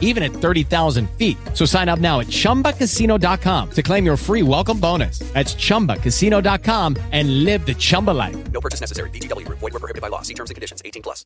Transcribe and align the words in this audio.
even 0.00 0.22
at 0.22 0.32
30,000 0.32 1.10
feet. 1.18 1.36
So 1.52 1.66
sign 1.66 1.90
up 1.90 1.98
now 1.98 2.20
at 2.20 2.28
chumbacasino.com 2.28 3.70
to 3.72 3.82
claim 3.82 4.06
your 4.06 4.16
free 4.16 4.42
welcome 4.42 4.80
bonus. 4.80 5.18
That's 5.34 5.54
chumbacasino.com 5.54 6.96
and 7.12 7.44
live 7.44 7.66
the 7.66 7.74
Chumba 7.74 8.12
life. 8.12 8.36
No 8.52 8.60
purchase 8.60 8.80
necessary. 8.80 9.10
VGW 9.10 9.44
Group. 9.44 9.58
Void 9.58 9.72
were 9.72 9.80
prohibited 9.80 10.00
by 10.00 10.08
law. 10.08 10.22
See 10.22 10.34
terms 10.34 10.50
and 10.50 10.54
conditions. 10.54 10.80
18 10.84 11.02
plus. 11.02 11.24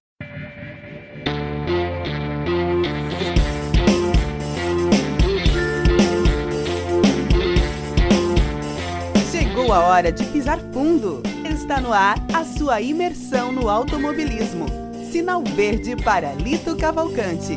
Chegou 9.30 9.72
a 9.72 9.80
hora 9.80 10.12
de 10.12 10.24
pisar 10.24 10.58
fundo. 10.72 11.22
Está 11.44 11.80
no 11.80 11.92
ar 11.92 12.16
a 12.32 12.44
sua 12.44 12.80
imersão 12.80 13.52
no 13.52 13.68
automobilismo. 13.68 14.66
Sinal 15.10 15.42
verde 15.42 15.96
para 15.96 16.32
Lito 16.34 16.76
Cavalcante. 16.76 17.54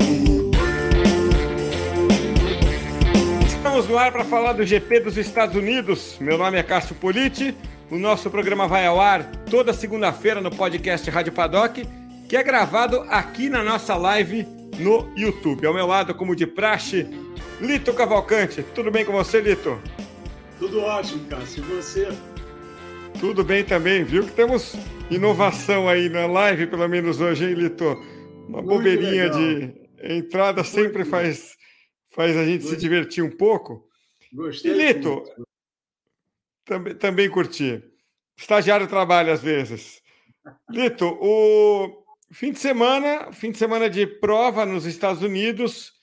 Estamos 3.71 3.89
no 3.89 3.97
ar 3.97 4.11
para 4.11 4.25
falar 4.25 4.51
do 4.51 4.65
GP 4.65 4.99
dos 4.99 5.15
Estados 5.15 5.55
Unidos. 5.55 6.17
Meu 6.19 6.37
nome 6.37 6.57
é 6.57 6.61
Cássio 6.61 6.93
Politi. 6.93 7.55
O 7.89 7.97
nosso 7.97 8.29
programa 8.29 8.67
vai 8.67 8.85
ao 8.85 8.99
ar 8.99 9.23
toda 9.49 9.71
segunda-feira 9.71 10.41
no 10.41 10.51
podcast 10.51 11.09
Rádio 11.09 11.31
Paddock, 11.31 11.87
que 12.27 12.35
é 12.35 12.43
gravado 12.43 12.99
aqui 13.07 13.47
na 13.47 13.63
nossa 13.63 13.95
live 13.95 14.45
no 14.77 15.09
YouTube. 15.15 15.65
Ao 15.65 15.73
meu 15.73 15.87
lado, 15.87 16.13
como 16.13 16.35
de 16.35 16.45
praxe, 16.45 17.07
Lito 17.61 17.93
Cavalcante. 17.93 18.61
Tudo 18.75 18.91
bem 18.91 19.05
com 19.05 19.13
você, 19.13 19.39
Lito? 19.39 19.79
Tudo 20.59 20.81
ótimo, 20.81 21.23
Cássio. 21.29 21.63
E 21.63 21.75
você? 21.75 22.09
Tudo 23.21 23.41
bem 23.41 23.63
também, 23.63 24.03
viu 24.03 24.25
que 24.25 24.33
temos 24.33 24.75
inovação 25.09 25.87
aí 25.87 26.09
na 26.09 26.25
live, 26.25 26.67
pelo 26.67 26.89
menos 26.89 27.21
hoje, 27.21 27.45
hein, 27.45 27.53
Lito? 27.53 27.85
Uma 28.49 28.61
Muito 28.61 28.67
bobeirinha 28.67 29.31
legal. 29.31 29.39
de 29.39 29.73
entrada 30.03 30.61
sempre 30.61 31.05
faz, 31.05 31.55
faz 32.11 32.35
a 32.37 32.45
gente 32.45 32.63
se 32.63 32.69
Muito. 32.69 32.81
divertir 32.81 33.23
um 33.23 33.31
pouco. 33.31 33.87
Gostei. 34.33 34.73
Lito. 34.73 35.23
Também, 36.65 36.95
também 36.95 37.29
curti. 37.29 37.83
Estagiário 38.37 38.87
trabalha 38.87 39.33
às 39.33 39.41
vezes. 39.41 40.01
Lito, 40.69 41.05
o 41.21 42.05
fim 42.31 42.51
de 42.51 42.59
semana, 42.59 43.31
fim 43.31 43.51
de 43.51 43.57
semana 43.57 43.89
de 43.89 44.07
prova 44.07 44.65
nos 44.65 44.85
Estados 44.85 45.21
Unidos 45.21 45.93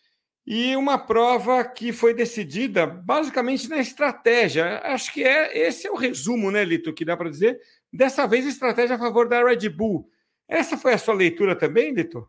e 0.46 0.74
uma 0.76 0.98
prova 0.98 1.64
que 1.64 1.92
foi 1.92 2.14
decidida 2.14 2.86
basicamente 2.86 3.68
na 3.68 3.78
estratégia. 3.78 4.80
Acho 4.84 5.12
que 5.12 5.22
é 5.24 5.66
esse 5.66 5.86
é 5.86 5.90
o 5.90 5.96
resumo, 5.96 6.50
né, 6.50 6.64
Lito, 6.64 6.92
que 6.92 7.04
dá 7.04 7.16
para 7.16 7.30
dizer. 7.30 7.60
Dessa 7.92 8.26
vez, 8.26 8.46
estratégia 8.46 8.96
a 8.96 8.98
favor 8.98 9.28
da 9.28 9.42
Red 9.42 9.68
Bull. 9.68 10.10
Essa 10.46 10.76
foi 10.78 10.94
a 10.94 10.98
sua 10.98 11.14
leitura 11.14 11.54
também, 11.56 11.92
Lito? 11.92 12.26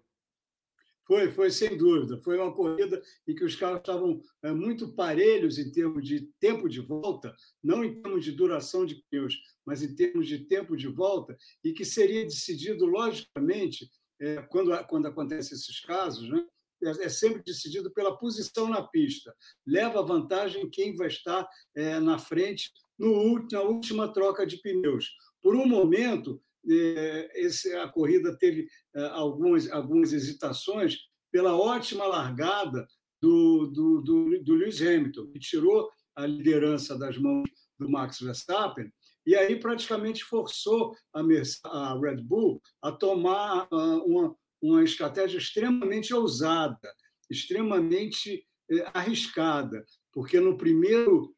Foi, 1.09 1.31
foi 1.31 1.49
sem 1.49 1.75
dúvida. 1.75 2.21
Foi 2.21 2.37
uma 2.37 2.53
corrida 2.53 3.01
em 3.27 3.33
que 3.33 3.43
os 3.43 3.55
carros 3.55 3.79
estavam 3.79 4.21
eh, 4.43 4.51
muito 4.51 4.93
parelhos 4.93 5.57
em 5.57 5.71
termos 5.71 6.07
de 6.07 6.29
tempo 6.39 6.69
de 6.69 6.81
volta, 6.81 7.35
não 7.63 7.83
em 7.83 7.99
termos 7.99 8.23
de 8.23 8.31
duração 8.31 8.85
de 8.85 9.03
pneus, 9.09 9.35
mas 9.65 9.81
em 9.81 9.95
termos 9.95 10.27
de 10.27 10.45
tempo 10.45 10.77
de 10.77 10.87
volta, 10.87 11.35
e 11.63 11.73
que 11.73 11.83
seria 11.83 12.23
decidido, 12.23 12.85
logicamente, 12.85 13.89
eh, 14.21 14.43
quando, 14.51 14.85
quando 14.85 15.07
acontecem 15.07 15.57
esses 15.57 15.79
casos, 15.79 16.29
né? 16.29 16.45
é 16.83 17.05
é 17.05 17.09
sempre 17.09 17.41
decidido 17.43 17.91
pela 17.91 18.15
posição 18.15 18.69
na 18.69 18.83
pista. 18.83 19.35
Leva 19.65 20.03
vantagem 20.03 20.69
quem 20.69 20.95
vai 20.95 21.07
estar 21.07 21.49
eh, 21.75 21.99
na 21.99 22.19
frente 22.19 22.71
no, 22.99 23.47
na 23.51 23.61
última 23.63 24.13
troca 24.13 24.45
de 24.45 24.57
pneus. 24.57 25.09
Por 25.41 25.55
um 25.55 25.65
momento, 25.65 26.39
esse, 26.65 27.73
a 27.75 27.87
corrida 27.87 28.37
teve 28.37 28.67
eh, 28.95 29.09
algumas, 29.11 29.69
algumas 29.71 30.13
hesitações 30.13 30.97
pela 31.31 31.55
ótima 31.55 32.05
largada 32.05 32.87
do, 33.21 33.67
do, 33.67 34.01
do, 34.01 34.43
do 34.43 34.53
Lewis 34.55 34.81
Hamilton, 34.81 35.31
que 35.31 35.39
tirou 35.39 35.89
a 36.15 36.25
liderança 36.25 36.97
das 36.97 37.17
mãos 37.17 37.49
do 37.77 37.89
Max 37.89 38.19
Verstappen, 38.19 38.91
e 39.25 39.35
aí 39.35 39.59
praticamente 39.59 40.23
forçou 40.23 40.95
a, 41.13 41.21
a 41.65 41.99
Red 41.99 42.21
Bull 42.23 42.61
a 42.81 42.91
tomar 42.91 43.67
ah, 43.71 44.03
uma, 44.05 44.35
uma 44.61 44.83
estratégia 44.83 45.37
extremamente 45.37 46.13
ousada, 46.13 46.93
extremamente 47.29 48.43
eh, 48.71 48.91
arriscada, 48.93 49.85
porque 50.11 50.39
no 50.39 50.57
primeiro 50.57 51.33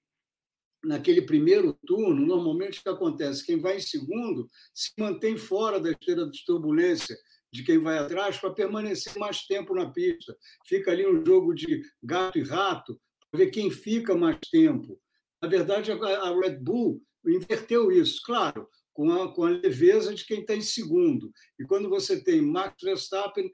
naquele 0.83 1.21
primeiro 1.21 1.73
turno, 1.85 2.25
normalmente 2.25 2.79
o 2.79 2.83
que 2.83 2.89
acontece? 2.89 3.45
Quem 3.45 3.59
vai 3.59 3.77
em 3.77 3.81
segundo 3.81 4.49
se 4.73 4.91
mantém 4.97 5.37
fora 5.37 5.79
da 5.79 5.91
esteira 5.91 6.27
de 6.29 6.43
turbulência 6.45 7.17
de 7.51 7.63
quem 7.63 7.77
vai 7.77 7.97
atrás 7.97 8.37
para 8.37 8.53
permanecer 8.53 9.17
mais 9.17 9.45
tempo 9.45 9.75
na 9.75 9.89
pista. 9.91 10.35
Fica 10.65 10.91
ali 10.91 11.05
um 11.05 11.23
jogo 11.25 11.53
de 11.53 11.83
gato 12.01 12.37
e 12.37 12.43
rato 12.43 12.99
para 13.29 13.39
ver 13.39 13.51
quem 13.51 13.69
fica 13.69 14.15
mais 14.15 14.39
tempo. 14.49 14.99
Na 15.41 15.49
verdade, 15.49 15.91
a 15.91 16.39
Red 16.39 16.57
Bull 16.57 17.01
inverteu 17.25 17.91
isso, 17.91 18.21
claro, 18.25 18.67
com 18.93 19.11
a, 19.11 19.33
com 19.33 19.43
a 19.43 19.49
leveza 19.49 20.13
de 20.13 20.25
quem 20.25 20.41
está 20.41 20.55
em 20.55 20.61
segundo. 20.61 21.31
E 21.59 21.65
quando 21.65 21.89
você 21.89 22.23
tem 22.23 22.41
Max 22.41 22.75
Verstappen 22.81 23.51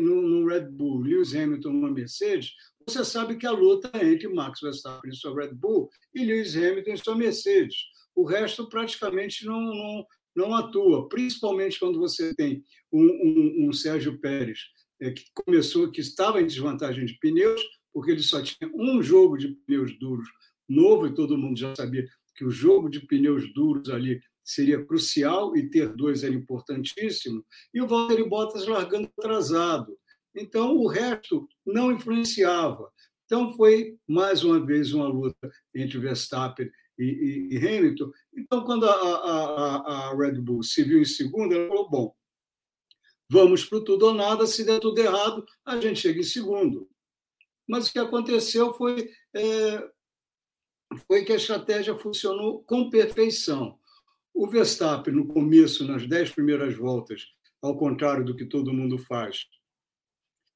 no, 0.00 0.22
no 0.22 0.48
Red 0.48 0.68
Bull, 0.68 1.00
Lewis 1.00 1.34
Hamilton 1.34 1.72
numa 1.72 1.90
Mercedes, 1.90 2.50
você 2.86 3.04
sabe 3.04 3.36
que 3.36 3.46
a 3.46 3.50
luta 3.52 3.90
é 3.94 4.04
entre 4.12 4.28
Max 4.28 4.60
Verstappen 4.60 5.10
e 5.10 5.14
sua 5.14 5.34
Red 5.34 5.54
Bull 5.54 5.88
e 6.14 6.24
Lewis 6.24 6.56
Hamilton 6.56 6.92
e 6.92 6.98
sua 6.98 7.14
Mercedes. 7.16 7.76
O 8.14 8.24
resto 8.24 8.68
praticamente 8.68 9.44
não, 9.46 9.60
não, 9.60 10.06
não 10.36 10.54
atua, 10.54 11.08
principalmente 11.08 11.78
quando 11.78 11.98
você 11.98 12.34
tem 12.34 12.64
um, 12.92 13.04
um- 13.04 13.68
um 13.68 13.72
Sérgio 13.72 14.18
Pérez 14.20 14.58
eh, 15.00 15.12
que 15.12 15.24
começou, 15.44 15.90
que 15.90 16.00
estava 16.00 16.40
em 16.40 16.46
desvantagem 16.46 17.04
de 17.04 17.16
pneus, 17.18 17.60
porque 17.92 18.10
ele 18.12 18.22
só 18.22 18.42
tinha 18.42 18.70
um 18.74 19.02
jogo 19.02 19.36
de 19.36 19.48
pneus 19.66 19.98
duros 19.98 20.28
novo 20.68 21.06
e 21.06 21.14
todo 21.14 21.38
mundo 21.38 21.58
já 21.58 21.74
sabia 21.74 22.06
que 22.36 22.44
o 22.44 22.50
jogo 22.50 22.88
de 22.88 23.00
pneus 23.06 23.52
duros 23.52 23.88
ali 23.90 24.20
seria 24.44 24.84
crucial 24.84 25.56
e 25.56 25.68
ter 25.68 25.94
dois 25.94 26.24
era 26.24 26.34
importantíssimo, 26.34 27.44
e 27.74 27.80
o 27.80 27.86
Valtteri 27.86 28.28
Bottas 28.28 28.66
largando 28.66 29.08
atrasado. 29.18 29.96
Então, 30.34 30.76
o 30.76 30.86
resto 30.86 31.48
não 31.66 31.90
influenciava. 31.92 32.90
Então, 33.24 33.54
foi 33.56 33.96
mais 34.08 34.42
uma 34.44 34.64
vez 34.64 34.92
uma 34.92 35.06
luta 35.08 35.50
entre 35.74 35.98
Verstappen 35.98 36.70
e, 36.98 37.04
e- 37.04 37.54
e 37.54 37.58
Hamilton. 37.58 38.10
Então, 38.36 38.64
quando 38.64 38.86
a, 38.88 38.92
a- 38.92 40.10
a- 40.10 40.16
Red 40.16 40.40
Bull 40.40 40.62
se 40.62 40.82
viu 40.82 41.00
em 41.00 41.04
segundo, 41.04 41.54
ela 41.54 41.68
falou: 41.68 41.88
bom, 41.90 42.14
vamos 43.30 43.64
para 43.64 43.78
o 43.78 43.84
tudo 43.84 44.06
ou 44.06 44.14
nada, 44.14 44.46
se 44.46 44.64
der 44.64 44.80
tudo 44.80 44.98
errado, 44.98 45.44
a 45.64 45.80
gente 45.80 46.00
chega 46.00 46.20
em 46.20 46.24
segundo. 46.24 46.88
Mas 47.68 47.88
o 47.88 47.92
que 47.92 47.98
aconteceu 48.00 48.74
foi, 48.74 49.10
é, 49.34 49.88
foi 51.06 51.24
que 51.24 51.32
a 51.32 51.36
estratégia 51.36 51.94
funcionou 51.96 52.62
com 52.64 52.90
perfeição. 52.90 53.78
O 54.34 54.46
Verstappen, 54.48 55.14
no 55.14 55.26
começo, 55.28 55.86
nas 55.86 56.06
dez 56.06 56.30
primeiras 56.30 56.74
voltas, 56.76 57.26
ao 57.62 57.76
contrário 57.76 58.24
do 58.24 58.34
que 58.34 58.44
todo 58.46 58.72
mundo 58.72 58.98
faz, 58.98 59.46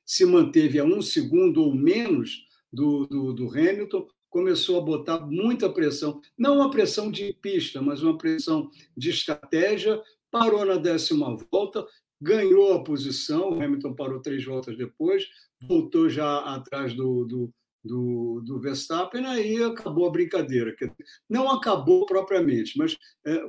se 0.05 0.25
manteve 0.25 0.79
a 0.79 0.85
um 0.85 1.01
segundo 1.01 1.63
ou 1.63 1.75
menos 1.75 2.47
do, 2.73 3.07
do, 3.07 3.33
do 3.33 3.49
Hamilton, 3.49 4.07
começou 4.29 4.79
a 4.79 4.85
botar 4.85 5.21
muita 5.21 5.71
pressão, 5.71 6.21
não 6.37 6.57
uma 6.57 6.71
pressão 6.71 7.11
de 7.11 7.33
pista, 7.35 7.81
mas 7.81 8.03
uma 8.03 8.19
pressão 8.19 8.69
de 8.97 9.11
estratégia, 9.11 10.03
parou 10.31 10.65
na 10.65 10.77
décima 10.77 11.37
volta, 11.53 11.87
ganhou 12.21 12.73
a 12.73 12.83
posição, 12.83 13.51
o 13.51 13.63
Hamilton 13.63 13.95
parou 13.95 14.21
três 14.21 14.45
voltas 14.45 14.77
depois, 14.77 15.29
voltou 15.63 16.09
já 16.09 16.39
atrás 16.41 16.95
do, 16.95 17.25
do, 17.25 17.55
do, 17.85 18.43
do 18.45 18.59
Verstappen, 18.59 19.25
aí 19.25 19.63
acabou 19.63 20.09
a 20.09 20.11
brincadeira. 20.11 20.75
Não 21.31 21.49
acabou 21.49 22.05
propriamente, 22.05 22.77
mas 22.77 22.97
é, 23.25 23.41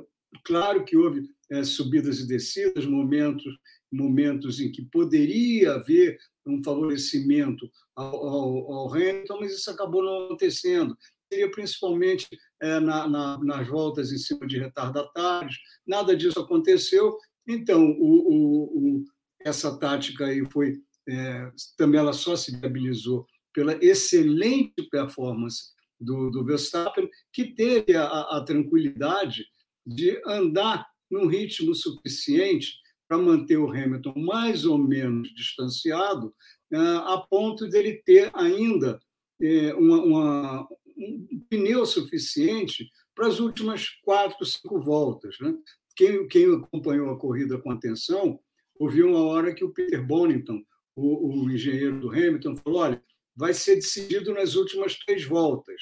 claro 0.44 0.84
que 0.84 0.96
houve 0.96 1.28
é, 1.50 1.64
subidas 1.64 2.20
e 2.20 2.28
descidas, 2.28 2.86
momentos, 2.86 3.52
momentos 3.90 4.60
em 4.60 4.70
que 4.70 4.82
poderia 4.82 5.74
haver 5.74 6.16
um 6.46 6.62
favorecimento 6.62 7.70
ao, 7.94 8.14
ao, 8.14 8.72
ao 8.72 8.94
Hamilton, 8.94 9.40
mas 9.40 9.52
isso 9.52 9.70
acabou 9.70 10.02
não 10.02 10.26
acontecendo. 10.26 10.96
Seria 11.32 11.50
principalmente 11.50 12.28
é, 12.62 12.78
na, 12.78 13.08
na, 13.08 13.38
nas 13.38 13.68
voltas 13.68 14.12
em 14.12 14.18
cima 14.18 14.46
de 14.46 14.58
retardatários, 14.58 15.56
nada 15.86 16.16
disso 16.16 16.40
aconteceu. 16.40 17.16
Então, 17.48 17.84
o, 17.98 18.32
o, 18.32 18.64
o, 18.64 19.04
essa 19.40 19.76
tática 19.78 20.26
aí 20.26 20.44
foi 20.50 20.80
é, 21.08 21.50
também 21.76 22.00
ela 22.00 22.12
só 22.12 22.34
se 22.34 22.56
viabilizou 22.56 23.26
pela 23.54 23.78
excelente 23.82 24.82
performance 24.90 25.72
do, 26.00 26.30
do 26.30 26.44
Verstappen, 26.44 27.08
que 27.32 27.54
teve 27.54 27.96
a, 27.96 28.04
a 28.04 28.44
tranquilidade 28.44 29.46
de 29.86 30.20
andar 30.26 30.86
num 31.10 31.26
ritmo 31.26 31.74
suficiente 31.74 32.74
para 33.08 33.18
manter 33.18 33.56
o 33.56 33.70
Hamilton 33.70 34.14
mais 34.16 34.64
ou 34.64 34.78
menos 34.78 35.32
distanciado, 35.34 36.34
ah, 36.72 37.14
a 37.14 37.18
ponto 37.18 37.68
dele 37.68 38.02
ter 38.04 38.30
ainda 38.34 38.98
é, 39.40 39.74
uma, 39.74 40.02
uma, 40.02 40.68
um 40.96 41.44
pneu 41.48 41.84
suficiente 41.86 42.90
para 43.14 43.28
as 43.28 43.38
últimas 43.38 43.88
quatro, 44.02 44.44
cinco 44.44 44.80
voltas. 44.80 45.36
Né? 45.40 45.54
Quem, 45.94 46.26
quem 46.28 46.54
acompanhou 46.54 47.10
a 47.10 47.18
corrida 47.18 47.58
com 47.58 47.70
atenção 47.70 48.38
ouviu 48.78 49.08
uma 49.08 49.24
hora 49.24 49.54
que 49.54 49.64
o 49.64 49.72
Peter 49.72 50.04
Bonington, 50.04 50.62
o, 50.94 51.44
o 51.44 51.50
engenheiro 51.50 52.00
do 52.00 52.10
Hamilton, 52.10 52.56
falou: 52.56 52.80
olha, 52.80 53.02
vai 53.34 53.54
ser 53.54 53.76
decidido 53.76 54.34
nas 54.34 54.54
últimas 54.54 54.98
três 54.98 55.24
voltas. 55.24 55.80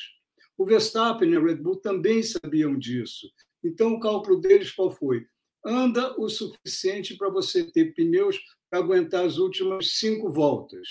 O 0.57 0.65
Verstappen 0.65 1.33
e 1.33 1.37
a 1.37 1.41
Red 1.41 1.57
Bull 1.57 1.81
também 1.81 2.23
sabiam 2.23 2.79
disso. 2.79 3.29
Então, 3.63 3.95
o 3.95 4.01
cálculo 4.01 4.41
deles 4.41 4.71
qual 4.71 4.91
foi? 4.91 5.27
Anda 5.65 6.15
o 6.21 6.29
suficiente 6.29 7.17
para 7.17 7.31
você 7.31 7.65
ter 7.65 7.95
pneus 7.95 8.39
para 8.71 8.81
aguentar 8.81 9.25
as 9.25 9.39
últimas 9.39 9.93
cinco 9.93 10.31
voltas. 10.31 10.89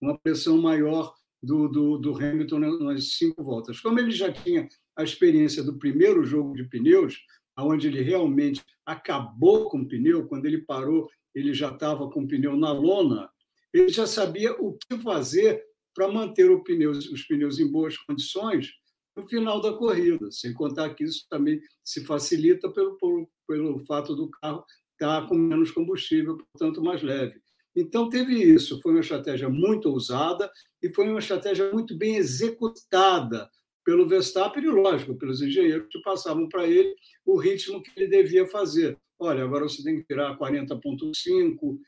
Uma 0.00 0.18
pressão 0.18 0.58
maior 0.58 1.14
do, 1.42 1.68
do, 1.68 1.98
do 1.98 2.14
Hamilton 2.14 2.58
nas 2.58 3.16
cinco 3.16 3.42
voltas. 3.42 3.80
Como 3.80 3.98
ele 3.98 4.10
já 4.10 4.30
tinha 4.30 4.68
a 4.96 5.02
experiência 5.02 5.62
do 5.62 5.78
primeiro 5.78 6.24
jogo 6.24 6.54
de 6.54 6.64
pneus, 6.64 7.18
onde 7.58 7.86
ele 7.86 8.02
realmente 8.02 8.62
acabou 8.84 9.70
com 9.70 9.80
o 9.80 9.88
pneu, 9.88 10.26
quando 10.26 10.46
ele 10.46 10.58
parou, 10.58 11.08
ele 11.34 11.54
já 11.54 11.70
estava 11.70 12.10
com 12.10 12.22
o 12.22 12.28
pneu 12.28 12.56
na 12.56 12.72
lona, 12.72 13.30
ele 13.72 13.88
já 13.88 14.06
sabia 14.06 14.52
o 14.52 14.76
que 14.76 14.98
fazer 14.98 15.62
para 15.94 16.08
manter 16.08 16.50
pneu, 16.62 16.90
os 16.90 17.22
pneus 17.26 17.58
em 17.58 17.70
boas 17.70 17.96
condições 17.96 18.72
no 19.16 19.26
final 19.28 19.60
da 19.60 19.72
corrida, 19.72 20.30
sem 20.30 20.52
contar 20.52 20.94
que 20.94 21.04
isso 21.04 21.26
também 21.30 21.60
se 21.82 22.04
facilita 22.04 22.70
pelo, 22.70 22.96
pelo, 22.98 23.28
pelo 23.48 23.78
fato 23.86 24.14
do 24.14 24.30
carro 24.30 24.64
estar 24.92 25.26
com 25.26 25.34
menos 25.34 25.70
combustível, 25.70 26.36
portanto 26.36 26.82
mais 26.82 27.02
leve. 27.02 27.40
Então 27.74 28.08
teve 28.08 28.34
isso, 28.34 28.80
foi 28.80 28.92
uma 28.92 29.00
estratégia 29.00 29.48
muito 29.48 29.90
ousada 29.90 30.50
e 30.82 30.92
foi 30.94 31.08
uma 31.08 31.18
estratégia 31.18 31.70
muito 31.72 31.96
bem 31.96 32.16
executada 32.16 33.48
pelo 33.84 34.08
Verstappen 34.08 34.64
e, 34.64 34.68
lógico, 34.68 35.16
pelos 35.16 35.40
engenheiros 35.40 35.88
que 35.90 36.00
passavam 36.00 36.48
para 36.48 36.66
ele 36.66 36.94
o 37.24 37.38
ritmo 37.38 37.82
que 37.82 37.90
ele 37.96 38.08
devia 38.08 38.46
fazer. 38.46 38.98
Olha, 39.18 39.44
agora 39.44 39.68
você 39.68 39.82
tem 39.82 39.98
que 39.98 40.06
tirar 40.06 40.36
40.5, 40.38 41.78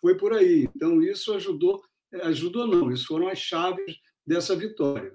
foi 0.00 0.16
por 0.16 0.32
aí. 0.32 0.68
Então 0.74 1.02
isso 1.02 1.32
ajudou 1.34 1.82
ajudou 2.22 2.66
não, 2.66 2.90
isso 2.90 3.06
foram 3.06 3.28
as 3.28 3.38
chaves 3.38 3.96
dessa 4.26 4.56
vitória. 4.56 5.12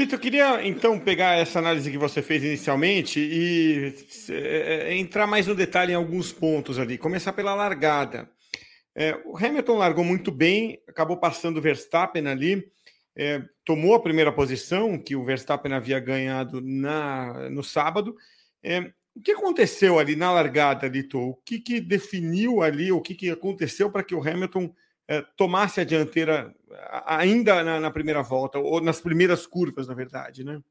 Lito, 0.00 0.14
eu 0.14 0.18
queria 0.18 0.66
então 0.66 0.98
pegar 0.98 1.36
essa 1.36 1.58
análise 1.58 1.90
que 1.90 1.98
você 1.98 2.22
fez 2.22 2.42
inicialmente 2.42 3.20
e 3.20 3.94
é, 4.30 4.96
entrar 4.96 5.26
mais 5.26 5.46
no 5.46 5.54
detalhe 5.54 5.92
em 5.92 5.94
alguns 5.94 6.32
pontos 6.32 6.78
ali. 6.78 6.96
Começar 6.96 7.34
pela 7.34 7.54
largada. 7.54 8.26
É, 8.94 9.20
o 9.26 9.36
Hamilton 9.36 9.76
largou 9.76 10.02
muito 10.02 10.32
bem, 10.32 10.82
acabou 10.88 11.18
passando 11.18 11.58
o 11.58 11.60
Verstappen 11.60 12.26
ali, 12.28 12.66
é, 13.14 13.42
tomou 13.62 13.94
a 13.94 14.00
primeira 14.00 14.32
posição 14.32 14.96
que 14.96 15.14
o 15.14 15.22
Verstappen 15.22 15.74
havia 15.74 16.00
ganhado 16.00 16.62
na, 16.62 17.50
no 17.50 17.62
sábado. 17.62 18.16
É, 18.62 18.90
o 19.14 19.20
que 19.20 19.32
aconteceu 19.32 19.98
ali 19.98 20.16
na 20.16 20.32
largada, 20.32 20.88
Lito? 20.88 21.18
O 21.18 21.34
que, 21.44 21.58
que 21.60 21.78
definiu 21.78 22.62
ali, 22.62 22.90
o 22.90 23.02
que, 23.02 23.14
que 23.14 23.28
aconteceu 23.28 23.90
para 23.90 24.02
que 24.02 24.14
o 24.14 24.26
Hamilton 24.26 24.64
é, 24.64 24.74
tomasse 25.36 25.80
a 25.80 25.84
dianteira 25.84 26.54
ainda 27.04 27.64
na, 27.64 27.80
na, 27.80 27.90
primeira 27.90 28.22
volta, 28.22 28.58
ou 28.58 28.80
nas 28.80 29.00
primeiras 29.00 29.46
curvas, 29.46 29.88
na 29.88 29.94
verdade, 29.94 30.44
né? 30.44 30.62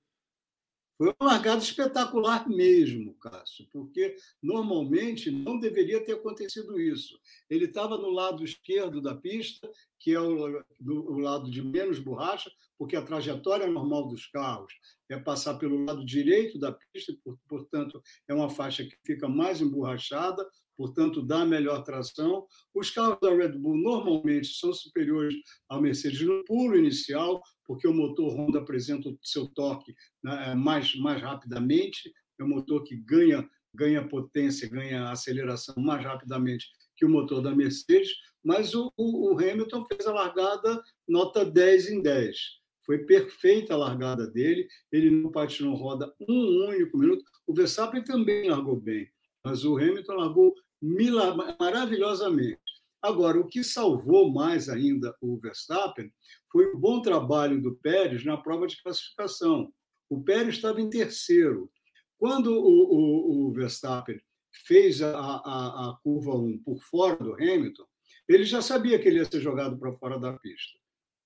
Foi 0.98 1.16
uma 1.18 1.32
largada 1.32 1.62
espetacular 1.62 2.46
mesmo, 2.50 3.14
Cássio, 3.16 3.66
porque 3.72 4.18
normalmente 4.44 5.32
não 5.32 5.58
deveria 5.58 6.04
ter 6.04 6.12
acontecido 6.12 6.78
isso. 6.78 7.18
Ele 7.50 7.66
estava 7.66 7.98
no 7.98 8.10
lado 8.10 8.44
esquerdo 8.44 9.02
da 9.02 9.16
pista, 9.16 9.72
que 9.98 10.14
é 10.14 10.20
o, 10.20 10.62
do, 10.78 11.12
o 11.14 11.18
lado 11.20 11.50
de 11.50 11.62
menos 11.62 12.00
borracha, 12.00 12.52
porque 12.78 12.98
a 12.98 13.02
trajetória 13.02 13.66
normal 13.66 14.10
dos 14.10 14.26
carros 14.26 14.74
é 15.08 15.18
passar 15.18 15.54
pelo 15.56 15.86
lado 15.86 16.06
direito 16.06 16.60
da 16.60 16.74
pista, 16.74 17.14
portanto, 17.48 18.02
é 18.28 18.34
uma 18.34 18.50
faixa 18.50 18.84
que 18.84 18.98
fica 19.06 19.28
mais 19.30 19.62
emborrachada, 19.62 20.46
portanto, 20.80 21.22
dá 21.22 21.46
melhor 21.46 21.84
tração. 21.84 22.48
Os 22.74 22.90
carros 22.90 23.20
da 23.22 23.36
Red 23.36 23.50
Bull 23.50 23.76
normalmente 23.76 24.48
são 24.48 24.72
superiores 24.72 25.36
ao 25.68 25.82
Mercedes 25.82 26.22
no 26.22 26.42
pulo 26.46 26.78
inicial, 26.78 27.44
porque 27.66 27.86
o 27.86 27.94
motor 27.94 28.34
Honda 28.34 28.60
apresenta 28.60 29.10
o 29.10 29.20
seu 29.22 29.46
torque 29.46 29.94
né, 30.24 30.56
mais, 30.56 30.96
mais 30.96 31.22
rapidamente, 31.22 32.10
é 32.40 32.44
um 32.46 32.48
motor 32.48 32.82
que 32.86 32.96
ganha, 32.96 33.46
ganha 33.76 34.08
potência, 34.08 34.70
ganha 34.70 35.12
aceleração 35.12 35.76
mais 35.78 36.02
rapidamente 36.02 36.66
que 36.96 37.04
o 37.04 37.10
motor 37.10 37.42
da 37.42 37.54
Mercedes, 37.54 38.12
mas 38.42 38.74
o, 38.74 38.90
o, 38.96 39.34
o 39.34 39.38
Hamilton 39.38 39.86
fez 39.86 40.08
a 40.08 40.14
largada 40.14 40.82
nota 41.06 41.44
10 41.44 41.90
em 41.90 42.02
10. 42.02 42.38
Foi 42.86 43.00
perfeita 43.00 43.74
a 43.74 43.78
largada 43.78 44.26
dele, 44.28 44.66
ele 44.94 45.12
não 45.12 45.30
patinou 45.30 45.76
roda 45.76 46.10
um 46.22 46.70
único 46.70 46.98
minuto. 46.98 47.26
O 47.46 47.54
Verstappen 47.54 48.02
também 48.02 48.50
largou 48.50 48.80
bem, 48.80 49.10
mas 49.44 49.66
o 49.66 49.76
Hamilton 49.76 50.14
largou 50.14 50.56
maravilhosamente. 50.82 52.62
Agora, 53.02 53.40
o 53.40 53.48
que 53.48 53.64
salvou 53.64 54.32
mais 54.32 54.68
ainda 54.68 55.16
o 55.22 55.38
Verstappen 55.38 56.12
foi 56.52 56.66
o 56.68 56.78
bom 56.78 57.02
trabalho 57.02 57.62
do 57.62 57.76
Pérez 57.76 58.26
na 58.26 58.36
prova 58.36 58.68
de 58.68 58.82
classificação. 58.82 59.72
O 60.10 60.22
Pérez 60.22 60.56
estava 60.56 60.82
em 60.82 60.90
terceiro. 60.90 61.72
Quando 62.18 62.52
o, 62.52 63.46
o, 63.46 63.48
o 63.48 63.52
Verstappen 63.52 64.20
fez 64.66 65.02
a, 65.02 65.18
a, 65.18 65.90
a, 65.90 65.98
curva 66.04 66.36
1 66.36 66.60
por 66.64 66.82
fora 66.82 67.16
do 67.16 67.34
Hamilton, 67.34 67.86
ele 68.28 68.44
já 68.44 68.62
sabia 68.62 69.00
que 69.00 69.08
ele 69.08 69.20
ia 69.20 69.26
ser 69.26 69.40
jogado 69.40 69.78
para 69.78 69.94
fora 69.94 70.20
da 70.20 70.34
pista. 70.34 70.78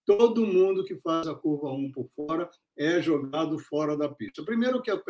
Todo 0.06 0.46
mundo 0.46 0.84
que 0.84 0.98
faz 0.98 1.28
a 1.28 1.34
curva 1.34 1.72
1 1.72 1.92
por 1.92 2.08
fora 2.10 2.50
é 2.78 3.02
jogado 3.02 3.60
fora 3.60 3.98
da 3.98 4.10
pista. 4.10 4.44
Primeiro, 4.44 4.82
que 4.82 4.92
a, 4.92 5.02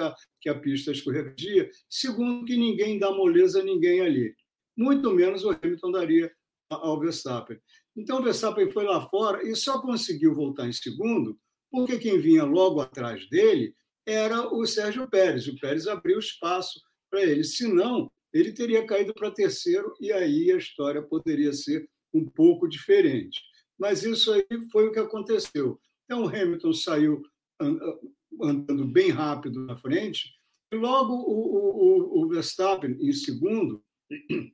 que 0.42 0.50
a 0.50 0.60
pista 0.60 0.92
escorregadia. 0.92 1.70
Segundo, 1.90 2.46
que 2.46 2.58
ninguém 2.58 3.00
dá 3.00 3.12
moleza 3.12 3.62
a 3.62 3.64
ninguém 3.64 4.02
ali. 4.02 4.36
Muito 4.78 5.12
menos 5.12 5.44
o 5.44 5.52
Hamilton 5.52 5.92
daria 5.92 6.32
ao 6.70 7.00
Verstappen. 7.00 7.60
Então, 7.96 8.20
o 8.20 8.24
Verstappen 8.24 8.72
foi 8.72 8.84
lá 8.84 9.08
fora 9.08 9.48
e 9.48 9.56
só 9.56 9.80
conseguiu 9.80 10.34
voltar 10.34 10.68
em 10.68 10.74
segundo 10.74 11.38
porque 11.72 11.98
quem 11.98 12.20
vinha 12.20 12.44
logo 12.44 12.82
atrás 12.82 13.28
dele 13.30 13.76
era 14.06 14.54
o 14.54 14.66
Sérgio 14.66 15.10
Pérez. 15.10 15.48
O 15.48 15.58
Pérez 15.58 15.88
abriu 15.88 16.20
espaço 16.20 16.80
para 17.10 17.24
ele. 17.24 17.44
Senão, 17.44 18.12
ele 18.32 18.52
teria 18.52 18.86
caído 18.86 19.14
para 19.14 19.32
terceiro 19.32 19.94
e 20.00 20.12
aí 20.12 20.52
a 20.52 20.58
história 20.58 21.02
poderia 21.02 21.54
ser 21.54 21.88
um 22.14 22.26
pouco 22.26 22.68
diferente. 22.68 23.42
Mas 23.78 24.04
isso 24.04 24.32
aí 24.32 24.46
foi 24.72 24.88
o 24.88 24.92
que 24.92 25.00
aconteceu. 25.00 25.80
Então, 26.06 26.26
o 26.26 26.28
Hamilton 26.28 26.74
saiu 26.74 27.22
andando 28.42 28.86
bem 28.86 29.10
rápido 29.10 29.66
na 29.66 29.76
frente, 29.76 30.34
e 30.72 30.76
logo 30.76 31.14
o, 31.14 32.22
o, 32.22 32.24
o 32.24 32.28
Verstappen, 32.28 32.98
em 33.00 33.14
segundo, 33.14 33.84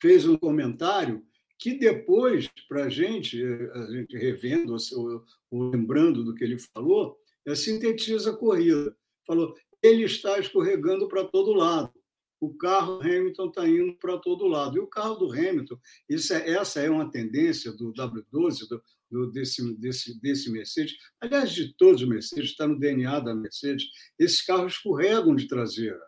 fez 0.00 0.26
um 0.26 0.36
comentário 0.36 1.24
que 1.58 1.78
depois, 1.78 2.50
para 2.68 2.84
a 2.84 2.88
gente, 2.88 3.42
a 3.42 3.90
gente 3.90 4.16
revendo 4.16 4.76
ou, 4.92 5.24
ou 5.50 5.70
lembrando 5.70 6.24
do 6.24 6.34
que 6.34 6.44
ele 6.44 6.58
falou, 6.58 7.16
é, 7.46 7.54
sintetiza 7.54 8.30
a 8.30 8.36
corrida. 8.36 8.94
Falou, 9.26 9.54
ele 9.82 10.04
está 10.04 10.38
escorregando 10.38 11.08
para 11.08 11.24
todo 11.24 11.52
lado. 11.52 11.92
O 12.40 12.52
carro 12.54 13.00
Hamilton 13.00 13.46
está 13.46 13.68
indo 13.68 13.94
para 13.96 14.18
todo 14.18 14.46
lado. 14.46 14.76
E 14.76 14.80
o 14.80 14.86
carro 14.86 15.14
do 15.14 15.32
Hamilton, 15.32 15.78
isso 16.08 16.34
é, 16.34 16.50
essa 16.50 16.80
é 16.80 16.90
uma 16.90 17.10
tendência 17.10 17.72
do 17.72 17.92
W12, 17.94 18.68
do, 18.68 18.82
do, 19.14 19.30
desse, 19.30 19.62
desse, 19.78 20.20
desse 20.20 20.50
Mercedes, 20.50 20.96
aliás, 21.20 21.52
de 21.52 21.72
todos 21.76 22.02
os 22.02 22.08
Mercedes, 22.08 22.50
está 22.50 22.66
no 22.66 22.78
DNA 22.78 23.20
da 23.20 23.34
Mercedes, 23.34 23.86
esses 24.18 24.42
carros 24.42 24.72
escorregam 24.72 25.36
de 25.36 25.46
traseira. 25.46 26.00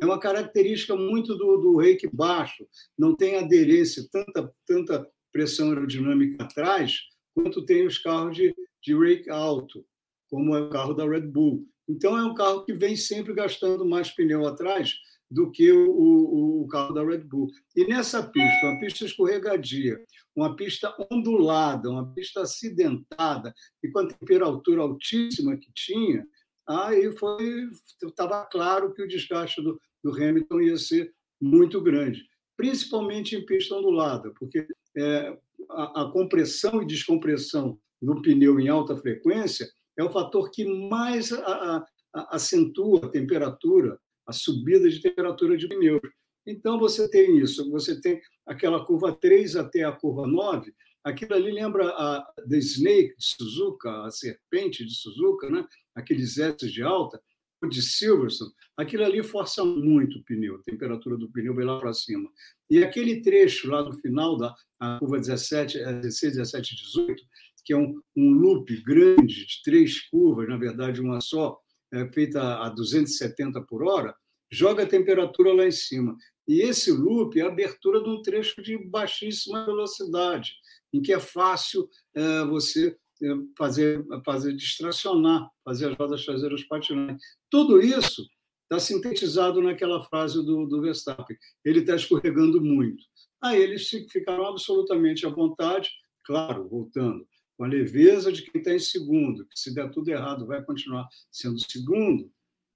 É 0.00 0.04
uma 0.04 0.20
característica 0.20 0.94
muito 0.94 1.34
do, 1.36 1.56
do 1.56 1.78
rake 1.78 2.06
baixo, 2.12 2.66
não 2.96 3.16
tem 3.16 3.36
aderência, 3.36 4.06
tanta, 4.12 4.52
tanta 4.66 5.08
pressão 5.32 5.68
aerodinâmica 5.68 6.44
atrás, 6.44 6.98
quanto 7.34 7.64
tem 7.64 7.86
os 7.86 7.96
carros 7.96 8.36
de, 8.36 8.54
de 8.82 8.94
rake 8.94 9.30
alto, 9.30 9.86
como 10.28 10.54
é 10.54 10.60
o 10.60 10.70
carro 10.70 10.92
da 10.92 11.08
Red 11.08 11.22
Bull. 11.22 11.66
Então, 11.88 12.16
é 12.16 12.22
um 12.22 12.34
carro 12.34 12.64
que 12.64 12.74
vem 12.74 12.94
sempre 12.94 13.32
gastando 13.32 13.86
mais 13.86 14.10
pneu 14.10 14.46
atrás 14.46 14.96
do 15.30 15.50
que 15.50 15.70
o, 15.70 15.90
o, 15.90 16.62
o, 16.62 16.68
carro 16.68 16.92
da 16.92 17.04
Red 17.04 17.20
Bull. 17.20 17.50
E 17.76 17.86
nessa 17.86 18.22
pista, 18.22 18.66
uma 18.66 18.80
pista 18.80 19.04
escorregadia, 19.04 20.02
uma 20.34 20.56
pista 20.56 20.94
ondulada, 21.10 21.88
uma 21.88 22.12
pista 22.12 22.42
acidentada, 22.42 23.54
e 23.82 23.88
com 23.88 24.00
a 24.00 24.08
temperatura 24.08 24.82
altíssima 24.82 25.56
que 25.56 25.70
tinha, 25.72 26.26
aí 26.68 27.16
foi 27.16 27.70
estava 28.02 28.44
claro 28.46 28.92
que 28.92 29.02
o 29.02 29.08
desgaste 29.08 29.62
do, 29.62 29.80
do 30.02 30.12
Hamilton 30.12 30.60
ia 30.60 30.76
ser 30.76 31.12
muito 31.40 31.80
grande, 31.80 32.26
principalmente 32.56 33.36
em 33.36 33.46
pista 33.46 33.74
ondulada, 33.76 34.32
porque 34.38 34.66
é, 34.96 35.38
a, 35.70 36.02
a 36.02 36.10
compressão 36.10 36.82
e 36.82 36.86
descompressão 36.86 37.78
do 38.02 38.20
pneu 38.20 38.58
em 38.58 38.68
alta 38.68 38.96
frequência 38.96 39.70
é 39.96 40.02
o 40.02 40.10
fator 40.10 40.50
que 40.50 40.64
mais 40.64 41.32
a, 41.32 41.84
a, 42.14 42.36
acentua 42.36 43.06
a 43.06 43.08
temperatura, 43.08 43.98
a 44.30 44.32
subida 44.32 44.88
de 44.88 45.00
temperatura 45.00 45.56
de 45.56 45.68
pneus. 45.68 46.00
Então, 46.46 46.78
você 46.78 47.08
tem 47.10 47.38
isso, 47.38 47.68
você 47.70 48.00
tem 48.00 48.20
aquela 48.46 48.84
curva 48.84 49.12
3 49.12 49.56
até 49.56 49.84
a 49.84 49.92
curva 49.92 50.26
9, 50.26 50.72
aquilo 51.04 51.34
ali 51.34 51.50
lembra 51.50 51.88
a 51.88 52.24
The 52.48 52.56
Snake 52.58 53.14
de 53.18 53.24
Suzuka, 53.24 54.04
a 54.04 54.10
serpente 54.10 54.84
de 54.84 54.94
Suzuka, 54.94 55.50
né? 55.50 55.66
aqueles 55.94 56.38
S 56.38 56.70
de 56.70 56.82
alta, 56.82 57.20
o 57.62 57.68
de 57.68 57.82
Silverstone, 57.82 58.52
aquilo 58.76 59.04
ali 59.04 59.22
força 59.22 59.62
muito 59.64 60.18
o 60.18 60.24
pneu, 60.24 60.56
a 60.56 60.62
temperatura 60.62 61.16
do 61.18 61.30
pneu 61.30 61.54
vai 61.54 61.64
lá 61.64 61.78
para 61.78 61.92
cima. 61.92 62.30
E 62.70 62.82
aquele 62.82 63.20
trecho 63.20 63.68
lá 63.68 63.82
no 63.82 63.92
final 64.00 64.38
da 64.38 64.54
curva 64.98 65.18
17, 65.18 65.78
16, 65.78 66.36
17, 66.36 66.76
18, 66.76 67.22
que 67.64 67.72
é 67.74 67.76
um, 67.76 68.00
um 68.16 68.32
loop 68.32 68.74
grande 68.82 69.46
de 69.46 69.62
três 69.62 70.00
curvas, 70.08 70.48
na 70.48 70.56
verdade 70.56 71.00
uma 71.00 71.20
só, 71.20 71.58
é, 71.92 72.10
feita 72.12 72.62
a 72.64 72.68
270 72.68 73.60
por 73.62 73.82
hora, 73.82 74.14
joga 74.50 74.82
a 74.82 74.88
temperatura 74.88 75.52
lá 75.52 75.66
em 75.66 75.72
cima. 75.72 76.16
E 76.48 76.62
esse 76.62 76.90
loop 76.90 77.38
é 77.38 77.42
a 77.42 77.48
abertura 77.48 78.02
de 78.02 78.08
um 78.08 78.22
trecho 78.22 78.60
de 78.62 78.76
baixíssima 78.76 79.64
velocidade, 79.64 80.52
em 80.92 81.00
que 81.00 81.12
é 81.12 81.20
fácil 81.20 81.88
é, 82.14 82.44
você 82.44 82.96
é, 83.22 83.26
fazer, 83.56 84.04
fazer 84.24 84.54
distracionar, 84.54 85.48
fazer 85.64 85.90
as 85.90 85.96
rodas 85.96 86.24
traseiras 86.24 86.64
patinarem. 86.64 87.16
Tudo 87.48 87.80
isso 87.80 88.26
está 88.64 88.80
sintetizado 88.80 89.60
naquela 89.62 90.02
frase 90.04 90.44
do, 90.44 90.66
do 90.66 90.80
Verstappen. 90.80 91.36
Ele 91.64 91.80
está 91.80 91.94
escorregando 91.94 92.60
muito. 92.60 93.04
Aí 93.42 93.60
eles 93.60 93.88
ficaram 94.10 94.46
absolutamente 94.46 95.26
à 95.26 95.28
vontade, 95.28 95.90
claro, 96.24 96.68
voltando, 96.68 97.26
com 97.56 97.64
a 97.64 97.68
leveza 97.68 98.32
de 98.32 98.42
quem 98.42 98.60
está 98.60 98.72
em 98.72 98.78
segundo, 98.78 99.46
que 99.46 99.58
se 99.58 99.74
der 99.74 99.90
tudo 99.90 100.08
errado 100.08 100.46
vai 100.46 100.62
continuar 100.64 101.08
sendo 101.30 101.58
segundo, 101.58 102.30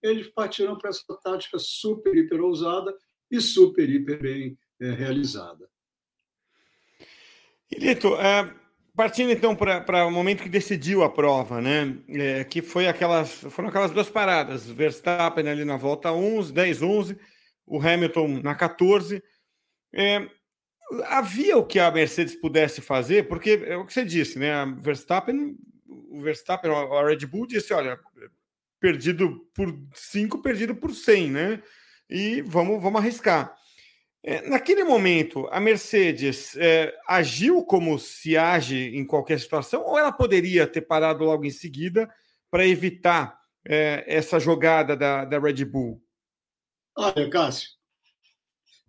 eles 0.04 0.28
partiram 0.28 0.76
para 0.76 0.90
essa 0.90 1.02
tática 1.22 1.58
super, 1.58 2.14
hiper 2.14 2.40
ousada 2.42 2.94
e 3.30 3.40
super, 3.40 3.88
hiper 3.88 4.20
bem 4.20 4.58
é, 4.80 4.90
realizada. 4.90 5.68
Ilito, 7.70 8.14
é, 8.16 8.54
partindo 8.94 9.32
então 9.32 9.56
para 9.56 10.06
o 10.06 10.10
momento 10.10 10.42
que 10.42 10.48
decidiu 10.48 11.02
a 11.02 11.10
prova, 11.10 11.60
né? 11.60 11.98
É, 12.08 12.44
que 12.44 12.60
foi 12.60 12.86
aquelas, 12.86 13.32
foram 13.32 13.70
aquelas 13.70 13.90
duas 13.90 14.10
paradas, 14.10 14.68
Verstappen 14.68 15.48
ali 15.48 15.64
na 15.64 15.78
volta 15.78 16.12
11, 16.12 16.52
10, 16.52 16.82
11, 16.82 17.18
o 17.66 17.80
Hamilton 17.80 18.40
na 18.42 18.54
14. 18.54 19.22
É, 19.94 20.28
havia 21.06 21.56
o 21.56 21.64
que 21.64 21.78
a 21.78 21.90
Mercedes 21.90 22.34
pudesse 22.34 22.82
fazer, 22.82 23.26
porque 23.26 23.64
é 23.66 23.76
o 23.76 23.86
que 23.86 23.92
você 23.92 24.04
disse, 24.04 24.38
né? 24.38 24.52
A 24.52 24.66
Verstappen, 24.66 25.56
o 25.86 26.20
Verstappen, 26.20 26.70
a 26.70 27.06
Red 27.06 27.24
Bull 27.26 27.46
disse: 27.46 27.72
olha, 27.72 27.98
perdido 28.84 29.48
por 29.54 29.74
5, 29.94 30.42
perdido 30.42 30.76
por 30.76 30.94
100, 30.94 31.30
né? 31.30 31.62
E 32.06 32.42
vamos, 32.42 32.82
vamos 32.82 33.00
arriscar. 33.00 33.56
É, 34.22 34.46
naquele 34.46 34.84
momento, 34.84 35.48
a 35.50 35.58
Mercedes 35.58 36.54
é, 36.58 36.94
agiu 37.08 37.64
como 37.64 37.98
se 37.98 38.36
age 38.36 38.94
em 38.94 39.06
qualquer 39.06 39.40
situação, 39.40 39.82
ou 39.86 39.98
ela 39.98 40.12
poderia 40.12 40.66
ter 40.66 40.82
parado 40.82 41.24
logo 41.24 41.46
em 41.46 41.50
seguida 41.50 42.14
para 42.50 42.66
evitar 42.66 43.40
é, 43.66 44.04
essa 44.06 44.38
jogada 44.38 44.94
da, 44.94 45.24
da 45.24 45.38
Red 45.38 45.64
Bull? 45.64 46.04
Olha, 46.94 47.30
Cássio, 47.30 47.70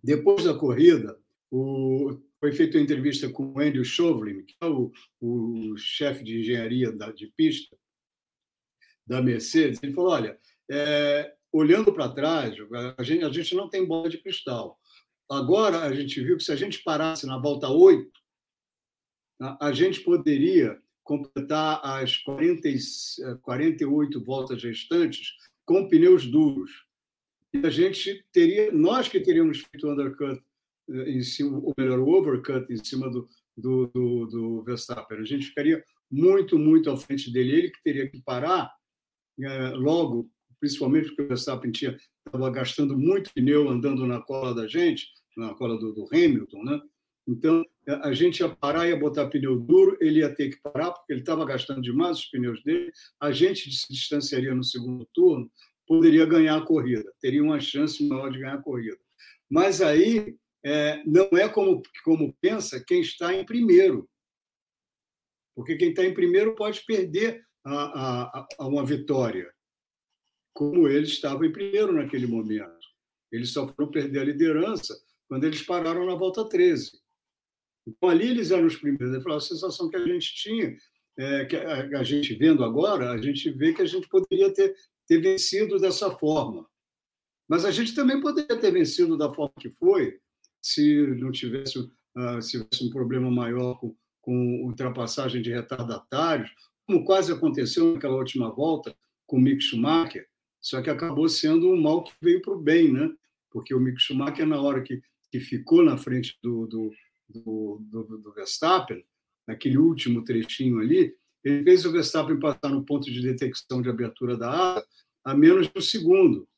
depois 0.04 0.44
da 0.44 0.52
corrida, 0.52 1.18
o, 1.50 2.20
foi 2.38 2.52
feita 2.52 2.76
uma 2.76 2.84
entrevista 2.84 3.30
com 3.30 3.46
o 3.46 3.60
Andrew 3.60 3.82
Chauvelin, 3.82 4.44
que 4.44 4.54
é 4.60 4.66
o, 4.66 4.92
o 5.22 5.74
chefe 5.78 6.22
de 6.22 6.40
engenharia 6.40 6.92
da, 6.92 7.10
de 7.10 7.28
pista 7.34 7.74
da 9.06 9.22
Mercedes. 9.22 9.80
Ele 9.82 9.92
falou: 9.92 10.12
olha, 10.12 10.38
é, 10.70 11.34
olhando 11.52 11.92
para 11.92 12.08
trás, 12.08 12.54
a 12.96 13.02
gente, 13.02 13.24
a 13.24 13.30
gente 13.30 13.54
não 13.54 13.68
tem 13.68 13.86
bola 13.86 14.08
de 14.08 14.18
cristal. 14.18 14.78
Agora 15.28 15.80
a 15.80 15.94
gente 15.94 16.20
viu 16.20 16.36
que 16.36 16.44
se 16.44 16.52
a 16.52 16.56
gente 16.56 16.82
parasse 16.82 17.26
na 17.26 17.38
volta 17.38 17.68
8, 17.68 18.10
a 19.60 19.72
gente 19.72 20.00
poderia 20.00 20.80
completar 21.02 21.80
as 21.84 22.16
40, 22.18 22.68
48 23.42 24.24
voltas 24.24 24.62
restantes 24.62 25.34
com 25.64 25.88
pneus 25.88 26.26
duros. 26.26 26.70
E 27.52 27.66
a 27.66 27.70
gente 27.70 28.24
teria, 28.32 28.72
nós 28.72 29.08
que 29.08 29.20
teríamos 29.20 29.60
feito 29.60 29.86
o 29.86 29.92
undercut 29.92 30.40
em 30.88 31.22
cima, 31.22 31.58
ou 31.58 31.74
melhor, 31.76 31.98
o 31.98 32.08
overcut 32.08 32.72
em 32.72 32.84
cima 32.84 33.10
do, 33.10 33.28
do, 33.56 33.86
do, 33.88 34.26
do 34.26 34.62
Verstappen. 34.62 35.18
A 35.18 35.24
gente 35.24 35.46
ficaria 35.46 35.82
muito, 36.10 36.58
muito 36.58 36.90
à 36.90 36.96
frente 36.96 37.32
dele. 37.32 37.52
Ele 37.52 37.70
que 37.70 37.82
teria 37.82 38.08
que 38.08 38.20
parar 38.22 38.72
logo, 39.74 40.30
principalmente 40.60 41.08
porque 41.08 41.22
o 41.22 41.28
Verstappen 41.28 41.70
estava 41.70 42.50
gastando 42.50 42.98
muito 42.98 43.32
pneu 43.32 43.68
andando 43.68 44.06
na 44.06 44.20
cola 44.20 44.54
da 44.54 44.66
gente, 44.66 45.06
na 45.36 45.54
cola 45.54 45.78
do, 45.78 45.92
do 45.92 46.06
Hamilton, 46.12 46.62
né? 46.64 46.80
Então, 47.28 47.64
a 47.88 48.12
gente 48.12 48.38
ia 48.38 48.48
parar, 48.48 48.88
ia 48.88 48.96
botar 48.96 49.28
pneu 49.28 49.58
duro, 49.58 49.96
ele 50.00 50.20
ia 50.20 50.32
ter 50.32 50.50
que 50.50 50.60
parar, 50.62 50.92
porque 50.92 51.12
ele 51.12 51.20
estava 51.20 51.44
gastando 51.44 51.82
demais 51.82 52.18
os 52.18 52.26
pneus 52.26 52.62
dele, 52.62 52.92
a 53.20 53.32
gente 53.32 53.70
se 53.72 53.92
distanciaria 53.92 54.54
no 54.54 54.62
segundo 54.62 55.04
turno, 55.12 55.50
poderia 55.86 56.24
ganhar 56.24 56.56
a 56.56 56.64
corrida, 56.64 57.12
teria 57.20 57.42
uma 57.42 57.60
chance 57.60 58.02
maior 58.06 58.30
de 58.30 58.38
ganhar 58.38 58.54
a 58.54 58.62
corrida. 58.62 58.98
Mas 59.50 59.80
aí 59.80 60.36
é, 60.64 61.02
não 61.04 61.28
é 61.32 61.48
como, 61.48 61.82
como 62.04 62.36
pensa 62.40 62.82
quem 62.84 63.00
está 63.00 63.32
em 63.32 63.44
primeiro. 63.44 64.08
Porque 65.54 65.76
quem 65.76 65.90
está 65.90 66.04
em 66.04 66.12
primeiro 66.12 66.54
pode 66.54 66.84
perder 66.84 67.45
a, 67.66 68.22
a, 68.40 68.48
a 68.58 68.66
uma 68.66 68.84
vitória, 68.84 69.52
como 70.54 70.88
ele 70.88 71.06
estava 71.06 71.44
em 71.44 71.52
primeiro 71.52 71.92
naquele 71.92 72.26
momento. 72.26 72.86
Eles 73.32 73.52
só 73.52 73.66
foram 73.68 73.90
perder 73.90 74.20
a 74.20 74.24
liderança 74.24 74.96
quando 75.28 75.44
eles 75.44 75.62
pararam 75.62 76.06
na 76.06 76.14
volta 76.14 76.48
13. 76.48 76.92
Então, 77.86 78.08
ali 78.08 78.28
eles 78.28 78.50
eram 78.50 78.66
os 78.66 78.76
primeiros. 78.76 79.26
A 79.26 79.40
sensação 79.40 79.90
que 79.90 79.96
a 79.96 80.06
gente 80.06 80.34
tinha, 80.34 80.76
é, 81.18 81.44
que 81.44 81.56
a, 81.56 81.98
a, 81.98 82.04
gente 82.04 82.34
vendo 82.34 82.64
agora, 82.64 83.10
a 83.10 83.18
gente 83.18 83.50
vê 83.50 83.72
que 83.72 83.82
a 83.82 83.86
gente 83.86 84.08
poderia 84.08 84.52
ter, 84.52 84.74
ter 85.06 85.18
vencido 85.18 85.78
dessa 85.78 86.10
forma. 86.10 86.66
Mas 87.48 87.64
a 87.64 87.70
gente 87.70 87.94
também 87.94 88.20
poderia 88.20 88.58
ter 88.58 88.72
vencido 88.72 89.16
da 89.16 89.32
forma 89.32 89.54
que 89.58 89.70
foi, 89.70 90.18
se 90.60 91.06
não 91.18 91.30
tivesse, 91.30 91.78
uh, 91.78 92.42
se 92.42 92.52
tivesse 92.52 92.84
um 92.84 92.90
problema 92.90 93.30
maior 93.30 93.78
com, 93.78 93.96
com 94.20 94.64
ultrapassagem 94.64 95.40
de 95.42 95.50
retardatários, 95.52 96.50
como 96.86 97.04
quase 97.04 97.32
aconteceu 97.32 97.92
naquela 97.92 98.16
última 98.16 98.50
volta 98.50 98.96
com 99.26 99.36
o 99.36 99.40
Mick 99.40 99.60
Schumacher, 99.60 100.26
só 100.60 100.80
que 100.80 100.88
acabou 100.88 101.28
sendo 101.28 101.68
um 101.68 101.80
mal 101.80 102.02
que 102.02 102.12
veio 102.20 102.40
para 102.40 102.54
o 102.54 102.58
bem, 102.58 102.92
né? 102.92 103.12
Porque 103.50 103.74
o 103.74 103.80
Mick 103.80 104.00
Schumacher, 104.00 104.46
na 104.46 104.60
hora 104.60 104.82
que, 104.82 105.02
que 105.30 105.40
ficou 105.40 105.82
na 105.82 105.98
frente 105.98 106.38
do, 106.42 106.66
do, 106.66 106.92
do, 107.28 107.78
do, 107.80 108.18
do 108.18 108.32
Verstappen, 108.32 109.04
naquele 109.46 109.78
último 109.78 110.24
trechinho 110.24 110.78
ali, 110.78 111.14
ele 111.44 111.62
fez 111.62 111.84
o 111.84 111.92
Verstappen 111.92 112.38
passar 112.38 112.68
no 112.70 112.84
ponto 112.84 113.10
de 113.10 113.20
detecção 113.20 113.80
de 113.80 113.88
abertura 113.88 114.36
da 114.36 114.76
asa 114.76 114.86
a 115.24 115.34
menos 115.34 115.66
de 115.66 115.72
um 115.76 115.80
segundo. 115.80 116.48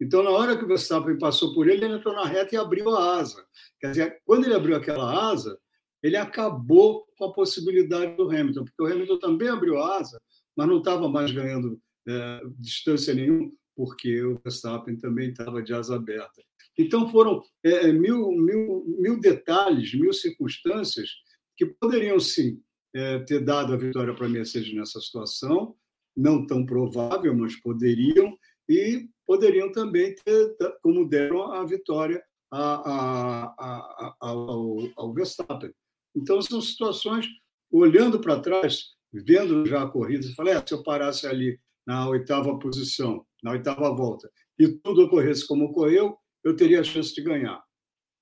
Então, 0.00 0.22
na 0.22 0.30
hora 0.30 0.56
que 0.56 0.64
o 0.64 0.66
Verstappen 0.66 1.18
passou 1.18 1.54
por 1.54 1.68
ele, 1.68 1.84
ele 1.84 1.94
entrou 1.94 2.14
na 2.14 2.24
reta 2.24 2.54
e 2.54 2.58
abriu 2.58 2.90
a 2.90 3.18
asa. 3.18 3.44
Quer 3.80 3.90
dizer, 3.90 4.22
quando 4.24 4.44
ele 4.44 4.54
abriu 4.54 4.76
aquela 4.76 5.30
asa, 5.30 5.58
ele 6.02 6.16
acabou 6.16 7.06
com 7.16 7.26
a 7.26 7.32
possibilidade 7.32 8.16
do 8.16 8.28
Hamilton, 8.28 8.64
porque 8.64 8.82
o 8.82 8.86
Hamilton 8.86 9.18
também 9.18 9.48
abriu 9.48 9.78
asa, 9.80 10.20
mas 10.56 10.66
não 10.66 10.78
estava 10.78 11.08
mais 11.08 11.30
ganhando 11.30 11.80
é, 12.08 12.40
distância 12.58 13.14
nenhuma, 13.14 13.50
porque 13.76 14.22
o 14.22 14.40
Verstappen 14.42 14.96
também 14.96 15.30
estava 15.30 15.62
de 15.62 15.72
asa 15.72 15.96
aberta. 15.96 16.42
Então, 16.78 17.08
foram 17.10 17.42
é, 17.62 17.92
mil, 17.92 18.32
mil, 18.32 18.84
mil 18.98 19.20
detalhes, 19.20 19.94
mil 19.94 20.12
circunstâncias 20.12 21.10
que 21.56 21.66
poderiam, 21.66 22.18
sim, 22.18 22.60
é, 22.94 23.18
ter 23.20 23.40
dado 23.40 23.72
a 23.72 23.76
vitória 23.76 24.14
para 24.14 24.26
a 24.26 24.30
Mercedes 24.30 24.74
nessa 24.74 25.00
situação, 25.00 25.74
não 26.16 26.46
tão 26.46 26.64
provável, 26.64 27.34
mas 27.34 27.56
poderiam, 27.56 28.36
e 28.68 29.08
poderiam 29.26 29.70
também 29.72 30.14
ter, 30.14 30.56
como 30.82 31.08
deram 31.08 31.52
a 31.52 31.64
vitória 31.64 32.22
a, 32.50 32.74
a, 32.74 33.54
a, 33.58 34.16
ao, 34.20 34.76
ao, 34.96 35.12
Verstappen. 35.12 35.72
Então, 36.14 36.40
são 36.42 36.60
situações, 36.60 37.26
olhando 37.70 38.20
para 38.20 38.40
trás, 38.40 38.90
vendo 39.12 39.66
já 39.66 39.82
a 39.82 39.88
corrida, 39.88 40.22
você 40.22 40.34
fala, 40.34 40.50
é, 40.50 40.66
se 40.66 40.74
eu 40.74 40.82
parasse 40.82 41.26
ali 41.26 41.58
na 41.86 42.08
oitava 42.08 42.58
posição, 42.58 43.26
na 43.42 43.52
oitava 43.52 43.92
volta, 43.94 44.30
e 44.58 44.68
tudo 44.68 45.04
ocorresse 45.04 45.46
como 45.46 45.66
ocorreu, 45.66 46.16
eu 46.44 46.54
teria 46.54 46.80
a 46.80 46.84
chance 46.84 47.14
de 47.14 47.22
ganhar. 47.22 47.62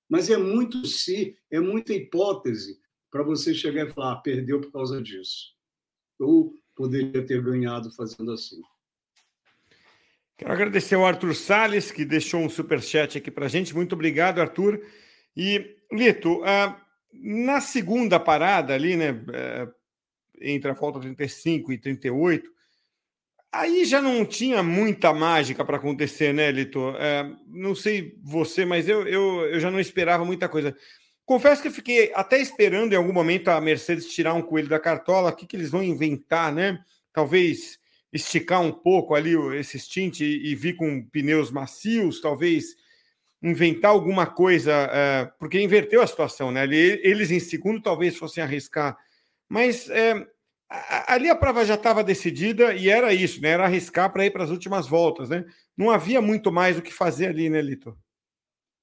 Mas 0.09 0.29
é 0.31 0.37
muito 0.37 0.87
se, 0.87 1.37
é 1.51 1.61
muita 1.61 1.93
hipótese 1.93 2.79
para 3.11 3.23
você 3.23 3.55
chegar 3.55 3.87
e 3.87 3.93
falar, 3.93 4.13
ah, 4.13 4.17
perdeu 4.17 4.61
por 4.61 4.73
causa 4.73 5.03
disso. 5.03 5.55
Ou 6.19 6.55
poderia 6.75 7.25
ter 7.25 7.43
ganhado 7.43 7.91
fazendo 7.95 8.33
assim. 8.33 8.61
Quero 10.37 10.53
agradecer 10.53 10.95
ao 10.95 11.07
Arthur 11.07 11.35
Sales, 11.35 11.91
que 11.91 12.05
deixou 12.05 12.41
um 12.41 12.49
super 12.49 12.83
chat 12.83 13.19
aqui 13.19 13.31
para 13.31 13.47
a 13.47 13.49
gente. 13.49 13.75
Muito 13.75 13.93
obrigado, 13.93 14.41
Arthur. 14.41 14.81
E, 15.37 15.77
Lito, 15.93 16.41
uh, 16.41 16.75
na 17.13 17.61
segunda 17.61 18.19
parada 18.21 18.75
ali, 18.75 18.97
né, 18.97 19.13
uh, 19.13 19.73
entre 20.41 20.71
a 20.71 20.75
volta 20.75 21.01
35 21.01 21.73
e 21.73 21.79
38, 21.79 22.51
Aí 23.53 23.85
já 23.85 24.01
não 24.01 24.25
tinha 24.25 24.63
muita 24.63 25.13
mágica 25.13 25.65
para 25.65 25.77
acontecer, 25.77 26.33
né, 26.33 26.53
Lito? 26.53 26.95
É, 26.97 27.29
não 27.49 27.75
sei 27.75 28.17
você, 28.23 28.65
mas 28.65 28.89
eu, 28.89 29.07
eu, 29.09 29.41
eu 29.47 29.59
já 29.59 29.71
não 29.73 29.81
esperava 29.81 30.25
muita 30.25 30.49
coisa. 30.49 30.77
Confesso 31.27 31.61
que 31.61 31.67
eu 31.67 31.73
fiquei 31.73 32.13
até 32.15 32.41
esperando 32.41 32.93
em 32.93 32.97
algum 32.97 33.13
momento 33.13 33.49
a 33.49 33.61
Mercedes 33.61 34.07
tirar 34.07 34.35
um 34.35 34.43
coelho 34.43 34.69
da 34.69 34.79
cartola. 34.79 35.31
O 35.31 35.33
que, 35.35 35.47
que 35.47 35.57
eles 35.57 35.71
vão 35.71 35.83
inventar, 35.83 36.53
né? 36.53 36.79
Talvez 37.13 37.79
esticar 38.13 38.61
um 38.61 38.71
pouco 38.71 39.17
ali 39.17 39.35
esse 39.57 39.79
stint 39.81 40.21
e, 40.21 40.51
e 40.51 40.55
vir 40.55 40.77
com 40.77 41.03
pneus 41.07 41.51
macios, 41.51 42.21
talvez 42.21 42.77
inventar 43.43 43.91
alguma 43.91 44.27
coisa, 44.27 44.73
é, 44.73 45.25
porque 45.39 45.61
inverteu 45.61 46.03
a 46.03 46.07
situação, 46.07 46.51
né? 46.51 46.65
Eles 46.65 47.31
em 47.31 47.41
segundo 47.41 47.81
talvez 47.81 48.17
fossem 48.17 48.43
arriscar, 48.43 48.99
mas 49.49 49.89
é, 49.89 50.27
ali 51.07 51.29
a 51.29 51.35
prova 51.35 51.65
já 51.65 51.75
estava 51.75 52.05
decidida 52.05 52.75
e 52.75 52.89
era 52.89 53.13
isso, 53.13 53.41
né? 53.41 53.49
Era 53.51 53.65
arriscar 53.65 54.13
para 54.13 54.27
ir 54.27 54.31
para 54.31 54.45
as 54.45 54.51
últimas 54.51 54.87
voltas, 54.87 55.29
né? 55.29 55.45
Não 55.77 55.91
havia 55.91 56.21
muito 56.21 56.53
mais 56.53 56.79
o 56.79 56.83
que 56.83 56.93
fazer 56.93 57.29
ali, 57.29 57.49
né, 57.49 57.63
Lito? 57.63 57.97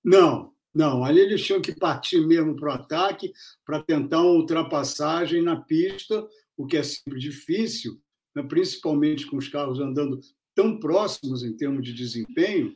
Não, 0.03 0.51
não. 0.73 1.03
Ali 1.03 1.21
eles 1.21 1.45
tinham 1.45 1.61
que 1.61 1.73
partir 1.73 2.25
mesmo 2.25 2.55
para 2.55 2.69
o 2.69 2.73
ataque 2.73 3.31
para 3.63 3.81
tentar 3.81 4.21
uma 4.21 4.31
ultrapassagem 4.31 5.41
na 5.41 5.55
pista, 5.61 6.27
o 6.57 6.65
que 6.65 6.77
é 6.77 6.83
sempre 6.83 7.19
difícil, 7.19 8.01
né? 8.35 8.41
principalmente 8.41 9.27
com 9.27 9.37
os 9.37 9.47
carros 9.47 9.79
andando 9.79 10.19
tão 10.55 10.79
próximos 10.79 11.43
em 11.43 11.55
termos 11.55 11.85
de 11.85 11.93
desempenho 11.93 12.75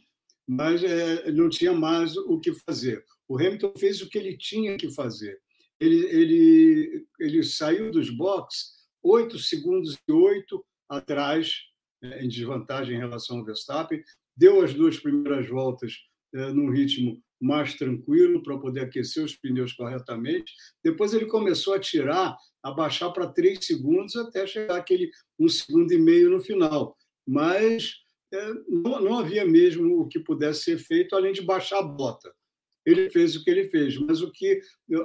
mas 0.53 0.84
é, 0.84 1.31
não 1.31 1.48
tinha 1.48 1.72
mais 1.72 2.17
o 2.17 2.38
que 2.38 2.51
fazer. 2.51 3.05
O 3.25 3.38
Hamilton 3.38 3.72
fez 3.77 4.01
o 4.01 4.10
que 4.10 4.17
ele 4.17 4.36
tinha 4.36 4.75
que 4.75 4.93
fazer. 4.93 5.39
Ele, 5.79 6.05
ele, 6.08 7.08
ele 7.17 7.41
saiu 7.41 7.89
dos 7.89 8.10
boxes 8.10 8.65
oito 9.01 9.39
segundos 9.39 9.98
e 10.05 10.12
oito 10.12 10.62
atrás, 10.89 11.53
é, 12.03 12.25
em 12.25 12.27
desvantagem 12.27 12.98
em 12.98 13.00
relação 13.00 13.38
ao 13.38 13.46
Verstappen, 13.46 14.03
deu 14.36 14.62
as 14.62 14.74
duas 14.74 15.00
primeiras 15.00 15.48
voltas 15.48 15.93
é, 16.36 16.51
num 16.51 16.70
ritmo 16.70 17.24
mais 17.41 17.75
tranquilo 17.75 18.43
para 18.43 18.60
poder 18.60 18.81
aquecer 18.81 19.24
os 19.24 19.38
pneus 19.38 19.72
corretamente. 19.72 20.51
Depois 20.84 21.13
ele 21.13 21.27
começou 21.27 21.75
a 21.75 21.79
tirar, 21.79 22.36
a 22.62 22.72
baixar 22.72 23.10
para 23.12 23.31
três 23.31 23.65
segundos 23.65 24.17
até 24.17 24.46
chegar 24.46 24.75
aquele 24.75 25.10
um 25.39 25.48
segundo 25.48 25.93
e 25.93 25.98
meio 25.98 26.29
no 26.29 26.41
final. 26.41 26.93
Mas 27.25 28.00
não, 28.67 29.01
não 29.01 29.19
havia 29.19 29.45
mesmo 29.45 30.01
o 30.01 30.07
que 30.07 30.19
pudesse 30.19 30.63
ser 30.63 30.77
feito 30.77 31.15
além 31.15 31.33
de 31.33 31.41
baixar 31.41 31.79
a 31.79 31.83
bota. 31.83 32.33
Ele 32.85 33.09
fez 33.09 33.35
o 33.35 33.43
que 33.43 33.50
ele 33.50 33.69
fez, 33.69 33.97
mas 33.97 34.21
o 34.21 34.31
que, 34.31 34.61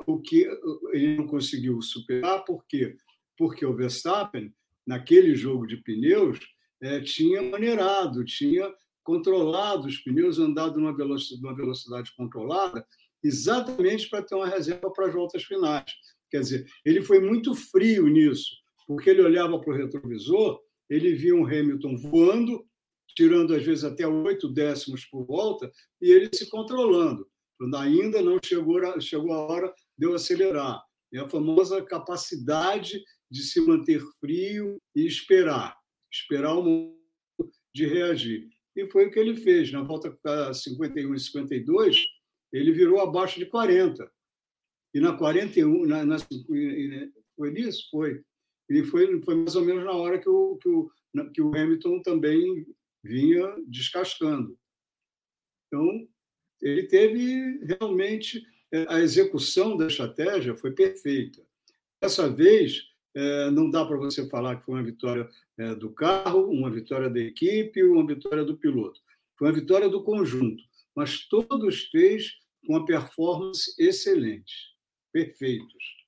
o 0.06 0.18
que 0.20 0.48
ele 0.92 1.16
não 1.16 1.26
conseguiu 1.26 1.80
superar, 1.82 2.44
por 2.44 2.64
quê? 2.66 2.96
Porque 3.36 3.66
o 3.66 3.74
Verstappen, 3.74 4.54
naquele 4.86 5.34
jogo 5.34 5.66
de 5.66 5.76
pneus, 5.78 6.38
é, 6.80 7.00
tinha 7.00 7.42
maneirado, 7.42 8.24
tinha 8.24 8.72
controlado 9.02 9.86
os 9.86 9.98
pneus, 9.98 10.38
andado 10.38 10.80
numa 10.80 10.94
velocidade, 10.94 11.42
numa 11.42 11.54
velocidade 11.54 12.12
controlada, 12.16 12.84
exatamente 13.22 14.08
para 14.08 14.22
ter 14.22 14.34
uma 14.34 14.48
reserva 14.48 14.90
para 14.90 15.06
as 15.06 15.14
voltas 15.14 15.44
finais. 15.44 15.84
Quer 16.30 16.40
dizer, 16.40 16.66
ele 16.84 17.02
foi 17.02 17.20
muito 17.20 17.54
frio 17.54 18.06
nisso, 18.08 18.50
porque 18.86 19.10
ele 19.10 19.22
olhava 19.22 19.60
para 19.60 19.72
o 19.72 19.76
retrovisor, 19.76 20.60
ele 20.88 21.14
via 21.14 21.34
um 21.34 21.46
Hamilton 21.46 21.96
voando 21.96 22.65
tirando 23.16 23.54
às 23.54 23.64
vezes 23.64 23.82
até 23.82 24.06
oito 24.06 24.52
décimos 24.52 25.06
por 25.06 25.24
volta, 25.24 25.70
e 26.00 26.12
ele 26.12 26.28
se 26.32 26.48
controlando. 26.50 27.26
Ainda 27.74 28.20
não 28.20 28.38
chegou 28.44 28.78
a, 28.84 29.00
chegou 29.00 29.32
a 29.32 29.46
hora 29.46 29.72
de 29.98 30.06
eu 30.06 30.14
acelerar. 30.14 30.82
É 31.12 31.18
a 31.18 31.28
famosa 31.28 31.82
capacidade 31.82 33.02
de 33.30 33.42
se 33.42 33.60
manter 33.60 34.02
frio 34.20 34.80
e 34.94 35.06
esperar, 35.06 35.74
esperar 36.12 36.54
o 36.54 36.62
momento 36.62 36.96
de 37.74 37.86
reagir. 37.86 38.46
E 38.76 38.86
foi 38.90 39.06
o 39.06 39.10
que 39.10 39.18
ele 39.18 39.36
fez. 39.36 39.72
Na 39.72 39.82
volta 39.82 40.14
51 40.52 41.14
e 41.14 41.18
52, 41.18 42.04
ele 42.52 42.72
virou 42.72 43.00
abaixo 43.00 43.38
de 43.38 43.46
40. 43.46 44.10
E 44.94 45.00
na 45.00 45.16
41, 45.16 45.86
na, 45.86 46.04
na, 46.04 46.16
foi 47.36 47.52
isso? 47.58 47.88
Foi. 47.90 48.20
E 48.68 48.82
foi, 48.84 49.22
foi 49.22 49.34
mais 49.36 49.56
ou 49.56 49.64
menos 49.64 49.84
na 49.84 49.92
hora 49.92 50.18
que 50.18 50.28
o, 50.28 50.56
que 50.56 50.68
o, 50.68 50.90
que 51.32 51.40
o 51.40 51.56
Hamilton 51.56 52.02
também 52.02 52.66
vinha 53.06 53.54
descascando. 53.66 54.58
Então, 55.66 56.08
ele 56.60 56.84
teve 56.84 57.60
realmente 57.78 58.46
é, 58.72 58.86
a 58.88 59.00
execução 59.00 59.76
da 59.76 59.86
estratégia 59.86 60.54
foi 60.54 60.72
perfeita. 60.72 61.42
Dessa 62.00 62.28
vez, 62.28 62.90
é, 63.14 63.50
não 63.50 63.70
dá 63.70 63.84
para 63.84 63.96
você 63.96 64.28
falar 64.28 64.56
que 64.56 64.64
foi 64.64 64.74
uma 64.74 64.82
vitória 64.82 65.28
é, 65.58 65.74
do 65.74 65.90
carro, 65.90 66.50
uma 66.50 66.70
vitória 66.70 67.08
da 67.08 67.20
equipe, 67.20 67.82
uma 67.82 68.06
vitória 68.06 68.44
do 68.44 68.56
piloto. 68.56 69.00
Foi 69.36 69.48
uma 69.48 69.54
vitória 69.54 69.88
do 69.88 70.02
conjunto, 70.02 70.62
mas 70.94 71.26
todos 71.28 71.90
três 71.90 72.34
com 72.66 72.74
uma 72.74 72.84
performance 72.84 73.74
excelente, 73.78 74.74
perfeitos. 75.12 76.05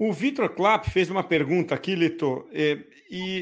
O 0.00 0.12
Vitor 0.12 0.48
Clapp 0.50 0.88
fez 0.92 1.10
uma 1.10 1.24
pergunta 1.24 1.74
aqui, 1.74 1.96
Lito, 1.96 2.48
e, 2.52 2.86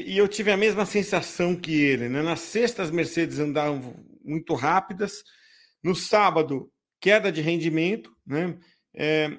e, 0.07 0.17
eu 0.17 0.27
tive 0.27 0.51
a 0.51 0.57
mesma 0.57 0.87
sensação 0.87 1.55
que 1.55 1.79
ele. 1.79 2.09
Né? 2.09 2.23
Na 2.23 2.35
sexta, 2.35 2.81
as 2.81 2.89
Mercedes 2.89 3.37
andavam 3.37 3.93
muito 4.25 4.55
rápidas. 4.55 5.23
No 5.83 5.93
sábado, 5.93 6.71
queda 6.99 7.31
de 7.31 7.41
rendimento. 7.41 8.11
Né? 8.25 8.57
É, 8.95 9.37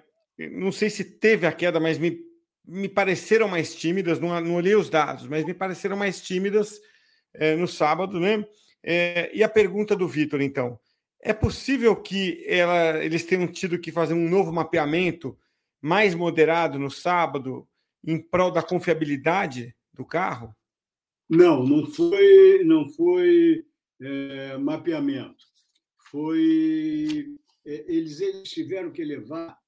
não 0.53 0.71
sei 0.71 0.91
se 0.91 1.03
teve 1.03 1.45
a 1.45 1.51
queda, 1.51 1.81
mas 1.81 1.99
me, 1.99 2.21
me 2.65 2.89
pareceram 2.89 3.49
mais 3.49 3.75
tímidas. 3.75 4.21
Não, 4.21 4.41
não 4.41 4.55
olhei 4.55 4.77
os 4.77 4.89
dados, 4.89 5.27
mas 5.27 5.45
me 5.45 5.55
pareceram 5.55 5.97
mais 5.97 6.21
tímidas 6.21 6.81
é, 7.35 7.57
no 7.57 7.67
sábado. 7.67 8.21
Né? 8.21 8.45
É, 8.81 9.29
e 9.35 9.43
a 9.43 9.49
pergunta 9.49 9.97
do 9.97 10.07
Vitor, 10.07 10.41
então: 10.41 10.79
é 11.21 11.33
possível 11.33 11.97
que 11.97 12.45
ela, 12.47 13.05
eles 13.05 13.25
tenham 13.25 13.49
tido 13.49 13.77
que 13.77 13.91
fazer 13.91 14.15
um 14.15 14.29
novo 14.29 14.53
mapeamento? 14.53 15.37
Mais 15.81 16.15
moderado 16.15 16.79
no 16.79 16.91
sábado 16.91 17.69
em 18.05 18.21
prol 18.21 18.51
da 18.51 18.63
confiabilidade 18.63 19.75
do 19.93 20.05
carro? 20.05 20.55
Não, 21.29 21.65
não 21.65 21.87
foi, 21.87 22.65
não 22.65 22.89
foi 22.91 23.65
é, 24.01 24.57
mapeamento. 24.57 25.45
Foi 26.11 27.37
é, 27.67 27.85
eles, 27.93 28.21
eles 28.21 28.51
tiveram 28.51 28.91
que 28.91 29.05
levar, 29.05 29.59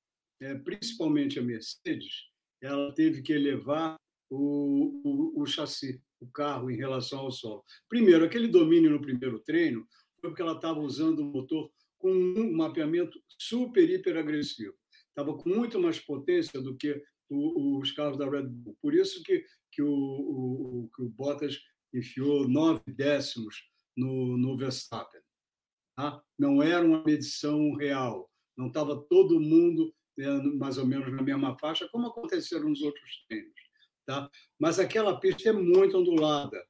é, 0.40 0.54
principalmente 0.54 1.38
a 1.38 1.42
Mercedes, 1.42 2.30
ela 2.62 2.94
teve 2.94 3.22
que 3.22 3.32
elevar 3.32 3.96
o, 4.30 5.00
o, 5.04 5.42
o 5.42 5.46
chassi, 5.46 6.00
o 6.20 6.26
carro 6.28 6.70
em 6.70 6.76
relação 6.76 7.20
ao 7.20 7.30
solo. 7.30 7.64
Primeiro, 7.88 8.24
aquele 8.24 8.48
domínio 8.48 8.90
no 8.90 9.00
primeiro 9.00 9.38
treino 9.40 9.86
foi 10.20 10.30
porque 10.30 10.42
ela 10.42 10.54
estava 10.54 10.80
usando 10.80 11.22
um 11.22 11.30
motor 11.30 11.70
com 11.98 12.10
um 12.10 12.56
mapeamento 12.56 13.20
super, 13.38 13.88
hiper 13.88 14.16
agressivo 14.16 14.79
estava 15.20 15.36
com 15.36 15.48
muito 15.48 15.78
mais 15.78 16.00
potência 16.00 16.60
do 16.60 16.76
que 16.76 17.02
o, 17.28 17.78
os 17.78 17.92
carros 17.92 18.16
da 18.16 18.28
Red 18.28 18.48
Bull. 18.48 18.76
Por 18.80 18.94
isso 18.94 19.22
que, 19.22 19.44
que, 19.70 19.82
o, 19.82 19.88
o, 19.88 20.90
que 20.94 21.02
o 21.02 21.08
Bottas 21.08 21.60
enfiou 21.92 22.48
nove 22.48 22.82
décimos 22.88 23.68
no, 23.96 24.36
no 24.36 24.56
Verstappen. 24.56 25.20
Tá? 25.96 26.22
Não 26.38 26.62
era 26.62 26.84
uma 26.84 27.04
medição 27.04 27.74
real, 27.74 28.30
não 28.56 28.68
estava 28.68 28.96
todo 28.96 29.40
mundo 29.40 29.94
mais 30.58 30.76
ou 30.76 30.86
menos 30.86 31.10
na 31.12 31.22
mesma 31.22 31.58
faixa, 31.58 31.88
como 31.88 32.08
aconteceram 32.08 32.68
nos 32.68 32.82
outros 32.82 33.24
treinos. 33.26 33.54
Tá? 34.06 34.30
Mas 34.58 34.78
aquela 34.78 35.18
pista 35.18 35.48
é 35.48 35.52
muito 35.52 35.96
ondulada. 35.96 36.62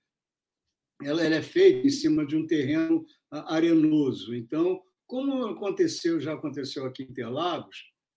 Ela, 1.02 1.24
ela 1.24 1.36
é 1.36 1.42
feita 1.42 1.86
em 1.86 1.90
cima 1.90 2.24
de 2.24 2.36
um 2.36 2.46
terreno 2.46 3.04
arenoso. 3.30 4.34
Então, 4.34 4.80
como 5.06 5.46
aconteceu, 5.46 6.20
já 6.20 6.34
aconteceu 6.34 6.84
aqui 6.84 7.02
em 7.02 7.06
Interlagos, 7.06 7.90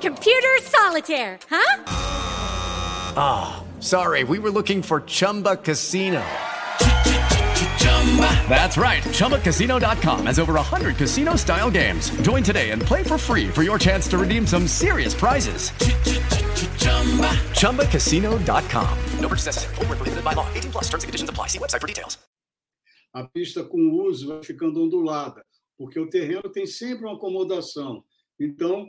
Computer 0.00 0.56
solitaire, 0.62 1.38
huh? 1.50 1.84
Ah, 3.16 3.56
oh, 3.60 3.80
sorry, 3.80 4.24
we 4.24 4.38
were 4.38 4.50
looking 4.50 4.82
for 4.82 5.02
Chumba 5.02 5.56
Casino. 5.56 6.24
That's 8.48 8.76
right. 8.78 9.02
ChumbaCasino.com 9.02 10.26
has 10.26 10.38
over 10.38 10.54
100 10.54 10.96
casino 10.96 11.36
style 11.36 11.70
games. 11.70 12.10
Join 12.22 12.42
today 12.42 12.70
and 12.70 12.80
play 12.80 13.02
for 13.02 13.18
free 13.18 13.48
for 13.48 13.62
your 13.62 13.78
chance 13.78 14.08
to 14.08 14.18
redeem 14.18 14.46
some 14.46 14.66
serious 14.66 15.14
prizes. 15.14 15.70
ChumbaCasino.com. 17.52 18.98
No 19.20 19.28
purchase 19.28 19.46
necessary. 19.46 19.74
Void 19.74 19.88
where 19.88 19.96
prohibited 19.96 20.24
by 20.24 20.32
law. 20.32 20.48
18 20.54 20.72
plus 20.72 20.84
terms 20.84 21.04
and 21.04 21.08
conditions 21.08 21.30
apply. 21.30 21.48
See 21.48 21.58
website 21.58 21.80
for 21.80 21.86
details. 21.86 22.18
a 23.12 23.24
pista 23.24 23.64
com 23.64 23.80
o 23.80 24.04
uso 24.06 24.28
vai 24.28 24.42
ficando 24.44 24.82
ondulada, 24.82 25.44
porque 25.76 25.98
o 25.98 26.08
terreno 26.08 26.48
tem 26.52 26.66
sempre 26.66 27.06
uma 27.06 27.16
acomodação. 27.16 28.04
Então, 28.38 28.88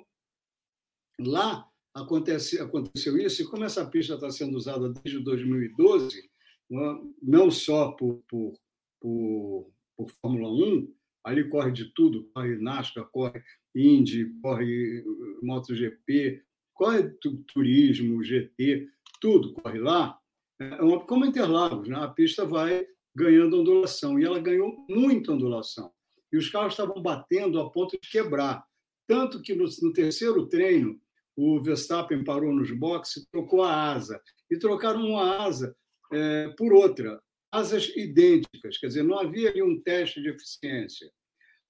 lá 1.19 1.65
acontece, 1.93 2.60
aconteceu 2.60 3.17
isso, 3.17 3.41
e 3.41 3.45
como 3.45 3.63
essa 3.63 3.86
pista 3.86 4.13
está 4.15 4.29
sendo 4.32 4.55
usada 4.58 4.89
desde 4.89 5.19
2012, 5.23 6.29
uma- 6.69 7.01
não 7.21 7.49
só 7.51 7.91
por, 7.91 8.21
por, 8.27 8.53
por, 9.01 9.71
por 9.97 10.10
Fórmula 10.21 10.49
1, 10.49 10.93
ali 11.25 11.49
corre 11.49 11.71
de 11.71 11.86
tudo, 11.93 12.29
corre 12.34 12.58
NASCAR, 12.58 13.10
corre 13.12 13.43
Indy, 13.75 14.34
corre 14.41 15.01
uh, 15.01 15.39
MotoGP, 15.45 16.41
corre 16.73 17.10
tu- 17.21 17.43
turismo, 17.53 18.23
GT, 18.23 18.88
tudo 19.19 19.53
corre 19.53 19.79
lá. 19.79 20.17
É 20.60 20.82
uma, 20.82 20.99
como 21.05 21.25
Interlagos, 21.25 21.88
né? 21.88 21.95
a 21.97 22.08
pista 22.08 22.45
vai 22.45 22.86
ganhando 23.15 23.60
ondulação, 23.60 24.19
e 24.19 24.23
ela 24.23 24.39
ganhou 24.39 24.86
muita 24.89 25.34
ondulação. 25.34 25.91
E 26.32 26.38
os 26.38 26.49
carros 26.49 26.73
estavam 26.73 27.01
batendo 27.01 27.60
a 27.60 27.69
ponto 27.69 27.97
de 27.99 28.10
quebrar. 28.10 28.63
Tanto 29.08 29.41
que 29.41 29.55
no, 29.55 29.65
no 29.82 29.91
terceiro 29.91 30.47
treino, 30.47 30.99
o 31.39 31.62
Verstappen 31.63 32.23
parou 32.23 32.54
nos 32.54 32.69
boxes 32.71 33.25
trocou 33.32 33.62
a 33.63 33.93
asa. 33.93 34.21
E 34.52 34.58
trocaram 34.58 35.06
uma 35.06 35.45
asa 35.45 35.73
eh, 36.12 36.54
por 36.58 36.73
outra, 36.73 37.21
asas 37.52 37.88
idênticas, 37.95 38.78
quer 38.78 38.88
dizer, 38.88 39.04
não 39.04 39.17
havia 39.17 39.49
ali 39.49 39.62
um 39.62 39.80
teste 39.82 40.21
de 40.21 40.30
eficiência. 40.30 41.10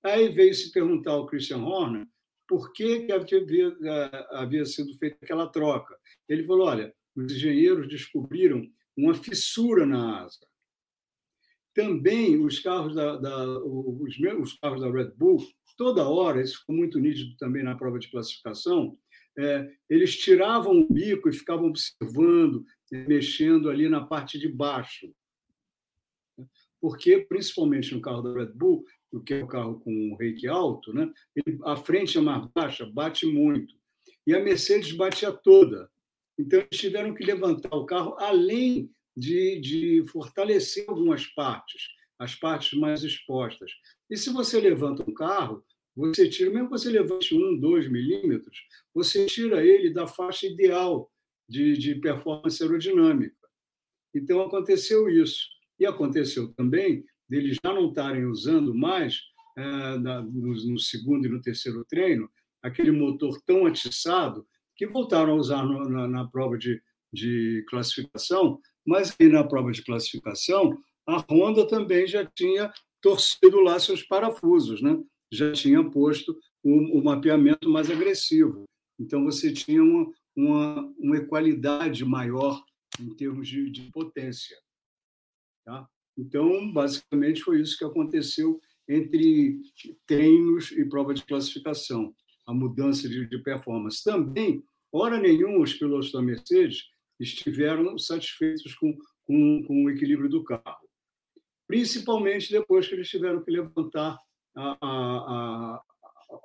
Aí 0.04 0.30
veio 0.30 0.54
se 0.54 0.72
perguntar 0.72 1.12
ao 1.12 1.28
Christian 1.28 1.60
Horner 1.60 2.08
por 2.48 2.72
que, 2.74 3.06
que 3.06 3.12
havia, 3.36 3.68
eh, 3.84 4.28
havia 4.32 4.66
sido 4.66 4.98
feita 4.98 5.18
aquela 5.22 5.48
troca. 5.48 5.96
Ele 6.28 6.44
falou: 6.44 6.68
olha, 6.68 6.94
os 7.16 7.32
engenheiros 7.32 7.88
descobriram 7.88 8.68
uma 8.98 9.14
fissura 9.14 9.86
na 9.86 10.24
asa. 10.24 10.48
Também 11.76 12.44
os 12.44 12.60
carros 12.60 12.96
da, 12.96 13.18
da- 13.18 13.60
os, 13.64 14.18
os 14.18 14.54
carros 14.58 14.82
da 14.82 14.90
Red 14.90 15.12
Bull, 15.16 15.38
toda 15.78 16.08
hora, 16.08 16.42
isso 16.42 16.60
ficou 16.60 16.76
muito 16.76 17.00
nítido 17.00 17.38
também 17.38 17.64
na 17.64 17.76
prova 17.76 18.00
de 18.00 18.10
classificação, 18.10 18.98
é, 19.40 19.72
eles 19.90 20.18
tiravam 20.18 20.82
o 20.82 20.94
bico 20.94 21.30
e 21.30 21.34
ficavam 21.34 21.70
observando, 21.70 22.66
mexendo 22.92 23.70
ali 23.70 23.88
na 23.88 24.06
parte 24.06 24.38
de 24.38 24.50
baixo. 24.50 25.10
Porque, 26.82 27.22
principalmente 27.22 27.94
no 27.96 28.02
carro 28.02 28.22
da 28.22 28.34
Red 28.34 28.52
Bull, 28.54 28.84
que 29.26 29.36
é 29.36 29.44
o 29.44 29.48
carro 29.48 29.80
com 29.80 30.16
reiki 30.20 30.48
alto, 30.48 30.94
né? 30.94 31.12
a 31.66 31.78
frente 31.78 32.18
é 32.18 32.22
mais 32.22 32.46
baixa, 32.54 32.86
bate 32.86 33.26
muito. 33.26 33.74
E 34.28 34.36
a 34.36 34.44
Mercedes 34.44 34.92
batia 34.92 35.32
toda. 35.32 35.90
Então, 36.38 36.60
eles 36.60 36.80
tiveram 36.80 37.14
que 37.14 37.24
levantar 37.24 37.74
o 37.76 37.86
carro 37.86 38.16
além 38.20 38.92
de, 39.16 39.60
de 39.60 40.06
fortalecer 40.12 40.86
algumas 40.88 41.26
partes, 41.28 41.88
as 42.20 42.36
partes 42.36 42.78
mais 42.78 43.04
expostas. 43.04 43.72
E 44.10 44.18
se 44.18 44.32
você 44.32 44.60
levanta 44.60 45.10
um 45.10 45.14
carro, 45.14 45.64
você 45.96 46.30
tira, 46.30 46.50
mesmo 46.52 46.66
que 46.70 46.78
você 46.78 46.90
levante 46.90 47.36
um, 47.36 47.58
dois 47.60 47.90
milímetros, 47.90 48.58
você 48.94 49.26
tira 49.26 49.66
ele 49.66 49.92
da 49.92 50.08
faixa 50.08 50.46
ideal 50.48 51.12
de, 51.48 51.78
de 51.78 51.96
performance 51.96 52.62
aerodinâmica. 52.64 53.36
Então, 54.16 54.42
aconteceu 54.42 55.10
isso. 55.10 55.48
E 55.80 55.86
aconteceu 55.86 56.54
também 56.54 57.04
deles 57.28 57.58
já 57.64 57.74
não 57.74 57.90
estarem 57.90 58.26
usando 58.26 58.74
mais, 58.74 59.20
eh, 59.58 59.98
na- 60.00 60.22
no, 60.22 60.54
no 60.54 60.80
segundo 60.80 61.26
e 61.26 61.30
no 61.30 61.42
terceiro 61.42 61.86
treino, 61.86 62.30
aquele 62.62 62.92
motor 62.92 63.40
tão 63.46 63.66
atiçado 63.66 64.46
que 64.76 64.88
voltaram 64.88 65.34
a 65.34 65.36
usar 65.36 65.64
no- 65.66 65.88
na, 65.90 66.08
na 66.08 66.28
prova 66.28 66.58
de, 66.58 66.82
de 67.14 67.64
classificação, 67.70 68.60
mas 68.86 69.16
aí 69.20 69.28
na 69.30 69.44
prova 69.44 69.72
de 69.72 69.84
classificação, 69.84 70.78
a 71.08 71.18
Honda 71.30 71.68
também 71.68 72.08
já 72.08 72.26
tinha 72.26 72.74
torcido 73.02 73.60
lá 73.62 73.80
seus 73.80 74.04
parafusos, 74.04 74.82
né? 74.82 74.98
Já 75.32 75.52
tinha 75.52 75.84
posto 75.90 76.38
o, 76.64 77.00
o 77.00 77.04
mapeamento 77.04 77.70
mais 77.70 77.90
agressivo. 77.90 78.66
Então, 79.00 79.24
você 79.24 79.54
tinha 79.54 79.84
uma, 79.84 80.12
uma, 80.36 80.94
uma 80.98 81.18
equalidade 81.18 82.04
maior 82.04 82.64
em 83.00 83.16
termos 83.16 83.48
de, 83.48 83.70
de 83.70 83.90
potência. 83.92 84.58
Tá? 85.66 85.88
Então, 86.18 86.72
basicamente, 86.72 87.42
foi 87.42 87.62
isso 87.62 87.78
que 87.78 87.86
aconteceu 87.86 88.60
entre 88.88 89.62
treinos 90.06 90.72
e 90.72 90.84
prova 90.84 91.14
de 91.14 91.24
classificação, 91.24 92.14
a 92.46 92.54
mudança 92.54 93.08
de, 93.08 93.26
de 93.28 93.38
performance. 93.38 94.04
Também, 94.04 94.64
hora 94.92 95.20
nenhuma, 95.20 95.60
os 95.60 95.74
pilotos 95.76 96.12
da 96.12 96.22
Mercedes 96.22 96.90
estiveram 97.20 97.98
satisfeitos 97.98 98.74
com, 98.76 98.98
com, 99.26 99.64
com 99.64 99.86
o 99.86 99.90
equilíbrio 99.90 100.30
do 100.30 100.44
carro, 100.44 100.90
principalmente 101.68 102.52
depois 102.52 102.88
que 102.88 102.96
eles 102.96 103.10
tiveram 103.10 103.44
que 103.44 103.52
levantar 103.52 104.18
a, 104.56 104.78
a, 104.82 105.84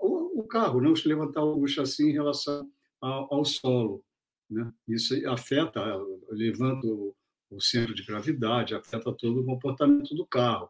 o, 0.00 0.40
o 0.40 0.44
carro, 0.44 0.80
né? 0.80 0.88
Os 0.88 1.04
levantar 1.04 1.44
o 1.44 1.66
chassi 1.66 2.04
em 2.04 2.12
relação 2.12 2.70
ao, 3.00 3.32
ao 3.32 3.44
solo. 3.44 4.04
Né? 4.50 4.70
Isso 4.88 5.14
afeta, 5.28 5.80
levanta 6.30 6.86
o, 6.86 7.14
o 7.50 7.60
centro 7.60 7.94
de 7.94 8.04
gravidade, 8.04 8.74
afeta 8.74 9.12
todo 9.12 9.40
o 9.40 9.44
comportamento 9.44 10.14
do 10.14 10.26
carro. 10.26 10.68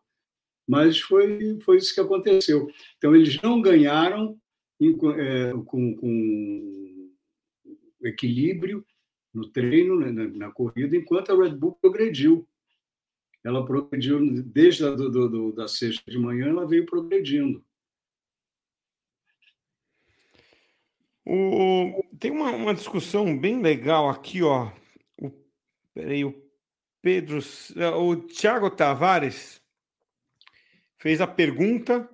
Mas 0.66 0.99
foi, 1.01 1.61
foi 1.61 1.77
isso 1.77 1.94
que 1.94 2.01
aconteceu. 2.01 2.68
Então, 2.97 3.14
eles 3.14 3.40
não 3.42 3.61
ganharam 3.61 4.38
em, 4.81 4.97
é, 5.18 5.53
com, 5.66 5.94
com 5.97 7.11
equilíbrio 8.03 8.85
no 9.33 9.49
treino, 9.51 9.99
né, 9.99 10.11
na, 10.11 10.27
na, 10.47 10.53
corrida, 10.53 10.97
enquanto 10.97 11.33
a 11.33 11.37
Red 11.37 11.57
Bull 11.57 11.77
progrediu. 11.81 12.49
Ela 13.44 13.64
progrediu 13.64 14.42
desde 14.42 14.85
a 14.85 14.90
do, 14.90 15.28
do, 15.28 15.52
da 15.52 15.68
sexta 15.68 16.11
de 16.11 16.18
manhã, 16.18 16.48
ela 16.48 16.66
veio 16.66 16.87
progredindo. 16.87 17.62
O, 21.26 22.04
tem 22.18 22.30
uma, 22.30 22.50
uma, 22.50 22.74
discussão 22.74 23.37
bem 23.38 23.61
legal 23.61 24.09
aqui, 24.09 24.42
ó. 24.42 24.70
O, 25.18 25.30
peraí, 25.94 26.24
o 26.24 26.35
Pedro, 27.00 27.38
o 27.98 28.16
Thiago 28.16 28.70
Tavares 28.70 29.61
fez 30.98 31.20
a 31.20 31.26
pergunta 31.26 32.09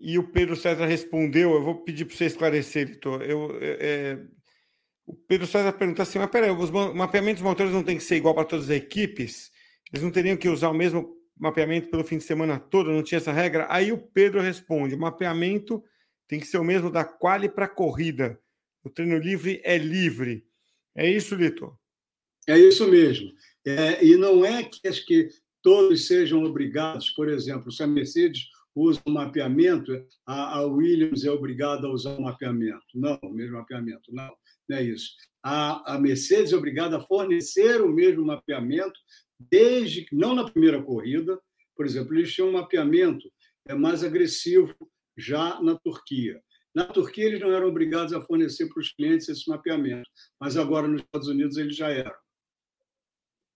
e 0.00 0.18
o 0.18 0.28
Pedro 0.28 0.56
César 0.56 0.86
respondeu. 0.86 1.54
Eu 1.54 1.62
vou 1.62 1.76
pedir 1.84 2.04
para 2.04 2.16
você 2.16 2.26
esclarecer, 2.26 2.88
Vitor. 2.88 3.22
Eu, 3.22 3.56
é, 3.60 4.18
o 5.06 5.14
Pedro 5.14 5.46
César 5.46 5.72
pergunta 5.72 6.02
assim: 6.02 6.18
mas 6.18 6.30
peraí, 6.30 6.50
os 6.50 6.70
mapeamentos 6.70 7.42
motores 7.42 7.72
não 7.72 7.82
tem 7.82 7.96
que 7.96 8.04
ser 8.04 8.16
igual 8.16 8.34
para 8.34 8.44
todas 8.44 8.66
as 8.66 8.76
equipes? 8.76 9.53
Eles 9.94 10.02
não 10.02 10.10
teriam 10.10 10.36
que 10.36 10.48
usar 10.48 10.70
o 10.70 10.74
mesmo 10.74 11.16
mapeamento 11.38 11.88
pelo 11.88 12.02
fim 12.02 12.18
de 12.18 12.24
semana 12.24 12.58
todo? 12.58 12.90
Não 12.90 13.00
tinha 13.00 13.18
essa 13.18 13.30
regra? 13.30 13.68
Aí 13.70 13.92
o 13.92 13.98
Pedro 13.98 14.40
responde: 14.40 14.96
o 14.96 14.98
mapeamento 14.98 15.84
tem 16.26 16.40
que 16.40 16.48
ser 16.48 16.58
o 16.58 16.64
mesmo 16.64 16.90
da 16.90 17.04
quali 17.04 17.48
para 17.48 17.68
corrida. 17.68 18.36
O 18.82 18.90
treino 18.90 19.16
livre 19.16 19.60
é 19.62 19.78
livre. 19.78 20.44
É 20.96 21.08
isso, 21.08 21.36
Litor? 21.36 21.78
É 22.48 22.58
isso 22.58 22.90
mesmo. 22.90 23.30
É, 23.64 24.04
e 24.04 24.16
não 24.16 24.44
é 24.44 24.64
que, 24.64 24.80
que 25.06 25.28
todos 25.62 26.08
sejam 26.08 26.42
obrigados, 26.42 27.10
por 27.10 27.28
exemplo, 27.28 27.70
se 27.70 27.84
a 27.84 27.86
Mercedes 27.86 28.48
usa 28.74 29.00
o 29.06 29.10
mapeamento, 29.12 29.92
a, 30.26 30.60
Williams 30.62 31.24
é 31.24 31.30
obrigada 31.30 31.86
a 31.86 31.90
usar 31.90 32.18
o 32.18 32.22
mapeamento. 32.22 32.82
Não, 32.92 33.16
o 33.22 33.32
mesmo 33.32 33.56
mapeamento. 33.56 34.12
Não, 34.12 34.34
não 34.68 34.76
é 34.76 34.82
isso. 34.82 35.12
A, 35.40 35.94
a 35.94 35.98
Mercedes 36.00 36.52
é 36.52 36.56
obrigada 36.56 36.96
a 36.96 37.00
fornecer 37.00 37.80
o 37.80 37.88
mesmo 37.88 38.26
mapeamento, 38.26 38.98
desde 39.50 40.04
que, 40.04 40.14
não 40.14 40.34
na 40.34 40.50
primeira 40.50 40.82
corrida, 40.82 41.40
por 41.76 41.86
exemplo, 41.86 42.14
eles 42.14 42.32
tinham 42.32 42.48
um 42.48 42.52
mapeamento 42.52 43.28
é 43.66 43.74
mais 43.74 44.04
agressivo 44.04 44.74
já 45.16 45.60
na 45.62 45.78
Turquia. 45.78 46.42
Na 46.74 46.84
Turquia, 46.84 47.24
eles 47.24 47.40
não 47.40 47.52
eram 47.52 47.68
obrigados 47.68 48.12
a 48.12 48.20
fornecer 48.20 48.68
para 48.68 48.80
os 48.80 48.92
clientes 48.92 49.28
esse 49.28 49.48
mapeamento, 49.48 50.08
mas 50.40 50.56
agora 50.56 50.88
nos 50.88 51.02
Estados 51.02 51.28
Unidos 51.28 51.56
eles 51.56 51.76
já 51.76 51.88
eram. 51.88 52.14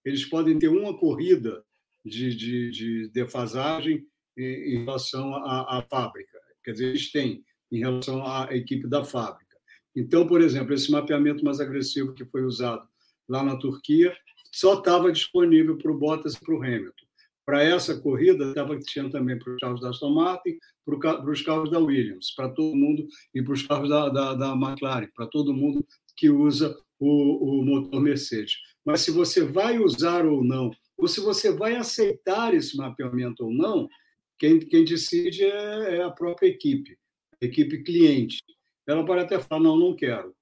Eles 0.04 0.24
podem 0.24 0.58
ter 0.58 0.68
uma 0.68 0.96
corrida 0.96 1.64
de, 2.04 2.34
de, 2.34 2.70
de 2.70 3.08
defasagem 3.08 4.06
em, 4.36 4.74
em 4.74 4.84
relação 4.84 5.34
à, 5.34 5.78
à, 5.78 5.82
fábrica, 5.82 6.38
quer 6.64 6.72
dizer, 6.72 6.86
eles 6.86 7.10
têm 7.10 7.44
em 7.70 7.80
relação 7.80 8.24
à 8.24 8.48
equipe 8.54 8.88
da 8.88 9.04
fábrica. 9.04 9.56
Então, 9.94 10.26
por 10.26 10.40
exemplo, 10.40 10.72
esse 10.72 10.90
mapeamento 10.90 11.44
mais 11.44 11.60
agressivo 11.60 12.14
que 12.14 12.24
foi 12.24 12.44
usado 12.44 12.88
lá 13.28 13.42
na 13.42 13.56
Turquia 13.56 14.16
só 14.58 14.74
estava 14.74 15.12
disponível 15.12 15.78
para 15.78 15.92
o 15.92 15.96
Bottas 15.96 16.34
e 16.34 16.40
para 16.40 16.52
o 16.52 16.62
Hamilton. 16.62 17.06
Para 17.46 17.62
essa 17.62 17.98
corrida, 17.98 18.48
estava 18.48 18.76
tinha 18.80 19.08
também 19.08 19.38
para 19.38 19.52
os 19.52 19.58
carros 19.60 19.80
da 19.80 19.90
Aston 19.90 20.10
Martin, 20.10 20.58
para 20.84 21.30
os 21.30 21.42
carros 21.42 21.70
da 21.70 21.78
Williams, 21.78 22.34
para 22.34 22.48
todo 22.48 22.74
mundo, 22.76 23.06
e 23.32 23.40
para 23.40 23.52
os 23.52 23.62
carros 23.62 23.88
da, 23.88 24.08
da, 24.08 24.34
da 24.34 24.52
McLaren, 24.54 25.08
para 25.14 25.28
todo 25.28 25.54
mundo 25.54 25.86
que 26.16 26.28
usa 26.28 26.76
o, 26.98 27.60
o, 27.60 27.64
motor 27.64 28.00
Mercedes. 28.00 28.54
Mas 28.84 29.02
se 29.02 29.12
você 29.12 29.44
vai 29.44 29.78
usar 29.78 30.26
ou 30.26 30.42
não 30.42 30.72
ou 30.96 31.06
se 31.06 31.20
você 31.20 31.52
vai 31.52 31.76
aceitar 31.76 32.52
esse 32.52 32.76
mapeamento 32.76 33.44
ou 33.44 33.52
não, 33.52 33.88
quem, 34.36 34.58
quem 34.58 34.84
decide 34.84 35.44
é, 35.44 35.98
é 35.98 36.02
a 36.02 36.10
própria 36.10 36.48
equipe, 36.48 36.98
a 37.40 37.46
equipe 37.46 37.84
cliente. 37.84 38.42
Ela 38.84 39.04
pode 39.06 39.22
até 39.22 39.38
falar, 39.38 39.62
não, 39.62 39.76
não 39.76 39.94
quero. 39.94 40.34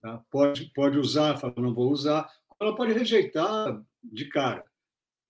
Tá? 0.00 0.22
Pode, 0.30 0.70
pode 0.74 0.98
usar, 0.98 1.38
falar, 1.38 1.54
não 1.56 1.74
vou 1.74 1.90
usar. 1.90 2.28
Ela 2.60 2.74
pode 2.74 2.92
rejeitar 2.92 3.82
de 4.02 4.26
cara. 4.26 4.64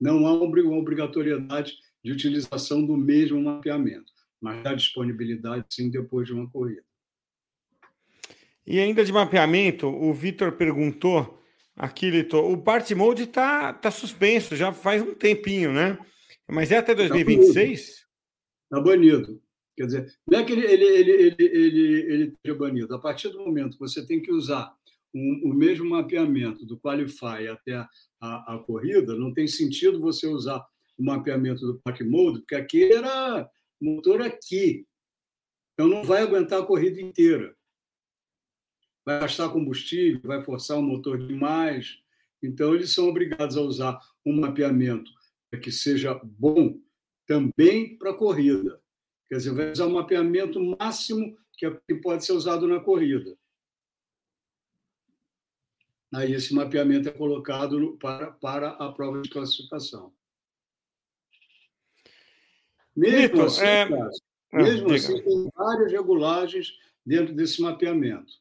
Não 0.01 0.27
há 0.27 0.33
uma 0.33 0.77
obrigatoriedade 0.77 1.75
de 2.05 2.13
utilização 2.13 2.85
do 2.85 2.97
mesmo 2.97 3.43
mapeamento, 3.43 4.13
mas 4.41 4.65
há 4.65 4.75
disponibilidade, 4.75 5.65
sim, 5.71 5.91
depois 5.91 6.27
de 6.27 6.33
uma 6.33 6.49
corrida. 6.49 6.85
E 8.67 8.79
ainda 8.79 9.05
de 9.05 9.13
mapeamento, 9.13 9.87
o 9.87 10.13
Vitor 10.13 10.53
perguntou 10.53 11.43
aqui, 11.75 12.11
Lito, 12.11 12.37
o 12.37 12.59
Party 12.59 12.95
Mode 12.95 13.25
está 13.25 13.73
tá 13.73 13.91
suspenso, 13.91 14.57
já 14.57 14.73
faz 14.73 15.03
um 15.03 15.15
tempinho, 15.15 15.73
né? 15.73 15.99
Mas 16.49 16.71
é 16.71 16.79
até 16.79 16.95
2026? 16.95 18.07
Está 18.65 18.81
banido. 18.81 19.41
Quer 19.77 19.87
dizer, 19.87 20.19
não 20.27 20.39
é 20.39 20.45
que 20.45 20.53
ele, 20.53 20.65
ele, 20.65 20.85
ele, 20.85 21.11
ele, 21.11 21.37
ele, 21.45 22.13
ele 22.13 22.25
esteja 22.25 22.55
banido. 22.59 22.95
A 22.95 22.99
partir 22.99 23.29
do 23.29 23.45
momento 23.45 23.75
que 23.75 23.79
você 23.79 24.07
tem 24.07 24.23
que 24.23 24.33
usar 24.33 24.75
um, 25.15 25.51
o 25.51 25.55
mesmo 25.55 25.89
mapeamento 25.89 26.65
do 26.65 26.79
Qualify 26.79 27.49
até 27.51 27.75
a, 27.75 27.89
a, 28.21 28.55
a, 28.55 28.59
corrida, 28.59 29.15
não 29.15 29.35
tem 29.35 29.47
sentido 29.47 30.01
você 30.01 30.27
usar 30.27 30.65
o 30.97 31.05
mapeamento 31.05 31.67
do 31.67 31.79
Park 31.81 32.01
Mode, 32.01 32.41
porque 32.41 32.55
aqui 32.55 32.91
era 32.91 33.49
motor 33.81 34.23
aqui. 34.23 34.87
Então 35.75 35.87
não 35.89 36.03
vai 36.03 36.23
aguentar 36.23 36.63
a 36.63 36.67
corrida 36.67 36.99
inteira. 37.01 37.55
Vai 39.05 39.21
gastar 39.21 39.51
combustível, 39.51 40.23
vai 40.25 40.43
forçar 40.43 40.79
o 40.79 40.83
motor 40.83 41.19
demais. 41.19 41.99
Então 42.43 42.75
eles 42.75 42.95
são 42.95 43.09
obrigados 43.09 43.59
a 43.59 43.61
usar 43.61 44.01
um 44.25 44.41
mapeamento 44.41 45.11
que 45.63 45.71
seja 45.71 46.19
bom 46.23 46.79
também 47.27 47.97
para 47.97 48.11
a 48.11 48.15
corrida. 48.15 48.81
Quer 49.29 49.37
dizer, 49.37 49.55
vai 49.55 49.73
usar 49.73 49.87
o 49.87 49.93
mapeamento 49.93 50.61
máximo 50.79 51.37
que 51.57 51.67
é 51.67 51.71
pode 52.03 52.25
ser 52.25 52.33
usado 52.33 52.69
na 52.69 52.79
corrida. 52.81 53.37
Aí 56.15 56.33
esse 56.33 56.55
mapeamento 56.55 57.09
é 57.09 57.13
colocado 57.13 57.97
para, 57.99 58.31
para 58.33 58.69
a 58.71 58.93
prova 58.93 59.21
de 59.21 59.29
classificação. 59.29 60.15
Mesmo 62.95 63.43
assim, 63.43 63.65
é... 63.65 63.89
cara, 63.89 64.11
ah, 64.53 64.57
mesmo 64.63 64.93
assim 64.95 65.23
tem 65.23 65.51
várias 65.55 65.93
regulagens 65.93 66.79
dentro 67.05 67.35
desse 67.35 67.61
mapeamento. 67.61 68.33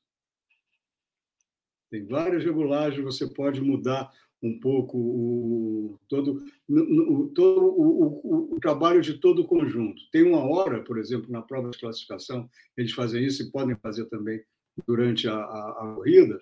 Tem 1.89 2.05
várias 2.05 2.43
regulagens, 2.43 3.03
você 3.03 3.27
pode 3.27 3.61
mudar 3.61 4.13
um 4.45 4.59
pouco 4.59 4.97
o, 4.97 5.99
todo, 6.07 6.43
o, 6.69 7.31
todo 7.33 7.65
o, 7.65 8.55
o, 8.55 8.59
trabalho 8.59 9.01
de 9.01 9.15
todo 9.15 9.41
o 9.41 9.47
conjunto. 9.47 10.01
Tem 10.11 10.23
uma 10.23 10.43
hora, 10.43 10.83
por 10.83 10.99
exemplo, 10.99 11.31
na 11.31 11.41
prova 11.41 11.71
de 11.71 11.79
classificação, 11.79 12.47
eles 12.77 12.91
fazem 12.91 13.25
isso 13.25 13.41
e 13.41 13.51
podem 13.51 13.75
fazer 13.77 14.05
também 14.05 14.39
durante 14.87 15.27
a, 15.27 15.35
a, 15.35 15.69
a 15.71 15.95
corrida, 15.95 16.39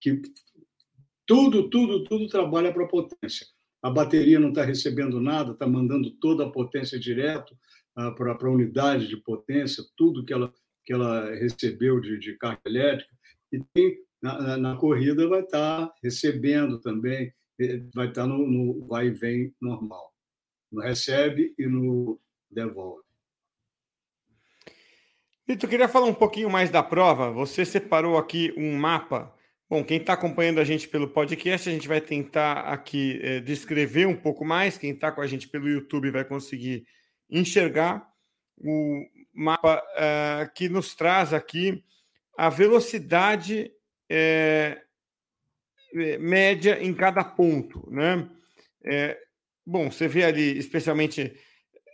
que 0.00 0.22
tudo, 1.26 1.68
tudo, 1.68 2.04
tudo 2.04 2.28
trabalha 2.28 2.72
para 2.72 2.86
potência. 2.86 3.46
A 3.82 3.90
bateria 3.90 4.40
não 4.40 4.50
está 4.50 4.64
recebendo 4.64 5.20
nada, 5.20 5.52
está 5.52 5.66
mandando 5.66 6.10
toda 6.12 6.46
a 6.46 6.50
potência 6.50 6.98
direto 6.98 7.52
uh, 7.98 8.14
para 8.14 8.32
a 8.32 8.50
unidade 8.50 9.08
de 9.08 9.16
potência, 9.16 9.84
tudo 9.96 10.24
que 10.24 10.32
ela, 10.32 10.52
que 10.84 10.92
ela 10.92 11.34
recebeu 11.34 12.00
de, 12.00 12.18
de 12.18 12.36
carga 12.38 12.62
elétrica. 12.64 13.12
E 13.52 13.60
tem, 13.74 13.98
na, 14.22 14.56
na, 14.56 14.76
corrida 14.76 15.28
vai 15.28 15.40
estar 15.40 15.92
recebendo 16.02 16.80
também 16.80 17.32
vai 17.94 18.08
estar 18.08 18.26
no, 18.26 18.46
no 18.46 18.86
vai 18.86 19.06
e 19.06 19.10
vem 19.10 19.54
normal. 19.60 20.12
No 20.70 20.80
recebe 20.80 21.54
e 21.58 21.66
no 21.66 22.20
devolve. 22.50 23.02
Vitor, 25.46 25.68
queria 25.68 25.88
falar 25.88 26.06
um 26.06 26.14
pouquinho 26.14 26.48
mais 26.48 26.70
da 26.70 26.82
prova. 26.82 27.30
Você 27.32 27.64
separou 27.64 28.16
aqui 28.16 28.54
um 28.56 28.76
mapa. 28.76 29.34
Bom, 29.68 29.82
quem 29.82 29.98
está 29.98 30.12
acompanhando 30.12 30.60
a 30.60 30.64
gente 30.64 30.86
pelo 30.86 31.08
podcast, 31.08 31.68
a 31.68 31.72
gente 31.72 31.88
vai 31.88 32.00
tentar 32.00 32.60
aqui 32.60 33.18
é, 33.22 33.40
descrever 33.40 34.06
um 34.06 34.16
pouco 34.16 34.44
mais. 34.44 34.78
Quem 34.78 34.92
está 34.92 35.10
com 35.10 35.20
a 35.20 35.26
gente 35.26 35.48
pelo 35.48 35.68
YouTube 35.68 36.10
vai 36.10 36.24
conseguir 36.24 36.86
enxergar 37.28 38.06
o 38.58 39.04
mapa 39.34 39.82
é, 39.96 40.50
que 40.54 40.68
nos 40.68 40.94
traz 40.94 41.32
aqui 41.32 41.82
a 42.36 42.48
velocidade 42.48 43.70
é, 44.10 44.80
média 45.92 46.82
em 46.82 46.94
cada 46.94 47.22
ponto, 47.22 47.88
né? 47.90 48.28
É, 48.84 49.18
bom, 49.64 49.90
você 49.90 50.08
vê 50.08 50.24
ali, 50.24 50.58
especialmente 50.58 51.32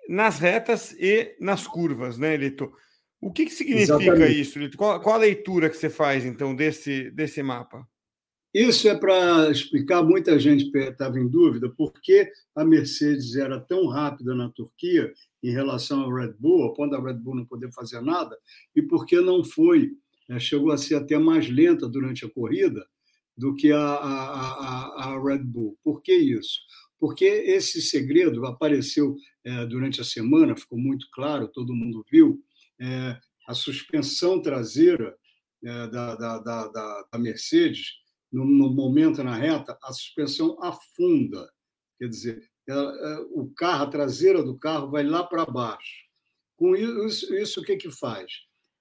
nas 0.08 0.38
retas 0.38 0.92
e 0.98 1.37
nas 1.40 1.66
curvas, 1.66 2.18
né, 2.18 2.37
Lito? 2.37 2.72
O 3.20 3.32
que, 3.32 3.46
que 3.46 3.52
significa 3.52 4.02
Exatamente. 4.02 4.40
isso, 4.40 4.58
Lito? 4.58 4.78
Qual, 4.78 5.00
qual, 5.00 5.16
a 5.16 5.18
leitura 5.18 5.68
que 5.68 5.76
você 5.76 5.90
faz, 5.90 6.24
então, 6.24 6.54
desse, 6.54 7.11
desse 7.11 7.42
mapa? 7.42 7.87
Isso 8.54 8.88
é 8.88 8.94
para 8.94 9.50
explicar, 9.50 10.02
muita 10.02 10.38
gente 10.38 10.74
estava 10.74 11.18
em 11.18 11.28
dúvida, 11.28 11.68
por 11.68 11.92
que 12.00 12.30
a 12.56 12.64
Mercedes 12.64 13.37
era 13.37 13.61
tão 13.61 13.87
rápida 13.87 14.34
na 14.34 14.48
Turquia 14.48 15.12
em 15.42 15.50
relação 15.50 16.00
ao 16.00 16.12
Red 16.12 16.32
Bull, 16.38 16.62
ao 16.62 16.72
ponto 16.72 16.90
da 16.90 17.02
Red 17.02 17.18
Bull 17.18 17.37
não 17.37 17.44
poder 17.44 17.70
fazer 17.72 18.00
nada, 18.00 18.37
e 18.74 18.80
por 18.80 19.04
que 19.04 19.20
não 19.20 19.44
foi, 19.44 19.90
né, 20.28 20.40
chegou 20.40 20.72
a 20.72 20.78
ser 20.78 20.94
até 20.94 21.18
mais 21.18 21.50
lenta 21.50 21.87
durante 21.87 22.24
a 22.24 22.30
corrida, 22.30 22.87
do 23.38 23.55
que 23.55 23.70
a, 23.70 23.79
a, 23.79 25.05
a, 25.05 25.22
Red 25.22 25.44
Bull. 25.44 25.79
Por 25.85 26.03
que 26.03 26.12
isso? 26.12 26.59
Porque 26.98 27.24
esse 27.24 27.81
segredo 27.81 28.44
apareceu 28.44 29.16
é, 29.44 29.64
durante 29.64 30.01
a 30.01 30.05
semana, 30.05 30.57
ficou 30.57 30.77
muito 30.77 31.07
claro, 31.12 31.46
todo 31.46 31.74
mundo 31.74 32.05
viu, 32.11 32.42
é, 32.81 33.16
a 33.46 33.55
suspensão 33.55 34.42
traseira 34.42 35.16
é, 35.64 35.87
da, 35.87 36.16
da, 36.16 36.38
da, 36.38 37.03
da, 37.12 37.18
Mercedes, 37.18 37.92
no, 38.33 38.44
no, 38.44 38.72
momento 38.74 39.22
na 39.22 39.37
reta, 39.37 39.79
a 39.85 39.92
suspensão 39.92 40.61
afunda. 40.61 41.48
Quer 41.96 42.09
dizer, 42.09 42.51
ela, 42.66 42.92
é, 42.92 43.18
o 43.31 43.48
carro, 43.57 43.85
a 43.85 43.90
traseira 43.90 44.42
do 44.42 44.59
carro 44.59 44.90
vai 44.90 45.05
lá 45.05 45.22
para 45.22 45.46
baixo. 45.46 46.09
Com 46.57 46.74
isso, 46.74 47.33
isso 47.37 47.61
o 47.61 47.64
que, 47.64 47.77
que 47.77 47.90
faz? 47.90 48.33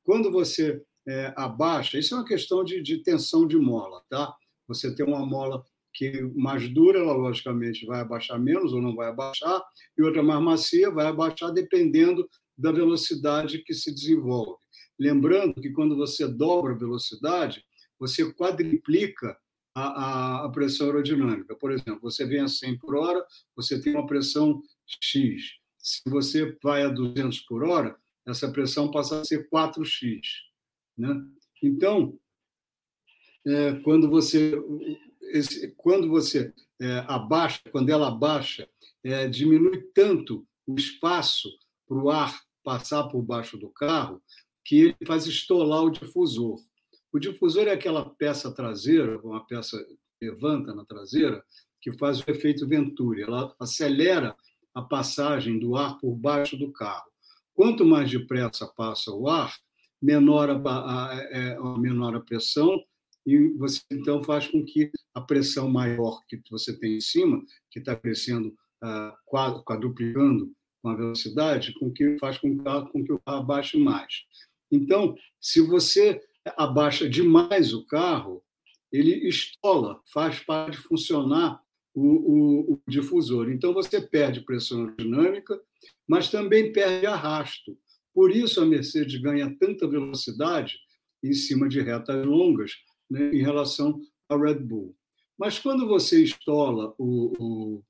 Quando 0.04 0.32
você 0.32 0.82
é, 1.08 1.32
abaixa, 1.38 2.00
isso 2.00 2.16
é 2.16 2.18
uma 2.18 2.26
questão 2.26 2.64
de, 2.64 2.82
de 2.82 3.04
tensão 3.04 3.48
de 3.48 3.56
mola, 3.56 4.02
tá? 4.10 4.36
Você 4.68 4.94
tem 4.94 5.06
uma 5.06 5.26
mola 5.26 5.64
que 5.94 6.22
mais 6.36 6.70
dura, 6.70 7.00
ela 7.00 7.14
logicamente 7.14 7.86
vai 7.86 8.02
abaixar 8.02 8.40
menos 8.40 8.74
ou 8.74 8.82
não 8.82 8.96
vai 8.96 9.10
abaixar, 9.10 9.64
e 9.98 10.04
outra 10.04 10.22
mais 10.22 10.42
macia 10.42 10.92
vai 10.92 11.08
abaixar 11.08 11.52
dependendo 11.52 12.30
da 12.58 12.72
velocidade 12.72 13.64
que 13.64 13.74
se 13.74 13.94
desenvolve. 13.94 14.58
Lembrando 15.00 15.56
que 15.62 15.72
quando 15.72 15.96
você 15.96 16.28
dobra 16.28 16.74
a 16.74 16.78
velocidade, 16.78 17.64
você 18.00 18.32
quadriplica 18.34 19.38
a, 19.76 19.82
a, 19.82 20.46
a 20.46 20.50
pressão 20.50 20.88
aerodinâmica. 20.88 21.56
Por 21.56 21.72
exemplo, 21.72 22.00
você 22.02 22.26
vem 22.26 22.40
a 22.40 22.48
100 22.48 22.80
por 22.80 22.96
hora, 22.96 23.24
você 23.56 23.80
tem 23.80 23.94
uma 23.94 24.08
pressão 24.08 24.62
X. 25.02 25.44
Se 25.78 26.02
você 26.08 26.58
vai 26.64 26.84
a 26.84 26.90
200 26.90 27.42
por 27.42 27.64
hora, 27.64 27.96
essa 28.26 28.52
pressão 28.52 28.90
passa 28.90 29.22
a 29.22 29.26
ser 29.26 29.48
4x. 29.50 30.22
Né? 30.98 31.16
Então, 31.62 32.20
é, 33.48 33.74
quando 33.80 34.10
você, 34.10 34.62
esse, 35.32 35.70
quando 35.78 36.10
você 36.10 36.54
é, 36.82 37.06
abaixa, 37.08 37.62
quando 37.72 37.90
ela 37.90 38.10
abaixa, 38.10 38.68
é, 39.04 39.28
diminui 39.28 39.84
tanto 39.94 40.46
o 40.66 40.76
espaço 40.76 41.50
para 41.88 41.98
o 41.98 42.10
ar 42.10 42.42
passar 42.62 43.06
por 43.06 43.22
baixo 43.22 43.58
do 43.58 43.70
carro 43.70 44.22
que 44.66 44.80
ele 44.82 44.98
faz 45.06 45.26
estolar 45.26 45.82
o 45.82 45.90
difusor. 45.90 46.60
O 47.14 47.20
difusor 47.20 47.68
é 47.68 47.72
aquela 47.72 48.10
peça 48.10 48.52
traseira, 48.52 49.18
uma 49.22 49.46
peça 49.46 49.82
que 50.20 50.26
levanta 50.26 50.76
na 50.76 50.84
traseira, 50.84 51.42
que 51.82 51.94
faz 51.94 52.20
o 52.20 52.30
efeito 52.30 52.68
Venturi. 52.68 53.22
Ela 53.22 53.56
acelera 53.58 54.36
a 54.74 54.82
passagem 54.82 55.58
do 55.58 55.78
ar 55.78 55.98
por 56.00 56.14
baixo 56.14 56.58
do 56.58 56.70
carro. 56.74 57.10
Quanto 57.54 57.86
mais 57.86 58.12
depressa 58.12 58.68
passa 58.68 59.12
o 59.12 59.30
ar, 59.30 59.56
menor 60.02 60.50
a, 60.50 60.70
a, 60.70 61.12
a, 61.12 61.16
é, 61.16 61.56
a 61.56 61.78
menor 61.80 62.14
a 62.14 62.20
pressão 62.20 62.84
e 63.28 63.50
você 63.58 63.82
então 63.92 64.24
faz 64.24 64.48
com 64.48 64.64
que 64.64 64.90
a 65.14 65.20
pressão 65.20 65.70
maior 65.70 66.26
que 66.30 66.42
você 66.50 66.72
tem 66.80 66.96
em 66.96 67.02
cima, 67.02 67.44
que 67.70 67.80
está 67.80 67.94
crescendo, 67.94 68.56
uh, 68.82 69.64
quadruplicando 69.66 70.50
com 70.82 70.90
a 70.90 70.96
velocidade, 70.96 71.74
com 71.74 71.92
que 71.92 72.18
faz 72.20 72.38
com, 72.38 72.58
com 72.58 73.04
que 73.04 73.12
o 73.12 73.20
carro 73.20 73.40
abaixe 73.40 73.78
mais. 73.78 74.24
Então, 74.72 75.14
se 75.42 75.60
você 75.60 76.22
abaixa 76.56 77.10
demais 77.10 77.74
o 77.74 77.86
carro, 77.86 78.42
ele 78.90 79.28
estola, 79.28 80.00
faz 80.14 80.40
para 80.40 80.72
de 80.72 80.78
funcionar 80.78 81.62
o, 81.94 82.02
o, 82.02 82.74
o, 82.74 82.82
difusor. 82.88 83.50
Então, 83.52 83.74
você 83.74 84.00
perde 84.00 84.40
pressão 84.40 84.86
aerodinâmica, 84.86 85.60
mas 86.08 86.32
também 86.32 86.72
perde 86.72 87.06
arrasto. 87.06 87.78
Por 88.14 88.32
isso, 88.32 88.62
a 88.62 88.66
Mercedes 88.66 89.20
ganha 89.20 89.54
tanta 89.60 89.86
velocidade 89.86 90.78
em 91.22 91.34
cima 91.34 91.68
de 91.68 91.82
retas 91.82 92.26
longas, 92.26 92.72
né, 93.10 93.30
em 93.34 93.42
relação 93.42 94.02
à 94.30 94.38
Red 94.38 94.60
Bull. 94.60 94.96
Mas 95.38 95.60
quando 95.60 95.88
você 95.88 96.24
estola 96.24 96.94
o, 96.98 97.34
o, 97.40 97.84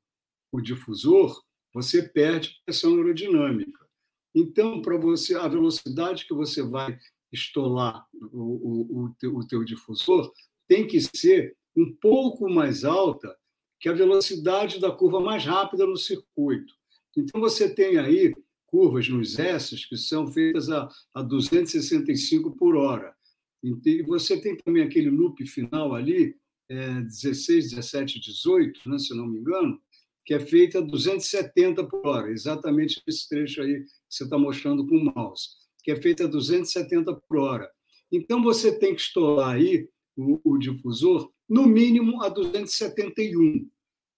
o 0.52 0.62
difusor, 0.62 1.42
você 1.74 2.02
perde 2.02 2.60
pressão 2.66 2.96
aerodinâmica. 2.96 3.88
Então, 4.36 4.82
para 4.82 4.98
você, 4.98 5.36
a 5.36 5.48
velocidade 5.48 6.26
que 6.26 6.34
você 6.34 6.62
vai 6.62 6.98
estolar 7.32 8.06
o, 8.14 9.04
o, 9.04 9.06
o, 9.06 9.48
teu, 9.48 9.60
o 9.60 9.66
difusor 9.66 10.32
tem 10.68 10.86
que 10.86 11.00
ser 11.02 11.56
um 11.76 11.94
pouco 11.94 12.50
mais 12.50 12.84
alta 12.84 13.36
que 13.80 13.90
a 13.90 13.94
velocidade 13.94 14.80
da 14.80 14.92
curva 14.92 15.20
mais 15.20 15.46
rápida 15.46 15.86
no 15.86 15.98
circuito. 15.98 16.74
Então, 17.16 17.40
você 17.40 17.74
tem 17.74 17.98
aí 17.98 18.34
curvas 18.68 19.08
nos 19.08 19.40
S 19.40 19.76
que 19.88 19.98
são 19.98 20.32
feitas 20.32 20.70
a, 20.70 20.90
a 21.14 21.22
265 21.22 22.56
por 22.56 22.76
hora. 22.76 23.16
E 23.64 24.04
você 24.04 24.40
tem 24.40 24.56
também 24.58 24.84
aquele 24.84 25.10
loop 25.10 25.46
final 25.46 25.96
ali, 25.96 26.36
é, 26.70 27.02
16, 27.02 27.72
17, 27.72 28.20
18, 28.20 28.90
né, 28.90 29.00
se 29.00 29.16
não 29.16 29.28
me 29.28 29.40
engano, 29.40 29.82
que 30.26 30.34
é 30.34 30.40
feita 30.40 30.80
a 30.80 30.82
270 30.82 31.86
por 31.86 32.06
hora, 32.06 32.30
exatamente 32.30 33.02
esse 33.08 33.30
trecho 33.30 33.62
aí 33.62 33.84
que 33.84 33.90
você 34.10 34.26
está 34.26 34.38
mostrando 34.38 34.86
com 34.86 34.98
o 34.98 35.14
mouse, 35.16 35.50
que 35.82 35.92
é 35.92 36.02
feita 36.02 36.26
a 36.26 36.28
270 36.28 37.14
por 37.28 37.38
hora. 37.38 37.72
Então, 38.12 38.44
você 38.44 38.78
tem 38.78 38.94
que 38.94 39.02
estourar 39.02 39.56
aí 39.56 39.88
o, 40.18 40.40
o 40.44 40.58
difusor, 40.58 41.32
no 41.48 41.66
mínimo 41.66 42.22
a 42.22 42.30
271, 42.30 43.70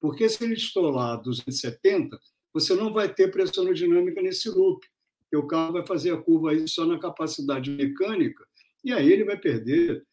porque 0.02 0.28
se 0.28 0.44
ele 0.44 0.56
estourar 0.56 1.14
a 1.14 1.16
270, 1.18 2.20
você 2.52 2.74
não 2.74 2.92
vai 2.92 3.14
ter 3.14 3.32
pressão 3.32 3.64
aerodinâmica 3.64 4.22
nesse 4.22 4.50
loop, 4.50 4.86
porque 5.20 5.38
o 5.38 5.46
carro 5.46 5.74
vai 5.74 5.86
fazer 5.86 6.12
a 6.12 6.18
curva 6.18 6.52
aí 6.52 6.68
só 6.68 6.86
na 6.86 6.98
capacidade 6.98 7.70
mecânica, 7.70 8.44
e 8.84 8.94
aí 8.94 9.12
ele 9.12 9.26
vai 9.26 9.38
perder 9.38 10.06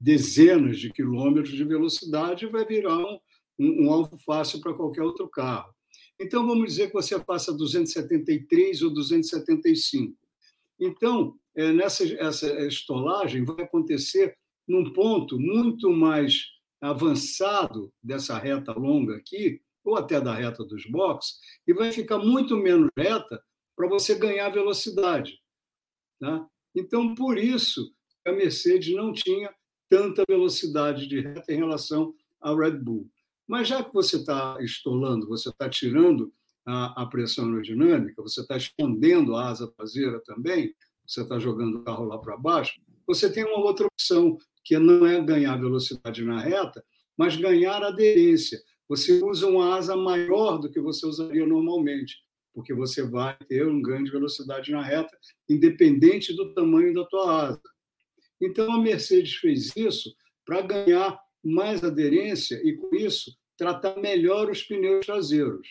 dezenas 0.00 0.78
de 0.78 0.92
quilômetros 0.92 1.54
de 1.54 1.64
velocidade 1.64 2.44
e 2.44 2.48
vai 2.48 2.64
virar 2.64 2.98
um, 2.98 3.18
um, 3.58 3.90
alvo 3.90 4.18
fácil 4.18 4.60
para 4.60 4.74
qualquer 4.74 5.02
outro 5.02 5.28
carro. 5.28 5.72
Então, 6.20 6.46
vamos 6.46 6.66
dizer 6.66 6.88
que 6.88 6.92
você 6.92 7.18
passa 7.18 7.52
273 7.52 8.82
ou 8.82 8.90
275. 8.92 10.16
Então, 10.78 11.38
é, 11.56 11.72
nessa 11.72 12.04
essa 12.04 12.66
estolagem 12.66 13.44
vai 13.44 13.64
acontecer 13.64 14.36
num 14.66 14.92
ponto 14.92 15.38
muito 15.38 15.90
mais 15.90 16.52
avançado 16.80 17.92
dessa 18.02 18.38
reta 18.38 18.72
longa 18.72 19.16
aqui, 19.16 19.60
ou 19.82 19.96
até 19.96 20.20
da 20.20 20.34
reta 20.34 20.64
dos 20.64 20.84
boxes, 20.86 21.38
e 21.66 21.72
vai 21.72 21.92
ficar 21.92 22.18
muito 22.18 22.56
menos 22.56 22.90
reta 22.96 23.42
para 23.76 23.88
você 23.88 24.14
ganhar 24.14 24.48
velocidade. 24.50 25.38
Tá? 26.20 26.46
Então, 26.74 27.14
por 27.14 27.38
isso, 27.38 27.92
a 28.26 28.32
Mercedes 28.32 28.94
não 28.94 29.12
tinha 29.12 29.52
tanta 29.88 30.24
velocidade 30.28 31.06
de 31.06 31.20
reta 31.20 31.52
em 31.52 31.56
relação 31.56 32.14
à 32.40 32.54
Red 32.54 32.78
Bull. 32.78 33.08
Mas 33.46 33.68
já 33.68 33.84
que 33.84 33.92
você 33.92 34.16
está 34.16 34.56
estolando, 34.60 35.28
você 35.28 35.50
está 35.50 35.68
tirando 35.68 36.32
a, 36.66 37.02
a, 37.02 37.06
pressão 37.06 37.46
aerodinâmica, 37.46 38.22
você 38.22 38.40
está 38.40 38.56
escondendo 38.56 39.36
a 39.36 39.48
asa 39.48 39.70
traseira 39.76 40.20
também, 40.24 40.74
você 41.06 41.22
está 41.22 41.38
jogando 41.38 41.78
o 41.78 41.84
carro 41.84 42.04
lá 42.06 42.18
para 42.18 42.36
baixo, 42.36 42.80
você 43.06 43.30
tem 43.30 43.44
uma 43.44 43.58
outra 43.58 43.86
opção, 43.86 44.38
que 44.64 44.78
não 44.78 45.06
é 45.06 45.20
ganhar 45.20 45.60
velocidade 45.60 46.24
na 46.24 46.40
reta, 46.40 46.82
mas 47.18 47.36
ganhar 47.36 47.82
aderência. 47.82 48.58
Você 48.88 49.22
usa 49.22 49.46
uma 49.46 49.76
asa 49.76 49.94
maior 49.94 50.58
do 50.58 50.70
que 50.70 50.80
você 50.80 51.06
usaria 51.06 51.46
normalmente, 51.46 52.23
porque 52.54 52.72
você 52.72 53.02
vai 53.02 53.36
ter 53.48 53.66
um 53.66 53.82
ganho 53.82 54.04
de 54.04 54.12
velocidade 54.12 54.70
na 54.70 54.82
reta, 54.82 55.16
independente 55.48 56.32
do 56.34 56.54
tamanho 56.54 56.94
da 56.94 57.04
tua 57.04 57.48
asa. 57.48 57.62
Então 58.40 58.72
a 58.72 58.80
Mercedes 58.80 59.34
fez 59.34 59.74
isso 59.76 60.14
para 60.46 60.62
ganhar 60.62 61.18
mais 61.42 61.82
aderência 61.82 62.60
e, 62.64 62.76
com 62.76 62.94
isso, 62.94 63.36
tratar 63.56 64.00
melhor 64.00 64.50
os 64.50 64.62
pneus 64.62 65.04
traseiros. 65.04 65.68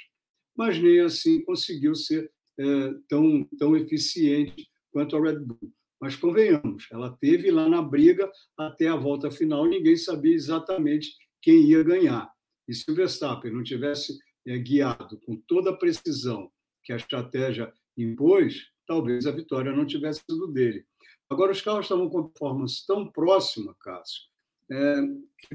Mas 0.56 0.78
nem 0.78 1.00
assim 1.00 1.44
conseguiu 1.44 1.96
ser 1.96 2.32
é, 2.60 2.66
tão, 3.08 3.44
tão 3.58 3.76
eficiente 3.76 4.70
quanto 4.92 5.16
a 5.16 5.22
Red 5.22 5.40
Bull. 5.40 5.74
Mas 6.00 6.16
convenhamos, 6.16 6.88
ela 6.92 7.16
teve 7.20 7.50
lá 7.50 7.68
na 7.70 7.82
briga 7.82 8.30
até 8.58 8.88
a 8.90 8.96
volta 8.96 9.32
final, 9.32 9.66
ninguém 9.66 9.96
sabia 9.96 10.34
exatamente 10.34 11.16
quem 11.42 11.70
ia 11.70 11.82
ganhar. 11.82 12.30
E 12.68 12.74
se 12.74 12.90
o 12.92 12.94
Verstappen 12.94 13.52
não 13.52 13.64
tivesse 13.64 14.20
é, 14.46 14.58
guiado 14.58 15.20
com 15.26 15.38
toda 15.48 15.70
a 15.70 15.78
precisão 15.78 16.52
que 16.84 16.94
a 16.94 16.98
estratégia 16.98 17.74
impôs, 17.98 18.72
talvez 18.86 19.26
a 19.26 19.32
vitória 19.32 19.72
não 19.72 19.86
tivesse 19.86 20.22
sido 20.30 20.48
dele. 20.48 20.86
Agora, 21.30 21.52
os 21.52 21.62
carros 21.62 21.86
estavam 21.86 22.10
com 22.10 22.28
performance 22.28 22.86
tão 22.86 23.10
próxima, 23.10 23.76
Cássio, 23.80 24.24
é, 24.70 24.98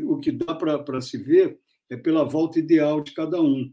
o 0.03 0.19
que 0.19 0.33
dá 0.33 0.55
para 0.55 1.01
se 1.01 1.19
ver 1.19 1.59
é 1.91 1.97
pela 1.97 2.25
volta 2.25 2.59
ideal 2.59 3.01
de 3.01 3.13
cada 3.13 3.41
um. 3.41 3.73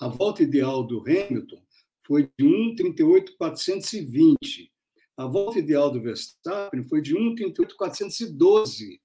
A 0.00 0.08
volta 0.08 0.42
ideal 0.42 0.82
do 0.82 1.00
Hamilton 1.00 1.62
foi 2.02 2.30
de 2.38 2.44
1,38,420. 2.44 4.70
A 5.16 5.26
volta 5.26 5.58
ideal 5.58 5.90
do 5.90 6.00
Verstappen 6.00 6.84
foi 6.84 7.02
de 7.02 7.14
1,38,412. 7.14 9.00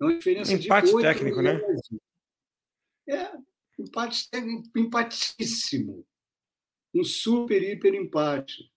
É 0.00 0.04
uma 0.04 0.18
diferença 0.18 0.52
empate 0.52 0.88
de 0.88 0.94
8 0.94 1.04
técnico, 1.04 1.42
né? 1.42 1.60
É, 3.08 3.32
empate 3.78 4.28
técnico 4.30 4.68
empatíssimo. 4.76 6.04
Um 6.94 7.04
super, 7.04 7.62
hiper 7.62 7.94
empate. 7.94 8.70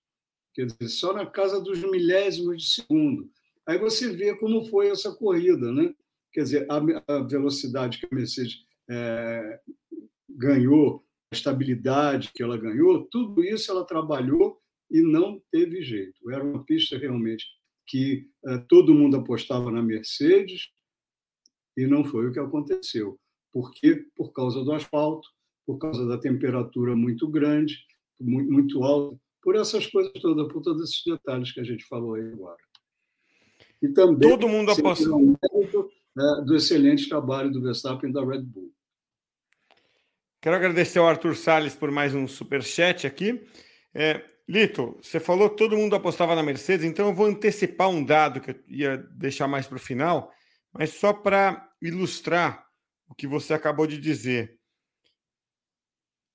Quer 0.53 0.67
dizer, 0.67 0.89
só 0.89 1.13
na 1.13 1.25
casa 1.25 1.59
dos 1.59 1.79
milésimos 1.79 2.61
de 2.61 2.69
segundo. 2.69 3.29
Aí 3.65 3.77
você 3.77 4.11
vê 4.11 4.35
como 4.37 4.65
foi 4.65 4.89
essa 4.89 5.11
corrida, 5.11 5.71
né? 5.71 5.93
Quer 6.31 6.43
dizer, 6.43 6.67
a, 6.69 6.77
a 7.15 7.23
velocidade 7.23 7.99
que 7.99 8.05
a 8.05 8.15
Mercedes 8.15 8.63
é, 8.89 9.59
ganhou, 10.29 11.03
a 11.31 11.35
estabilidade 11.35 12.31
que 12.33 12.43
ela 12.43 12.57
ganhou, 12.57 13.05
tudo 13.05 13.43
isso 13.43 13.71
ela 13.71 13.85
trabalhou 13.85 14.59
e 14.91 15.01
não 15.01 15.41
teve 15.51 15.81
jeito. 15.81 16.29
Era 16.29 16.43
uma 16.43 16.63
pista 16.63 16.97
realmente 16.97 17.45
que 17.87 18.29
é, 18.45 18.57
todo 18.57 18.93
mundo 18.93 19.17
apostava 19.17 19.71
na 19.71 19.81
Mercedes 19.81 20.69
e 21.75 21.87
não 21.87 22.03
foi 22.03 22.27
o 22.27 22.31
que 22.31 22.39
aconteceu. 22.39 23.19
Por 23.51 23.71
quê? 23.71 24.05
Por 24.15 24.31
causa 24.33 24.63
do 24.63 24.71
asfalto, 24.71 25.27
por 25.65 25.77
causa 25.77 26.05
da 26.07 26.17
temperatura 26.17 26.95
muito 26.95 27.27
grande, 27.27 27.85
muito, 28.19 28.51
muito 28.51 28.83
alta, 28.83 29.19
por 29.41 29.55
essas 29.55 29.85
coisas 29.87 30.13
todas, 30.21 30.51
por 30.51 30.61
todos 30.61 30.89
esses 30.89 31.03
detalhes 31.05 31.51
que 31.51 31.59
a 31.59 31.63
gente 31.63 31.85
falou 31.85 32.15
aí 32.15 32.31
agora. 32.31 32.57
E 33.81 33.89
também 33.89 34.29
todo 34.29 34.47
mundo 34.47 34.71
apostou 34.71 35.19
né, 36.15 36.43
do 36.45 36.55
excelente 36.55 37.09
trabalho 37.09 37.51
do 37.51 37.61
Verstappen 37.61 38.09
e 38.09 38.13
da 38.13 38.23
Red 38.25 38.43
Bull. 38.43 38.71
Quero 40.41 40.55
agradecer 40.55 40.99
ao 40.99 41.07
Arthur 41.07 41.35
Salles 41.35 41.75
por 41.75 41.91
mais 41.91 42.13
um 42.13 42.27
super 42.27 42.63
chat 42.63 43.07
aqui. 43.07 43.45
É, 43.93 44.23
Lito, 44.47 44.97
você 45.01 45.19
falou 45.19 45.49
que 45.49 45.57
todo 45.57 45.77
mundo 45.77 45.95
apostava 45.95 46.35
na 46.35 46.43
Mercedes, 46.43 46.85
então 46.85 47.07
eu 47.07 47.13
vou 47.13 47.27
antecipar 47.27 47.89
um 47.89 48.03
dado 48.03 48.41
que 48.41 48.51
eu 48.51 48.63
ia 48.67 48.97
deixar 48.97 49.47
mais 49.47 49.67
para 49.67 49.77
o 49.77 49.79
final, 49.79 50.31
mas 50.71 50.91
só 50.91 51.13
para 51.13 51.71
ilustrar 51.81 52.65
o 53.07 53.15
que 53.15 53.25
você 53.25 53.53
acabou 53.53 53.87
de 53.87 53.97
dizer. 53.97 54.59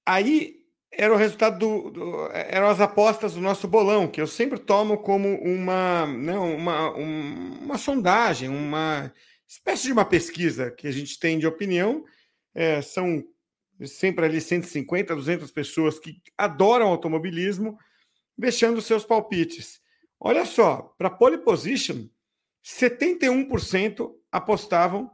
Aí 0.06 0.57
era 0.90 1.12
o 1.12 1.16
resultado 1.16 1.58
do, 1.58 1.90
do, 1.90 2.30
eram 2.32 2.68
as 2.68 2.80
apostas 2.80 3.34
do 3.34 3.40
nosso 3.40 3.68
bolão, 3.68 4.08
que 4.08 4.20
eu 4.20 4.26
sempre 4.26 4.58
tomo 4.58 4.98
como 4.98 5.34
uma, 5.42 6.06
né, 6.06 6.38
uma, 6.38 6.96
um, 6.96 7.58
uma 7.62 7.78
sondagem, 7.78 8.48
uma 8.48 9.12
espécie 9.46 9.84
de 9.84 9.92
uma 9.92 10.04
pesquisa 10.04 10.70
que 10.70 10.86
a 10.86 10.90
gente 10.90 11.18
tem 11.18 11.38
de 11.38 11.46
opinião. 11.46 12.04
É, 12.54 12.82
são 12.82 13.22
sempre 13.86 14.24
ali 14.24 14.40
150, 14.40 15.14
200 15.14 15.50
pessoas 15.50 15.98
que 15.98 16.20
adoram 16.36 16.88
automobilismo, 16.88 17.78
deixando 18.36 18.82
seus 18.82 19.04
palpites. 19.04 19.80
Olha 20.18 20.44
só, 20.44 20.94
para 20.98 21.10
pole 21.10 21.38
position, 21.38 22.08
71% 22.64 24.10
apostavam 24.32 25.10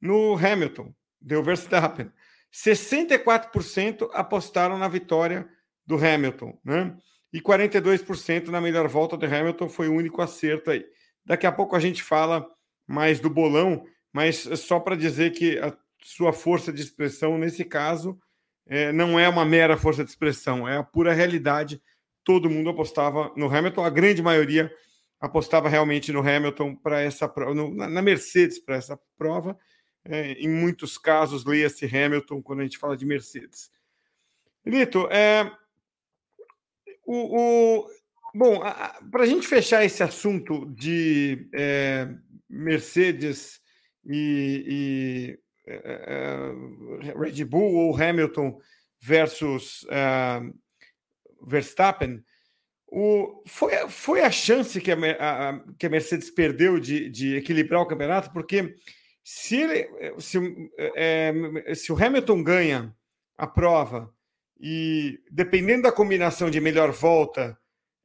no 0.00 0.34
Hamilton, 0.34 0.94
deu 1.20 1.42
Verstappen. 1.42 2.10
64% 2.52 4.08
apostaram 4.12 4.78
na 4.78 4.88
vitória 4.88 5.48
do 5.86 5.96
Hamilton, 5.96 6.58
né? 6.64 6.96
E 7.32 7.40
42% 7.40 8.48
na 8.48 8.60
melhor 8.60 8.88
volta 8.88 9.16
do 9.16 9.26
Hamilton 9.26 9.68
foi 9.68 9.88
o 9.88 9.94
único 9.94 10.22
acerto 10.22 10.70
aí. 10.70 10.84
Daqui 11.24 11.46
a 11.46 11.52
pouco 11.52 11.76
a 11.76 11.80
gente 11.80 12.02
fala 12.02 12.46
mais 12.86 13.20
do 13.20 13.28
bolão, 13.28 13.84
mas 14.12 14.48
só 14.60 14.80
para 14.80 14.96
dizer 14.96 15.32
que 15.32 15.58
a 15.58 15.76
sua 16.02 16.32
força 16.32 16.72
de 16.72 16.80
expressão, 16.80 17.36
nesse 17.36 17.64
caso, 17.64 18.18
é, 18.66 18.92
não 18.92 19.18
é 19.18 19.28
uma 19.28 19.44
mera 19.44 19.76
força 19.76 20.02
de 20.02 20.10
expressão, 20.10 20.66
é 20.66 20.78
a 20.78 20.82
pura 20.82 21.12
realidade. 21.12 21.82
Todo 22.24 22.48
mundo 22.48 22.70
apostava 22.70 23.30
no 23.36 23.54
Hamilton, 23.54 23.84
a 23.84 23.90
grande 23.90 24.22
maioria 24.22 24.72
apostava 25.20 25.68
realmente 25.68 26.12
no 26.12 26.20
Hamilton 26.20 26.76
para 26.76 27.00
essa 27.00 27.28
prova, 27.28 27.54
na 27.88 28.00
Mercedes 28.00 28.58
para 28.58 28.76
essa 28.76 28.98
prova 29.18 29.58
é, 30.08 30.32
em 30.32 30.48
muitos 30.48 30.96
casos, 30.96 31.44
leia-se 31.44 31.84
Hamilton 31.84 32.42
quando 32.42 32.60
a 32.60 32.62
gente 32.62 32.78
fala 32.78 32.96
de 32.96 33.04
Mercedes. 33.04 33.70
Lito, 34.64 35.06
é, 35.10 35.50
o, 37.06 37.38
o, 37.38 37.90
bom, 38.34 38.60
para 39.10 39.22
a 39.22 39.26
gente 39.26 39.46
fechar 39.46 39.84
esse 39.84 40.02
assunto 40.02 40.66
de 40.66 41.48
é, 41.54 42.08
Mercedes 42.48 43.60
e, 44.04 45.38
é, 45.66 45.74
é, 45.76 47.18
Red 47.18 47.44
Bull 47.44 47.74
ou 47.74 47.96
Hamilton 47.96 48.58
versus 49.00 49.86
Verstappen, 51.46 52.24
o, 52.90 53.42
foi, 53.46 53.72
foi 53.88 54.22
a 54.22 54.30
chance 54.30 54.80
que 54.80 54.90
a, 54.90 54.96
a, 54.96 55.60
que 55.78 55.86
a 55.86 55.90
Mercedes 55.90 56.30
perdeu 56.30 56.80
de, 56.80 57.10
de 57.10 57.36
equilibrar 57.36 57.82
o 57.82 57.86
campeonato, 57.86 58.32
porque 58.32 58.74
se, 59.30 59.56
ele, 59.56 59.90
se, 60.18 60.38
é, 60.96 61.74
se 61.74 61.92
o 61.92 62.02
Hamilton 62.02 62.42
ganha 62.42 62.96
a 63.36 63.46
prova 63.46 64.10
e 64.58 65.20
dependendo 65.30 65.82
da 65.82 65.92
combinação 65.92 66.48
de 66.48 66.58
melhor 66.62 66.92
volta, 66.92 67.54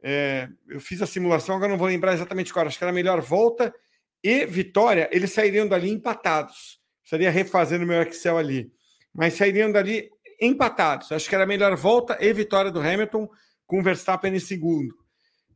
é, 0.04 0.50
eu 0.68 0.82
fiz 0.82 1.02
a 1.02 1.08
simulação, 1.08 1.56
agora 1.56 1.72
não 1.72 1.78
vou 1.78 1.88
lembrar 1.88 2.14
exatamente 2.14 2.52
qual, 2.52 2.68
acho 2.68 2.78
que 2.78 2.84
era 2.84 2.92
melhor 2.92 3.22
volta 3.22 3.74
e 4.22 4.46
vitória, 4.46 5.10
eles 5.14 5.32
sairiam 5.32 5.66
dali 5.66 5.90
empatados. 5.90 6.82
Estaria 7.06 7.32
refazendo 7.32 7.86
meu 7.86 8.02
Excel 8.02 8.38
ali. 8.38 8.70
Mas 9.14 9.36
sairiam 9.36 9.72
dali 9.72 10.10
empatados. 10.42 11.10
Acho 11.14 11.30
que 11.30 11.36
era 11.36 11.46
melhor 11.46 11.74
volta 11.78 12.18
e 12.20 12.34
vitória 12.34 12.70
do 12.70 12.82
Hamilton 12.82 13.30
com 13.66 13.80
o 13.80 13.84
Verstappen 13.84 14.36
em 14.36 14.40
segundo. 14.42 14.94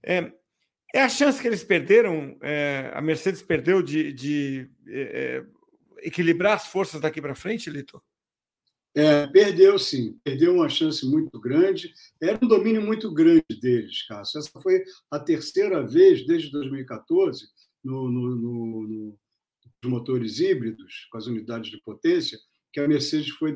É, 0.01 0.31
é 0.95 1.01
a 1.01 1.09
chance 1.09 1.41
que 1.41 1.47
eles 1.47 1.65
perderam, 1.65 2.37
é, 2.41 2.89
a 2.93 3.01
Mercedes 3.01 3.41
perdeu 3.41 3.81
de, 3.81 4.13
de 4.13 4.69
é, 4.87 5.41
é 5.41 5.56
equilibrar 6.01 6.53
as 6.53 6.67
forças 6.67 7.01
daqui 7.01 7.21
para 7.21 7.35
frente, 7.35 7.69
Lito? 7.69 8.01
É, 8.95 9.27
perdeu 9.27 9.77
sim, 9.77 10.19
perdeu 10.23 10.55
uma 10.55 10.69
chance 10.69 11.05
muito 11.05 11.39
grande. 11.39 11.93
Era 12.21 12.39
um 12.43 12.47
domínio 12.47 12.81
muito 12.81 13.13
grande 13.13 13.45
deles, 13.61 14.07
Cássio. 14.07 14.39
Essa 14.39 14.59
foi 14.59 14.83
a 15.11 15.19
terceira 15.19 15.85
vez 15.85 16.25
desde 16.25 16.51
2014 16.51 17.47
no, 17.83 18.09
no, 18.09 18.35
no, 18.35 18.87
no 18.87 19.19
nos 19.83 19.91
motores 19.91 20.39
híbridos, 20.39 21.07
com 21.11 21.17
as 21.17 21.27
unidades 21.27 21.69
de 21.69 21.81
potência, 21.81 22.39
que 22.71 22.79
a 22.79 22.87
Mercedes 22.87 23.29
foi, 23.29 23.53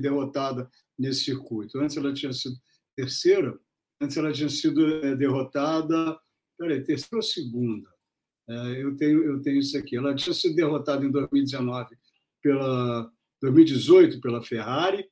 derrotada 0.00 0.70
nesse 0.98 1.24
circuito. 1.24 1.78
Antes 1.78 1.96
ela 1.96 2.12
tinha 2.12 2.32
sido 2.32 2.56
terceira, 2.96 3.58
antes 4.00 4.16
ela 4.16 4.32
tinha 4.32 4.48
sido 4.48 4.86
é, 4.86 5.16
derrotada. 5.16 6.18
Peraí, 6.58 6.84
terceira 6.84 7.16
ou 7.16 7.22
segunda? 7.22 7.92
É, 8.48 8.82
eu, 8.82 8.96
tenho, 8.96 9.24
eu 9.24 9.42
tenho 9.42 9.58
isso 9.58 9.76
aqui. 9.76 9.96
Ela 9.96 10.14
tinha 10.14 10.34
sido 10.34 10.54
derrotada 10.54 11.04
em 11.04 11.10
2019 11.10 11.96
pela 12.42 13.10
2018 13.40 14.20
pela 14.20 14.42
Ferrari, 14.42 15.06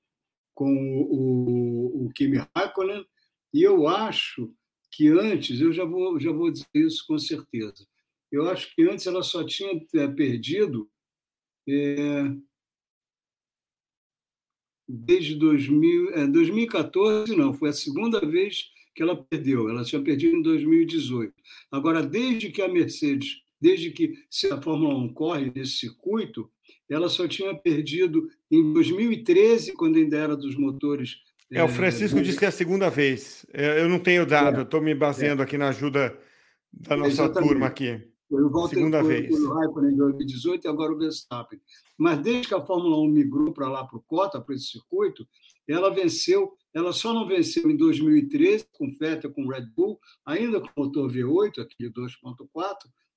com 0.54 0.72
o, 0.74 2.04
o, 2.04 2.06
o 2.06 2.12
Kimi 2.12 2.38
Raikkonen, 2.54 3.06
e 3.52 3.62
eu 3.62 3.88
acho 3.88 4.52
que 4.90 5.08
antes, 5.08 5.60
eu 5.60 5.72
já 5.72 5.84
vou, 5.84 6.18
já 6.18 6.30
vou 6.32 6.50
dizer 6.50 6.66
isso 6.74 7.04
com 7.06 7.18
certeza, 7.18 7.86
eu 8.30 8.48
acho 8.48 8.74
que 8.74 8.82
antes 8.82 9.06
ela 9.06 9.22
só 9.22 9.44
tinha 9.44 9.70
é, 9.94 10.08
perdido 10.08 10.90
é, 11.68 12.34
desde 14.88 15.34
2000, 15.36 16.10
é, 16.14 16.26
2014, 16.26 17.36
não, 17.36 17.52
foi 17.52 17.70
a 17.70 17.74
segunda 17.74 18.20
vez 18.20 18.71
que 18.94 19.02
ela 19.02 19.16
perdeu. 19.16 19.68
Ela 19.68 19.84
tinha 19.84 20.02
perdido 20.02 20.36
em 20.36 20.42
2018. 20.42 21.32
Agora, 21.70 22.02
desde 22.02 22.50
que 22.50 22.62
a 22.62 22.68
Mercedes, 22.68 23.42
desde 23.60 23.90
que 23.90 24.14
a 24.50 24.60
Fórmula 24.60 24.94
1 24.94 25.14
corre 25.14 25.52
nesse 25.54 25.72
circuito, 25.72 26.50
ela 26.88 27.08
só 27.08 27.26
tinha 27.26 27.54
perdido 27.54 28.28
em 28.50 28.72
2013, 28.72 29.72
quando 29.74 29.96
ainda 29.96 30.16
era 30.16 30.36
dos 30.36 30.56
motores. 30.56 31.16
É, 31.50 31.62
o 31.62 31.66
é, 31.66 31.68
Francisco 31.68 32.18
é, 32.18 32.22
disse 32.22 32.38
que 32.38 32.44
é 32.44 32.48
a 32.48 32.52
segunda 32.52 32.90
vez. 32.90 33.46
Eu 33.52 33.88
não 33.88 33.98
tenho 33.98 34.26
dado, 34.26 34.60
é, 34.60 34.62
estou 34.62 34.80
me 34.80 34.94
baseando 34.94 35.42
é. 35.42 35.44
aqui 35.44 35.56
na 35.56 35.68
ajuda 35.68 36.18
da 36.72 36.96
nossa 36.96 37.10
Exatamente. 37.10 37.48
turma 37.48 37.66
aqui. 37.66 38.00
Foi 38.32 38.42
o 38.42 38.48
Walter, 38.48 38.76
Segunda 38.76 39.00
foi, 39.00 39.20
vez. 39.20 39.38
o 39.38 39.52
Raikkonen 39.52 39.92
em 39.92 39.96
2018 39.96 40.64
e 40.64 40.68
agora 40.68 40.92
o 40.92 40.98
Verstappen. 40.98 41.60
Mas 41.98 42.18
desde 42.20 42.48
que 42.48 42.54
a 42.54 42.64
Fórmula 42.64 42.98
1 43.02 43.08
migrou 43.08 43.52
para 43.52 43.68
lá, 43.68 43.84
para 43.84 43.98
o 43.98 44.02
Cota, 44.02 44.40
para 44.40 44.54
esse 44.54 44.68
circuito, 44.68 45.28
ela 45.68 45.92
venceu, 45.92 46.54
ela 46.74 46.92
só 46.92 47.12
não 47.12 47.26
venceu 47.26 47.70
em 47.70 47.76
2013 47.76 48.66
com 48.72 48.90
Vettel, 48.90 49.32
com 49.32 49.46
Red 49.46 49.66
Bull, 49.66 50.00
ainda 50.24 50.60
com 50.60 50.68
motor 50.76 51.10
V8, 51.10 51.60
aquele 51.60 51.90
2.4, 51.90 52.76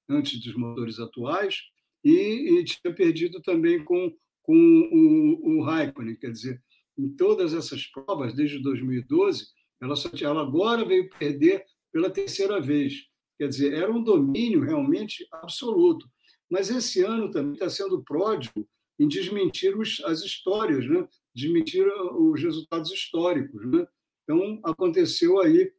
antes 0.09 0.39
dos 0.39 0.55
motores 0.55 0.99
atuais, 0.99 1.61
e, 2.03 2.59
e, 2.59 2.63
tinha 2.63 2.93
perdido 2.93 3.41
também 3.41 3.83
com, 3.83 4.13
com 4.43 4.53
o, 4.53 5.57
o 5.57 5.63
Raikkonen. 5.63 6.15
Quer 6.17 6.31
dizer, 6.31 6.61
em 6.97 7.09
todas 7.09 7.53
essas 7.53 7.87
provas, 7.87 8.33
desde 8.33 8.61
2012, 8.61 9.47
ela, 9.81 9.95
só, 9.95 10.09
ela 10.21 10.41
agora 10.41 10.85
veio 10.85 11.09
perder 11.09 11.65
pela 11.91 12.09
terceira 12.09 12.61
vez. 12.61 12.93
Quer 13.37 13.47
dizer, 13.47 13.73
era 13.73 13.91
um 13.91 14.03
domínio 14.03 14.61
realmente 14.61 15.25
absoluto. 15.31 16.07
Mas 16.49 16.69
esse 16.69 17.01
ano 17.01 17.31
também 17.31 17.53
está 17.53 17.69
sendo 17.69 18.03
pródigo 18.03 18.67
em 18.99 19.07
desmentir 19.07 19.77
os, 19.77 20.01
as 20.05 20.21
histórias, 20.21 20.87
né? 20.87 21.07
Desmentir 21.35 21.85
os 21.87 22.41
resultados 22.41 22.91
históricos. 22.91 23.65
Né? 23.65 23.85
Então, 24.23 24.59
aconteceu 24.63 25.39
aí. 25.39 25.71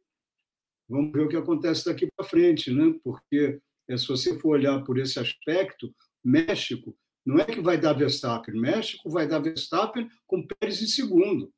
Vamos 0.87 1.11
ver 1.11 1.25
o 1.25 1.29
que 1.29 1.35
acontece 1.35 1.85
daqui 1.85 2.07
para 2.15 2.25
frente, 2.25 2.71
né? 2.71 2.97
porque 3.03 3.59
é, 3.89 3.97
se 3.97 4.07
você 4.07 4.37
for 4.39 4.49
olhar 4.49 4.83
por 4.83 4.97
esse 4.97 5.19
aspecto, 5.19 5.93
México 6.23 6.95
não 7.25 7.39
é 7.39 7.45
que 7.45 7.59
vai 7.59 7.77
dar 7.77 7.91
Verstappen, 7.91 8.55
México 8.55 9.09
vai 9.09 9.27
dar 9.27 9.39
Verstappen 9.39 10.09
com 10.25 10.47
Pérez 10.47 10.81
em 10.81 10.87
segundo 10.87 11.51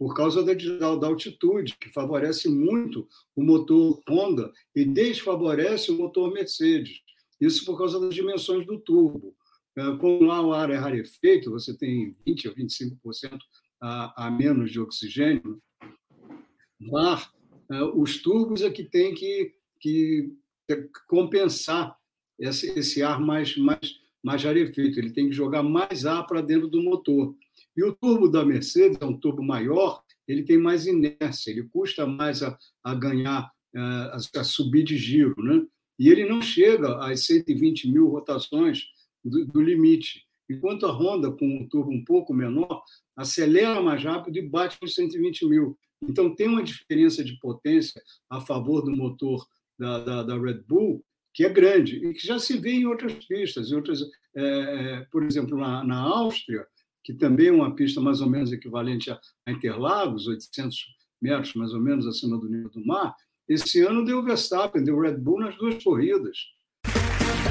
por 0.00 0.14
causa 0.14 0.42
da, 0.42 0.54
da, 0.54 1.06
altitude, 1.06 1.76
que 1.78 1.90
favorece 1.90 2.48
muito 2.48 3.06
o 3.36 3.42
motor 3.42 4.00
Honda 4.08 4.50
e 4.74 4.82
desfavorece 4.82 5.90
o 5.90 5.98
motor 5.98 6.32
Mercedes. 6.32 7.00
Isso 7.38 7.66
por 7.66 7.76
causa 7.76 8.00
das 8.00 8.14
dimensões 8.14 8.66
do 8.66 8.80
turbo. 8.80 9.36
É, 9.76 9.96
como 9.96 10.24
lá 10.24 10.40
o 10.42 10.52
ar 10.52 10.70
é 10.70 10.76
rarefeito, 10.76 11.50
você 11.50 11.76
tem 11.76 12.14
20% 12.26 12.50
a 12.50 12.54
25% 12.54 13.38
a, 13.80 14.26
a 14.26 14.30
menos 14.30 14.70
de 14.70 14.80
oxigênio, 14.80 15.60
lá 16.80 17.22
é, 17.70 17.82
os 17.82 18.20
turbos 18.20 18.62
é 18.62 18.70
que 18.70 18.84
tem 18.84 19.14
que, 19.14 19.54
que 19.80 20.30
compensar 21.06 21.96
esse, 22.38 22.70
esse 22.78 23.02
ar 23.02 23.20
mais, 23.20 23.56
mais, 23.56 24.00
mais 24.22 24.42
rarefeito. 24.42 24.98
Ele 24.98 25.10
tem 25.10 25.28
que 25.28 25.34
jogar 25.34 25.62
mais 25.62 26.04
ar 26.04 26.26
para 26.26 26.40
dentro 26.40 26.68
do 26.68 26.82
motor. 26.82 27.34
E 27.76 27.84
o 27.84 27.94
turbo 27.94 28.28
da 28.28 28.44
Mercedes 28.44 28.98
é 29.00 29.04
um 29.04 29.16
turbo 29.16 29.42
maior, 29.42 30.02
ele 30.26 30.42
tem 30.42 30.58
mais 30.58 30.86
inércia, 30.86 31.50
ele 31.50 31.64
custa 31.64 32.06
mais 32.06 32.42
a, 32.42 32.58
a 32.82 32.94
ganhar, 32.94 33.50
a, 33.74 34.16
a, 34.16 34.44
subir 34.44 34.82
de 34.82 34.96
giro, 34.96 35.34
né? 35.42 35.64
E 35.98 36.08
ele 36.08 36.28
não 36.28 36.40
chega 36.40 36.98
às 37.04 37.26
120 37.26 37.90
mil 37.90 38.08
rotações 38.08 38.86
do, 39.24 39.46
do 39.46 39.60
limite. 39.60 40.24
Enquanto 40.48 40.86
a 40.86 40.92
Honda, 40.92 41.30
com 41.30 41.46
um 41.46 41.68
turbo 41.68 41.90
um 41.90 42.04
pouco 42.04 42.34
menor, 42.34 42.82
acelera 43.16 43.80
mais 43.80 44.02
rápido 44.02 44.36
e 44.38 44.48
bate 44.48 44.78
nos 44.82 44.94
120 44.94 45.46
mil. 45.46 45.78
Então, 46.02 46.34
tem 46.34 46.48
uma 46.48 46.62
diferença 46.62 47.22
de 47.22 47.38
potência 47.38 48.02
a 48.28 48.40
favor 48.40 48.82
do 48.82 48.96
motor 48.96 49.46
da, 49.78 49.98
da, 50.00 50.22
da 50.22 50.38
Red 50.38 50.62
Bull 50.66 51.04
que 51.32 51.44
é 51.44 51.48
grande 51.48 51.96
e 52.04 52.12
que 52.12 52.26
já 52.26 52.38
se 52.38 52.58
vê 52.58 52.72
em 52.72 52.86
outras 52.86 53.12
pistas. 53.24 53.70
Em 53.70 53.76
outras, 53.76 54.02
é, 54.34 54.42
é 54.42 55.06
por 55.10 55.22
exemplo, 55.22 55.56
na, 55.56 55.84
na 55.84 56.00
Áustria, 56.00 56.66
que 57.04 57.14
também 57.14 57.48
é 57.48 57.52
uma 57.52 57.74
pista 57.74 58.00
mais 58.00 58.20
ou 58.20 58.28
menos 58.28 58.52
equivalente 58.52 59.10
a, 59.10 59.20
Interlagos, 59.48 60.26
800 60.26 60.86
metros 61.20 61.54
mais 61.54 61.72
ou 61.72 61.80
menos 61.80 62.06
acima 62.06 62.38
do 62.38 62.48
nível 62.48 62.70
do 62.70 62.84
mar, 62.84 63.14
esse 63.48 63.80
ano 63.80 64.04
deu 64.04 64.22
Verstappen, 64.22 64.84
deu 64.84 65.00
Red 65.00 65.16
Bull 65.16 65.40
nas 65.40 65.56
duas 65.56 65.82
corridas. 65.82 66.38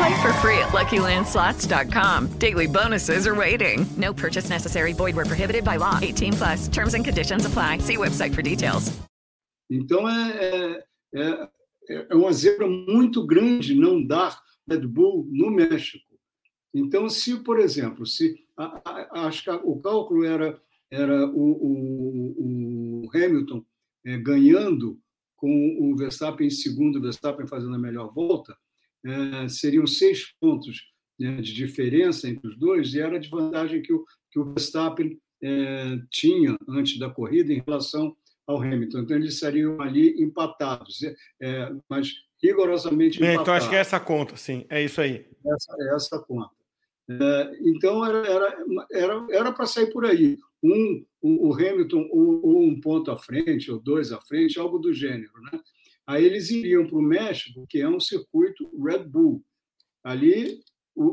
Play 0.00 0.22
for 0.22 0.32
free 0.34 0.58
at 0.58 0.70
LuckyLandSlots.com. 0.72 2.38
Daily 2.38 2.66
bonuses 2.66 3.26
are 3.26 3.34
waiting. 3.34 3.86
No 3.96 4.12
purchase 4.12 4.48
necessary. 4.50 4.92
Void 4.92 5.16
where 5.16 5.26
prohibited 5.26 5.64
by 5.64 5.76
law. 5.76 5.98
18 6.00 6.32
plus. 6.34 6.68
Terms 6.68 6.94
and 6.94 7.04
conditions 7.04 7.44
apply. 7.44 7.78
See 7.78 7.96
website 7.96 8.34
for 8.34 8.42
details. 8.42 8.92
Então, 9.70 10.08
é, 10.08 10.82
é 11.14 11.48
é, 11.90 12.06
é 12.10 12.14
uma 12.14 12.32
zebra 12.32 12.68
muito 12.68 13.26
grande 13.26 13.74
não 13.74 14.04
dar 14.04 14.40
Red 14.68 14.86
Bull 14.86 15.26
no 15.30 15.50
México. 15.50 16.06
Então, 16.72 17.08
se, 17.08 17.42
por 17.42 17.58
exemplo, 17.58 18.06
se 18.06 18.36
a, 18.56 18.80
a, 18.84 19.26
acho 19.26 19.42
que 19.42 19.50
o 19.50 19.80
cálculo 19.80 20.24
era, 20.24 20.60
era 20.90 21.26
o, 21.26 21.50
o, 21.50 23.04
o 23.04 23.10
Hamilton 23.12 23.64
é, 24.04 24.16
ganhando 24.18 25.00
com 25.36 25.76
o 25.80 25.96
Verstappen 25.96 26.46
em 26.46 26.50
segundo, 26.50 26.98
o 26.98 27.02
Verstappen 27.02 27.46
fazendo 27.46 27.74
a 27.74 27.78
melhor 27.78 28.12
volta, 28.12 28.56
é, 29.04 29.48
seriam 29.48 29.86
seis 29.86 30.32
pontos 30.40 30.90
né, 31.18 31.40
de 31.40 31.52
diferença 31.52 32.28
entre 32.28 32.48
os 32.48 32.56
dois, 32.56 32.94
e 32.94 33.00
era 33.00 33.18
de 33.18 33.28
vantagem 33.28 33.82
que 33.82 33.92
o, 33.92 34.04
que 34.30 34.38
o 34.38 34.44
Verstappen 34.52 35.18
é, 35.42 35.98
tinha 36.10 36.56
antes 36.68 36.98
da 36.98 37.10
corrida 37.10 37.52
em 37.52 37.62
relação 37.66 38.16
ao 38.46 38.60
Hamilton. 38.60 39.00
Então, 39.00 39.16
eles 39.16 39.38
seriam 39.38 39.80
ali 39.80 40.20
empatados, 40.22 41.00
é, 41.40 41.72
mas 41.88 42.12
rigorosamente 42.42 43.18
empatados. 43.18 43.42
Então, 43.42 43.54
acho 43.54 43.68
que 43.68 43.76
é 43.76 43.80
essa 43.80 44.00
conta, 44.00 44.36
sim, 44.36 44.66
é 44.68 44.82
isso 44.82 45.00
aí. 45.00 45.26
Essa, 45.46 45.76
é 45.78 45.94
essa 45.94 46.18
conta. 46.18 46.50
É, 47.08 47.58
então, 47.62 48.04
era 48.04 48.22
para 48.22 48.86
era, 48.92 49.26
era, 49.30 49.50
era 49.50 49.66
sair 49.66 49.92
por 49.92 50.04
aí. 50.04 50.38
Um, 50.62 51.04
o, 51.20 51.48
o 51.48 51.54
Hamilton, 51.54 52.08
ou, 52.10 52.46
ou, 52.46 52.62
um 52.62 52.80
ponto 52.80 53.10
à 53.10 53.16
frente, 53.16 53.70
ou 53.70 53.80
dois 53.80 54.12
à 54.12 54.20
frente, 54.20 54.58
algo 54.58 54.78
do 54.78 54.92
gênero. 54.92 55.32
Né? 55.52 55.60
Aí 56.10 56.24
eles 56.24 56.50
iriam 56.50 56.84
para 56.88 56.98
o 56.98 57.02
México, 57.02 57.64
que 57.68 57.80
é 57.80 57.88
um 57.88 58.00
circuito 58.00 58.68
Red 58.82 59.04
Bull. 59.04 59.44
Ali 60.02 60.60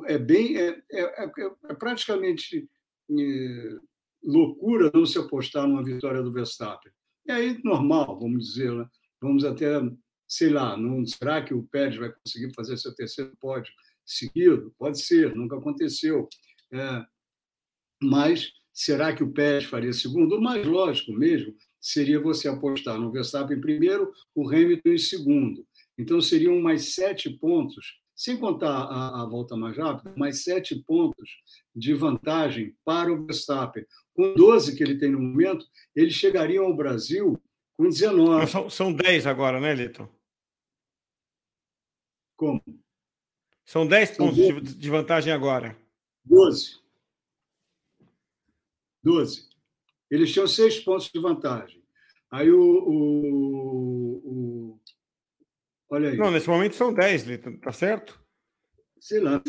é 0.08 0.18
bem 0.18 0.58
é, 0.58 0.70
é, 0.91 1.24
é, 1.24 1.32
é 1.70 1.74
praticamente 1.76 2.68
é, 3.12 3.78
loucura 4.24 4.89
não 4.91 5.06
se 5.06 5.20
apostar 5.20 5.68
numa 5.68 5.84
vitória 5.84 6.24
do 6.24 6.34
Verstappen. 6.34 6.91
E 7.28 7.32
aí 7.32 7.62
normal, 7.64 8.20
vamos 8.20 8.48
dizer, 8.48 8.72
né? 8.74 8.89
vamos 9.22 9.45
até 9.45 9.80
sei 10.28 10.50
lá, 10.50 10.76
não 10.76 11.06
será 11.06 11.43
que 11.43 11.54
o 11.54 11.68
Pérez 11.68 11.95
vai 11.95 12.12
conseguir 12.12 12.52
fazer 12.56 12.76
seu 12.78 12.93
terceiro 12.95 13.38
pódio 13.39 13.72
seguido? 14.04 14.74
Pode 14.80 15.00
ser, 15.00 15.36
nunca 15.36 15.58
aconteceu. 15.58 16.28
É, 16.74 17.06
mas 18.02 18.52
será 18.74 19.16
que 19.16 19.24
o 19.24 19.32
Pérez 19.32 19.66
faria 19.66 19.93
segundo? 19.93 20.38
O 20.38 20.41
mais 20.41 20.66
lógico 20.66 21.14
mesmo 21.14 21.56
seria 21.80 22.20
você 22.20 22.48
apostar 22.48 23.00
no 23.00 23.12
Verstappen 23.12 23.58
em 23.58 23.62
primeiro, 23.62 24.12
o 24.36 24.48
Hamilton 24.48 24.90
em 24.90 24.98
segundo. 24.98 25.66
Então 25.98 26.22
seriam 26.22 26.60
mais 26.60 26.94
sete 26.94 27.30
pontos, 27.30 28.00
sem 28.16 28.38
contar 28.38 28.84
a, 28.86 29.24
a 29.24 29.26
volta 29.26 29.56
mais 29.56 29.78
rápida, 29.78 30.14
mais 30.18 30.44
sete 30.44 30.76
pontos 30.76 31.30
de 31.76 31.94
vantagem 31.94 32.76
para 32.84 33.12
o 33.12 33.26
Verstappen. 33.26 33.86
Com 34.14 34.34
12 34.34 34.76
que 34.76 34.84
ele 34.84 34.98
tem 34.98 35.12
no 35.12 35.20
momento, 35.20 35.66
eles 35.96 36.14
chegariam 36.14 36.66
ao 36.66 36.76
Brasil 36.76 37.40
com 37.78 37.90
19. 37.90 38.48
São, 38.48 38.70
são 38.70 38.94
10 38.94 39.28
agora, 39.28 39.60
né, 39.60 39.74
Lito? 39.74 40.10
Como? 42.36 42.62
São 43.66 43.86
10 43.86 44.10
são 44.10 44.18
pontos 44.18 44.38
12. 44.38 44.78
de 44.78 44.90
vantagem 44.90 45.34
agora. 45.34 45.78
12. 46.24 46.80
12. 49.04 49.48
Eles 50.10 50.32
tinham 50.32 50.47
seis 50.47 50.80
pontos 50.80 51.10
de 51.14 51.20
vantagem. 51.20 51.84
Aí 52.32 52.49
o, 52.51 52.62
o, 52.62 54.22
o, 54.26 54.80
Olha 55.89 56.10
aí. 56.10 56.18
Não, 56.18 56.32
nesse 56.32 56.49
momento 56.49 56.76
são 56.76 56.93
10, 56.93 57.24
Lito, 57.24 57.58
tá 57.60 57.72
certo? 57.72 58.22
Sei 58.99 59.20
lá, 59.20 59.41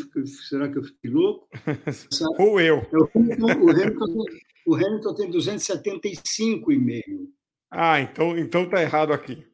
será 0.47 0.69
que 0.69 0.77
eu 0.77 0.83
fiquei 0.83 1.11
louco? 1.11 1.49
Ou 2.39 2.61
eu. 2.61 2.77
O 2.93 3.09
Hamilton, 3.15 3.45
o 3.45 3.69
Hamilton, 3.71 4.25
o 4.67 4.75
Hamilton 4.75 5.15
tem 5.15 5.31
275,5. 5.31 7.29
Ah, 7.71 7.99
então, 7.99 8.37
então 8.37 8.69
tá 8.69 8.81
errado 8.81 9.11
aqui. 9.11 9.45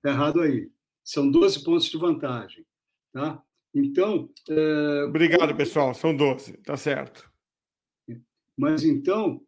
Tá 0.00 0.10
errado 0.10 0.40
aí. 0.40 0.70
São 1.04 1.30
12 1.30 1.62
pontos 1.64 1.90
de 1.90 1.98
vantagem. 1.98 2.64
Tá? 3.12 3.42
Então. 3.74 4.30
É... 4.48 5.04
Obrigado, 5.04 5.54
pessoal. 5.54 5.92
São 5.94 6.16
12, 6.16 6.56
tá 6.58 6.76
certo. 6.76 7.30
Mas 8.56 8.84
então, 8.84 9.40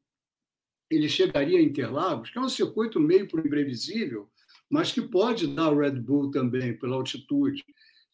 ele 0.94 1.08
chegaria 1.08 1.58
a 1.58 1.62
Interlagos, 1.62 2.30
que 2.30 2.38
é 2.38 2.40
um 2.40 2.48
circuito 2.48 3.00
meio 3.00 3.24
imprevisível, 3.24 4.28
mas 4.70 4.92
que 4.92 5.02
pode 5.02 5.46
dar 5.46 5.70
o 5.70 5.78
Red 5.78 6.00
Bull 6.00 6.30
também, 6.30 6.76
pela 6.78 6.96
altitude. 6.96 7.64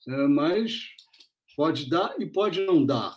É, 0.08 0.26
mas 0.26 0.88
pode 1.56 1.88
dar 1.88 2.14
e 2.18 2.26
pode 2.26 2.64
não 2.64 2.84
dar. 2.84 3.16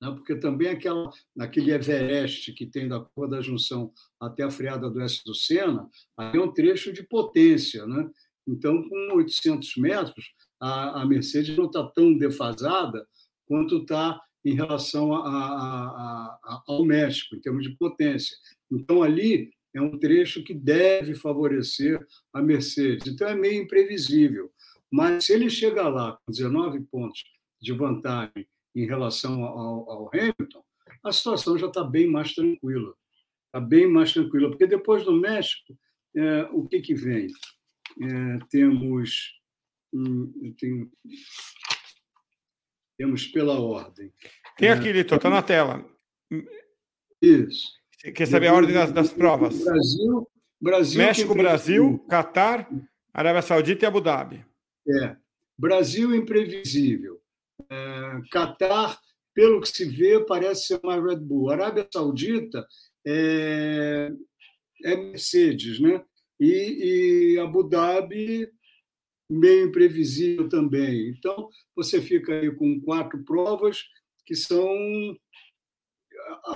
Né? 0.00 0.10
Porque 0.10 0.36
também 0.36 0.68
aquela, 0.68 1.10
naquele 1.34 1.72
Everest 1.72 2.52
que 2.52 2.66
tem 2.66 2.88
da 2.88 3.00
cor 3.00 3.28
da 3.28 3.40
junção 3.40 3.92
até 4.20 4.42
a 4.42 4.50
freada 4.50 4.90
do 4.90 5.00
S 5.00 5.22
do 5.24 5.34
Sena, 5.34 5.88
aí 6.16 6.36
é 6.36 6.40
um 6.40 6.52
trecho 6.52 6.92
de 6.92 7.02
potência. 7.02 7.86
Né? 7.86 8.08
Então, 8.46 8.88
com 8.88 9.16
800 9.16 9.76
metros, 9.76 10.32
a, 10.60 11.02
a 11.02 11.06
Mercedes 11.06 11.56
não 11.56 11.66
está 11.66 11.84
tão 11.84 12.16
defasada 12.16 13.06
quanto 13.46 13.78
está 13.78 14.20
em 14.44 14.54
relação 14.54 15.14
a, 15.14 15.28
a, 15.28 16.62
ao 16.66 16.84
México, 16.84 17.34
em 17.34 17.40
termos 17.40 17.64
de 17.64 17.76
potência. 17.76 18.36
Então, 18.70 19.02
ali 19.02 19.50
é 19.74 19.80
um 19.80 19.98
trecho 19.98 20.42
que 20.42 20.54
deve 20.54 21.14
favorecer 21.14 22.04
a 22.32 22.42
Mercedes. 22.42 23.06
Então, 23.06 23.28
é 23.28 23.34
meio 23.34 23.62
imprevisível. 23.62 24.52
Mas 24.90 25.26
se 25.26 25.32
ele 25.32 25.50
chegar 25.50 25.88
lá 25.88 26.18
com 26.24 26.32
19 26.32 26.80
pontos 26.84 27.24
de 27.60 27.72
vantagem 27.72 28.46
em 28.74 28.86
relação 28.86 29.44
ao, 29.44 29.90
ao 29.90 30.10
Hamilton, 30.14 30.64
a 31.02 31.12
situação 31.12 31.58
já 31.58 31.66
está 31.66 31.84
bem 31.84 32.08
mais 32.08 32.34
tranquila. 32.34 32.94
Está 33.46 33.60
bem 33.60 33.86
mais 33.86 34.12
tranquila, 34.12 34.50
porque 34.50 34.66
depois 34.66 35.04
do 35.04 35.12
México, 35.12 35.76
é, 36.14 36.42
o 36.52 36.66
que, 36.66 36.80
que 36.80 36.94
vem? 36.94 37.28
É, 38.02 38.38
temos. 38.50 39.38
Hum, 39.92 40.54
tenho, 40.58 40.90
temos 42.98 43.26
pela 43.28 43.58
ordem. 43.58 44.12
Tem 44.56 44.68
aqui, 44.70 44.92
Litor, 44.92 45.16
está 45.16 45.30
na 45.30 45.42
tela. 45.42 45.88
Isso. 47.22 47.78
Você 47.98 48.12
quer 48.12 48.26
saber 48.26 48.46
a 48.46 48.54
ordem 48.54 48.72
das, 48.72 48.92
das 48.92 49.12
provas? 49.12 49.58
Brasil, 49.64 50.28
Brasil 50.60 50.98
México, 50.98 51.34
Brasil, 51.34 51.98
Catar, 52.08 52.70
Arábia 53.12 53.42
Saudita 53.42 53.84
e 53.84 53.88
Abu 53.88 54.00
Dhabi. 54.00 54.46
É. 54.88 55.16
Brasil 55.58 56.14
imprevisível. 56.14 57.20
É, 57.68 58.20
Catar, 58.30 59.00
pelo 59.34 59.60
que 59.60 59.68
se 59.68 59.84
vê, 59.84 60.24
parece 60.24 60.68
ser 60.68 60.80
mais 60.84 61.02
Red 61.02 61.16
Bull. 61.16 61.50
Arábia 61.50 61.88
Saudita 61.92 62.64
é, 63.04 64.12
é 64.84 64.96
Mercedes, 64.96 65.80
né? 65.80 66.00
E, 66.38 67.34
e 67.34 67.38
Abu 67.40 67.64
Dhabi 67.64 68.48
meio 69.28 69.66
imprevisível 69.66 70.48
também. 70.48 71.10
Então, 71.18 71.48
você 71.74 72.00
fica 72.00 72.32
aí 72.32 72.54
com 72.54 72.80
quatro 72.80 73.24
provas 73.24 73.82
que 74.24 74.36
são 74.36 74.72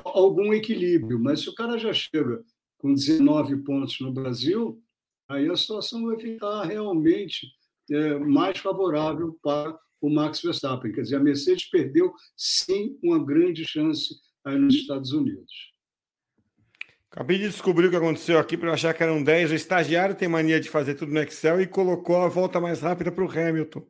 algum 0.05 0.53
equilíbrio, 0.53 1.19
mas 1.19 1.41
se 1.41 1.49
o 1.49 1.55
cara 1.55 1.79
já 1.79 1.93
chega 1.93 2.43
com 2.79 2.95
19 2.95 3.59
pontos 3.65 4.01
no 4.01 4.13
Brasil, 4.13 4.83
aí 5.29 5.49
a 5.49 5.57
situação 5.57 6.07
vai 6.07 6.19
ficar 6.19 6.65
realmente 6.65 7.47
é, 7.91 8.19
mais 8.19 8.59
favorável 8.59 9.39
para 9.43 9.79
o 10.01 10.11
Max 10.11 10.43
Verstappen. 10.43 10.93
Quer 10.93 11.03
dizer, 11.03 11.17
a 11.17 11.21
Mercedes 11.21 11.69
perdeu, 11.71 12.13
sim, 12.37 12.99
uma 13.03 13.25
grande 13.25 13.65
chance 13.65 14.15
aí 14.45 14.59
nos 14.59 14.75
Estados 14.75 15.13
Unidos. 15.13 15.73
Acabei 17.11 17.39
de 17.39 17.45
descobrir 17.45 17.89
o 17.89 17.91
que 17.91 17.97
aconteceu 17.97 18.39
aqui 18.39 18.57
para 18.57 18.73
achar 18.73 18.95
que 18.95 19.03
eram 19.03 19.23
10. 19.23 19.51
O 19.51 19.55
estagiário 19.55 20.15
tem 20.15 20.29
mania 20.29 20.59
de 20.59 20.71
fazer 20.71 20.95
tudo 20.95 21.13
no 21.13 21.21
Excel 21.21 21.61
e 21.61 21.67
colocou 21.67 22.17
a 22.17 22.29
volta 22.29 22.59
mais 22.59 22.81
rápida 22.81 23.13
para 23.13 23.23
o 23.23 23.31
Hamilton. 23.31 23.87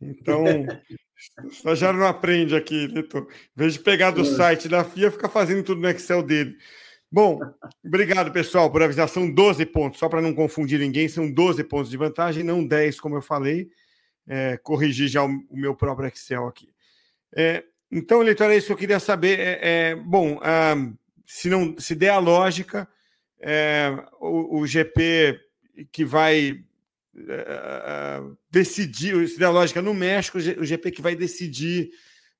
Então, 0.00 0.44
o 1.44 1.48
estagiário 1.48 1.98
não 1.98 2.06
aprende 2.06 2.54
aqui, 2.54 2.86
Vitor. 2.86 3.26
Em 3.30 3.60
vez 3.60 3.74
de 3.74 3.80
pegar 3.80 4.10
do 4.12 4.24
site 4.24 4.68
da 4.68 4.84
FIA, 4.84 5.10
fica 5.10 5.28
fazendo 5.28 5.62
tudo 5.62 5.80
no 5.80 5.88
Excel 5.88 6.22
dele. 6.22 6.56
Bom, 7.10 7.40
obrigado, 7.84 8.30
pessoal, 8.30 8.70
por 8.70 8.82
avisar. 8.82 9.08
São 9.08 9.30
12 9.30 9.64
pontos, 9.66 9.98
só 9.98 10.08
para 10.08 10.20
não 10.20 10.34
confundir 10.34 10.78
ninguém, 10.78 11.08
são 11.08 11.30
12 11.30 11.64
pontos 11.64 11.90
de 11.90 11.96
vantagem, 11.96 12.44
não 12.44 12.66
10, 12.66 13.00
como 13.00 13.16
eu 13.16 13.22
falei. 13.22 13.68
É, 14.26 14.58
corrigir 14.58 15.08
já 15.08 15.24
o, 15.24 15.28
o, 15.48 15.56
meu 15.56 15.74
próprio 15.74 16.08
Excel 16.08 16.46
aqui. 16.46 16.68
É, 17.34 17.64
então, 17.90 18.20
eleitor, 18.20 18.50
é 18.50 18.56
isso 18.56 18.66
que 18.66 18.72
eu 18.74 18.76
queria 18.76 19.00
saber. 19.00 19.38
É, 19.40 19.58
é 19.62 19.96
bom, 19.96 20.38
ah, 20.42 20.74
se, 21.26 21.48
não, 21.48 21.78
se 21.78 21.94
der 21.94 22.10
a 22.10 22.18
lógica, 22.18 22.86
é, 23.40 23.90
o, 24.20 24.60
o 24.60 24.66
GP 24.66 25.40
que 25.90 26.04
vai 26.04 26.62
uh, 27.22 28.36
decidir, 28.50 29.28
se 29.28 29.38
der 29.38 29.48
lógica, 29.48 29.82
no 29.82 29.94
México, 29.94 30.38
o 30.38 30.64
GP 30.64 30.90
que 30.90 31.02
vai 31.02 31.14
decidir 31.14 31.90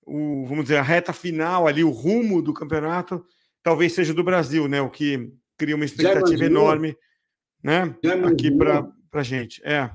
o, 0.08 0.46
vamos 0.46 0.64
dizer, 0.64 0.78
a 0.78 0.82
reta 0.82 1.12
final 1.12 1.66
ali, 1.66 1.84
o 1.84 1.90
rumo 1.90 2.40
do 2.40 2.54
campeonato, 2.54 3.24
talvez 3.62 3.92
seja 3.92 4.14
do 4.14 4.24
Brasil, 4.24 4.66
né? 4.66 4.80
O 4.80 4.90
que 4.90 5.32
cria 5.56 5.76
uma 5.76 5.84
expectativa 5.84 6.44
enorme, 6.44 6.96
né? 7.62 7.94
Aqui 8.24 8.50
para 8.50 8.90
a 9.12 9.22
gente. 9.22 9.60
É. 9.64 9.90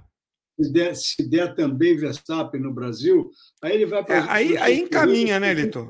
Se 0.60 0.72
der, 0.72 0.96
se 0.96 1.30
der, 1.30 1.56
também 1.56 1.98
Verstappen 1.98 2.62
no 2.62 2.72
Brasil, 2.72 3.32
aí 3.62 3.74
ele 3.74 3.88
vai 3.88 4.06
para. 4.06 4.16
É, 4.16 4.26
aí, 4.30 4.58
aí 4.58 4.80
encaminha, 4.80 5.40
né, 5.40 5.54
Litor? 5.54 5.88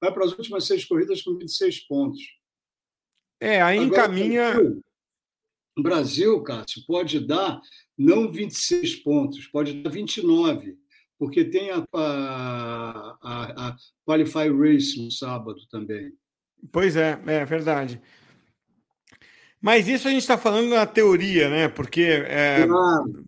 Vai 0.00 0.12
para 0.12 0.24
as 0.24 0.32
últimas 0.32 0.64
seis 0.66 0.84
corridas 0.84 1.22
com 1.22 1.36
26 1.36 1.80
pontos. 1.80 2.20
É, 3.40 3.60
aí 3.60 3.78
Agora, 3.78 4.02
encaminha. 4.02 4.54
O 5.76 5.82
Brasil, 5.82 6.42
Cássio, 6.42 6.84
pode 6.86 7.20
dar 7.26 7.60
não 7.96 8.30
26 8.30 8.96
pontos, 8.96 9.46
pode 9.46 9.82
dar 9.82 9.90
29, 9.90 10.76
porque 11.18 11.44
tem 11.44 11.70
a, 11.70 11.84
a, 11.94 13.18
a, 13.22 13.68
a 13.68 13.76
Qualify 14.06 14.48
Race 14.50 15.02
no 15.02 15.10
sábado 15.10 15.60
também. 15.70 16.12
Pois 16.70 16.96
é, 16.96 17.20
é 17.26 17.44
verdade. 17.44 18.00
Mas 19.60 19.88
isso 19.88 20.08
a 20.08 20.10
gente 20.10 20.22
está 20.22 20.36
falando 20.36 20.70
na 20.70 20.84
teoria, 20.84 21.48
né? 21.48 21.68
Porque 21.68 22.02
é, 22.02 22.66
claro. 22.66 23.24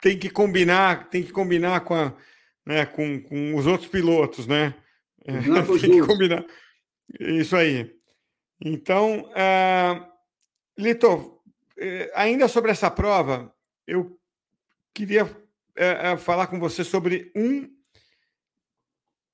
tem 0.00 0.16
que 0.16 0.30
combinar, 0.30 1.10
tem 1.10 1.22
que 1.24 1.32
combinar 1.32 1.80
com, 1.80 1.94
a, 1.94 2.16
né, 2.64 2.86
com, 2.86 3.20
com 3.20 3.56
os 3.56 3.66
outros 3.66 3.88
pilotos, 3.88 4.46
né? 4.46 4.74
É, 5.24 5.32
tem 5.80 5.90
que 5.90 6.06
combinar. 6.06 6.44
Isso 7.18 7.56
aí. 7.56 7.92
Então, 8.64 9.28
uh, 9.30 10.06
Lito, 10.78 11.33
eh, 11.78 12.10
ainda 12.14 12.48
sobre 12.48 12.70
essa 12.70 12.90
prova, 12.90 13.54
eu 13.86 14.18
queria 14.92 15.24
uh, 15.24 16.16
falar 16.18 16.46
com 16.46 16.58
você 16.58 16.84
sobre 16.84 17.32
um 17.34 17.68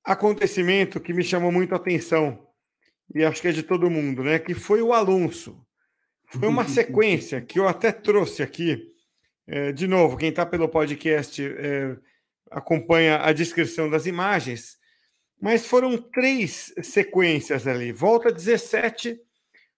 acontecimento 0.02 1.00
que 1.00 1.12
me 1.12 1.22
chamou 1.22 1.52
muito 1.52 1.74
a 1.74 1.76
atenção, 1.76 2.46
e 3.14 3.24
acho 3.24 3.42
que 3.42 3.48
é 3.48 3.52
de 3.52 3.62
todo 3.62 3.90
mundo, 3.90 4.22
né? 4.22 4.38
Que 4.38 4.54
foi 4.54 4.80
o 4.80 4.92
Alonso. 4.92 5.64
Foi 6.26 6.48
uma 6.48 6.66
sequência 6.68 7.40
que 7.40 7.58
eu 7.58 7.68
até 7.68 7.92
trouxe 7.92 8.42
aqui. 8.42 8.88
É, 9.46 9.72
de 9.72 9.86
novo, 9.86 10.16
quem 10.16 10.30
está 10.30 10.46
pelo 10.46 10.68
podcast 10.68 11.42
é, 11.44 11.96
acompanha 12.50 13.18
a 13.18 13.32
descrição 13.32 13.90
das 13.90 14.06
imagens, 14.06 14.78
mas 15.40 15.66
foram 15.66 15.96
três 15.98 16.72
sequências 16.82 17.66
ali. 17.66 17.92
Volta 17.92 18.30
17, 18.30 19.20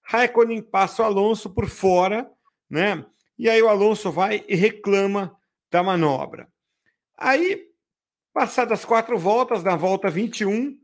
Raikkonen 0.02 0.60
passa 0.60 1.02
o 1.02 1.06
Alonso 1.06 1.48
por 1.50 1.68
fora, 1.68 2.30
né? 2.72 3.04
E 3.38 3.48
aí 3.48 3.62
o 3.62 3.68
Alonso 3.68 4.10
vai 4.10 4.44
e 4.48 4.56
reclama 4.56 5.36
da 5.70 5.82
manobra. 5.82 6.48
Aí, 7.16 7.66
passadas 8.32 8.84
quatro 8.84 9.18
voltas, 9.18 9.62
na 9.62 9.76
volta 9.76 10.10
21, 10.10 10.76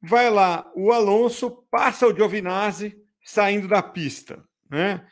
vai 0.00 0.30
lá 0.30 0.70
o 0.76 0.92
Alonso, 0.92 1.50
passa 1.70 2.06
o 2.06 2.14
Giovinazzi 2.14 2.96
saindo 3.24 3.66
da 3.66 3.82
pista 3.82 4.44
né? 4.74 5.06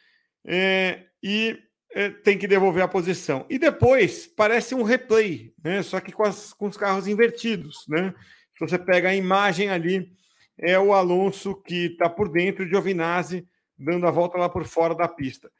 É, 0.44 1.04
e 1.22 1.56
é, 1.94 2.10
tem 2.10 2.36
que 2.36 2.48
devolver 2.48 2.82
a 2.82 2.88
posição. 2.88 3.46
E 3.48 3.58
depois 3.58 4.26
parece 4.26 4.74
um 4.74 4.82
replay, 4.82 5.54
né? 5.62 5.82
Só 5.82 6.00
que 6.00 6.10
com, 6.10 6.24
as, 6.24 6.52
com 6.52 6.66
os 6.66 6.76
carros 6.76 7.06
invertidos, 7.06 7.84
né? 7.88 8.12
Se 8.58 8.60
você 8.60 8.78
pega 8.78 9.10
a 9.10 9.14
imagem 9.14 9.70
ali, 9.70 10.12
é 10.58 10.78
o 10.78 10.92
Alonso 10.92 11.54
que 11.62 11.86
está 11.86 12.08
por 12.08 12.28
dentro, 12.28 12.64
de 12.64 12.70
Giovinazzi 12.70 13.46
dando 13.78 14.06
a 14.06 14.10
volta 14.10 14.38
lá 14.38 14.48
por 14.48 14.64
fora 14.64 14.94
da 14.94 15.08
pista. 15.08 15.50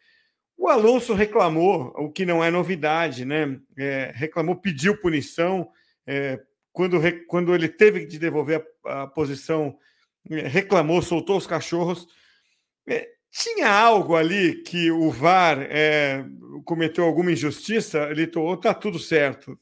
O 0.63 0.69
Alonso 0.69 1.13
reclamou, 1.13 1.93
o 1.97 2.09
que 2.09 2.25
não 2.25 2.43
é 2.43 2.49
novidade, 2.49 3.25
né? 3.25 3.61
É, 3.77 4.13
reclamou, 4.15 4.55
pediu 4.55 4.97
punição. 4.97 5.69
É, 6.07 6.41
quando, 6.73 7.01
quando 7.27 7.53
ele 7.53 7.69
teve 7.69 8.07
de 8.07 8.17
devolver 8.17 8.65
a, 8.87 9.03
a 9.03 9.07
posição, 9.09 9.77
é, 10.31 10.47
reclamou, 10.47 11.03
soltou 11.03 11.37
os 11.37 11.49
cachorros. 11.49 12.07
É, 12.87 13.11
tinha 13.29 13.69
algo 13.77 14.15
ali 14.15 14.63
que 14.63 14.89
o 14.93 15.11
VAR 15.11 15.67
é, 15.69 16.25
cometeu 16.65 17.07
alguma 17.07 17.33
injustiça, 17.33 18.13
Lito, 18.13 18.41
ou 18.41 18.55
está 18.55 18.73
tudo 18.73 19.01
certo? 19.01 19.59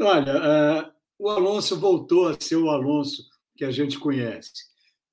Olha, 0.00 0.88
uh, 0.88 0.92
o 1.20 1.30
Alonso 1.30 1.78
voltou 1.78 2.26
a 2.26 2.36
ser 2.40 2.56
o 2.56 2.68
Alonso 2.68 3.22
que 3.56 3.64
a 3.64 3.70
gente 3.70 3.96
conhece. 3.96 4.54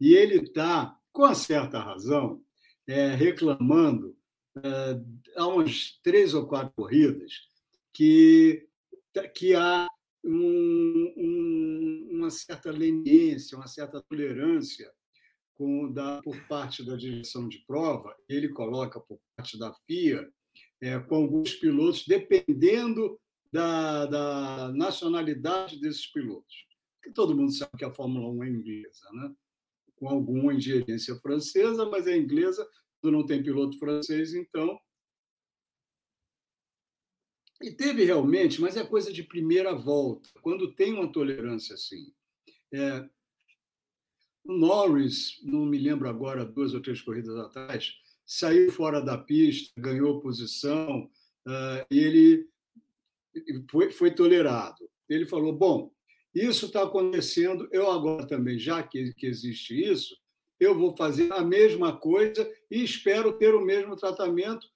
E 0.01 0.15
ele 0.15 0.37
está, 0.37 0.97
com 1.13 1.35
certa 1.35 1.77
razão, 1.77 2.41
reclamando 3.15 4.14
há 5.35 5.47
umas 5.47 5.99
três 6.03 6.33
ou 6.33 6.47
quatro 6.47 6.73
corridas 6.75 7.47
que, 7.93 8.67
que 9.33 9.53
há 9.55 9.87
um, 10.23 11.13
um, 11.17 12.09
uma 12.11 12.29
certa 12.29 12.71
leniência, 12.71 13.57
uma 13.57 13.67
certa 13.67 14.01
tolerância 14.01 14.91
com, 15.55 15.91
da, 15.91 16.21
por 16.21 16.35
parte 16.47 16.83
da 16.83 16.95
direção 16.95 17.47
de 17.47 17.59
prova, 17.59 18.15
ele 18.27 18.49
coloca 18.49 18.99
por 18.99 19.19
parte 19.35 19.57
da 19.57 19.73
FIA, 19.73 20.29
é, 20.81 20.99
com 20.99 21.15
alguns 21.15 21.53
pilotos, 21.55 22.05
dependendo 22.05 23.19
da, 23.51 24.05
da 24.05 24.73
nacionalidade 24.73 25.79
desses 25.79 26.05
pilotos. 26.07 26.65
Porque 26.95 27.13
todo 27.13 27.35
mundo 27.35 27.53
sabe 27.53 27.71
que 27.77 27.85
a 27.85 27.93
Fórmula 27.93 28.29
1 28.29 28.43
é 28.43 28.49
inglesa, 28.49 29.09
né? 29.13 29.33
com 29.95 30.09
alguma 30.09 30.53
ingerência 30.53 31.15
francesa, 31.15 31.85
mas 31.85 32.05
é 32.05 32.17
inglesa, 32.17 32.67
não 33.11 33.25
tem 33.25 33.43
piloto 33.43 33.77
francês, 33.79 34.33
então. 34.33 34.79
E 37.61 37.71
teve 37.71 38.03
realmente, 38.03 38.59
mas 38.61 38.75
é 38.75 38.85
coisa 38.85 39.11
de 39.11 39.23
primeira 39.23 39.73
volta, 39.73 40.29
quando 40.41 40.73
tem 40.73 40.93
uma 40.93 41.11
tolerância 41.11 41.75
assim. 41.75 42.13
É, 42.73 43.07
Norris, 44.45 45.39
não 45.43 45.65
me 45.65 45.77
lembro 45.77 46.07
agora, 46.07 46.45
duas 46.45 46.73
ou 46.73 46.81
três 46.81 47.01
corridas 47.01 47.35
atrás, 47.37 47.93
saiu 48.25 48.71
fora 48.71 49.01
da 49.01 49.17
pista, 49.17 49.71
ganhou 49.79 50.21
posição, 50.21 51.09
uh, 51.47 51.85
e 51.89 51.99
ele 51.99 52.49
foi, 53.69 53.89
foi 53.89 54.13
tolerado. 54.13 54.87
Ele 55.09 55.25
falou: 55.25 55.53
bom, 55.53 55.91
isso 56.33 56.67
está 56.67 56.83
acontecendo, 56.83 57.67
eu 57.71 57.89
agora 57.89 58.27
também, 58.27 58.59
já 58.59 58.83
que, 58.83 59.13
que 59.13 59.25
existe 59.25 59.73
isso, 59.73 60.15
eu 60.59 60.77
vou 60.77 60.95
fazer 60.95 61.31
a 61.33 61.41
mesma 61.41 61.97
coisa 61.97 62.49
e 62.69 62.83
espero 62.83 63.37
ter 63.37 63.53
o 63.53 63.65
mesmo 63.65 63.95
tratamento, 63.95 64.67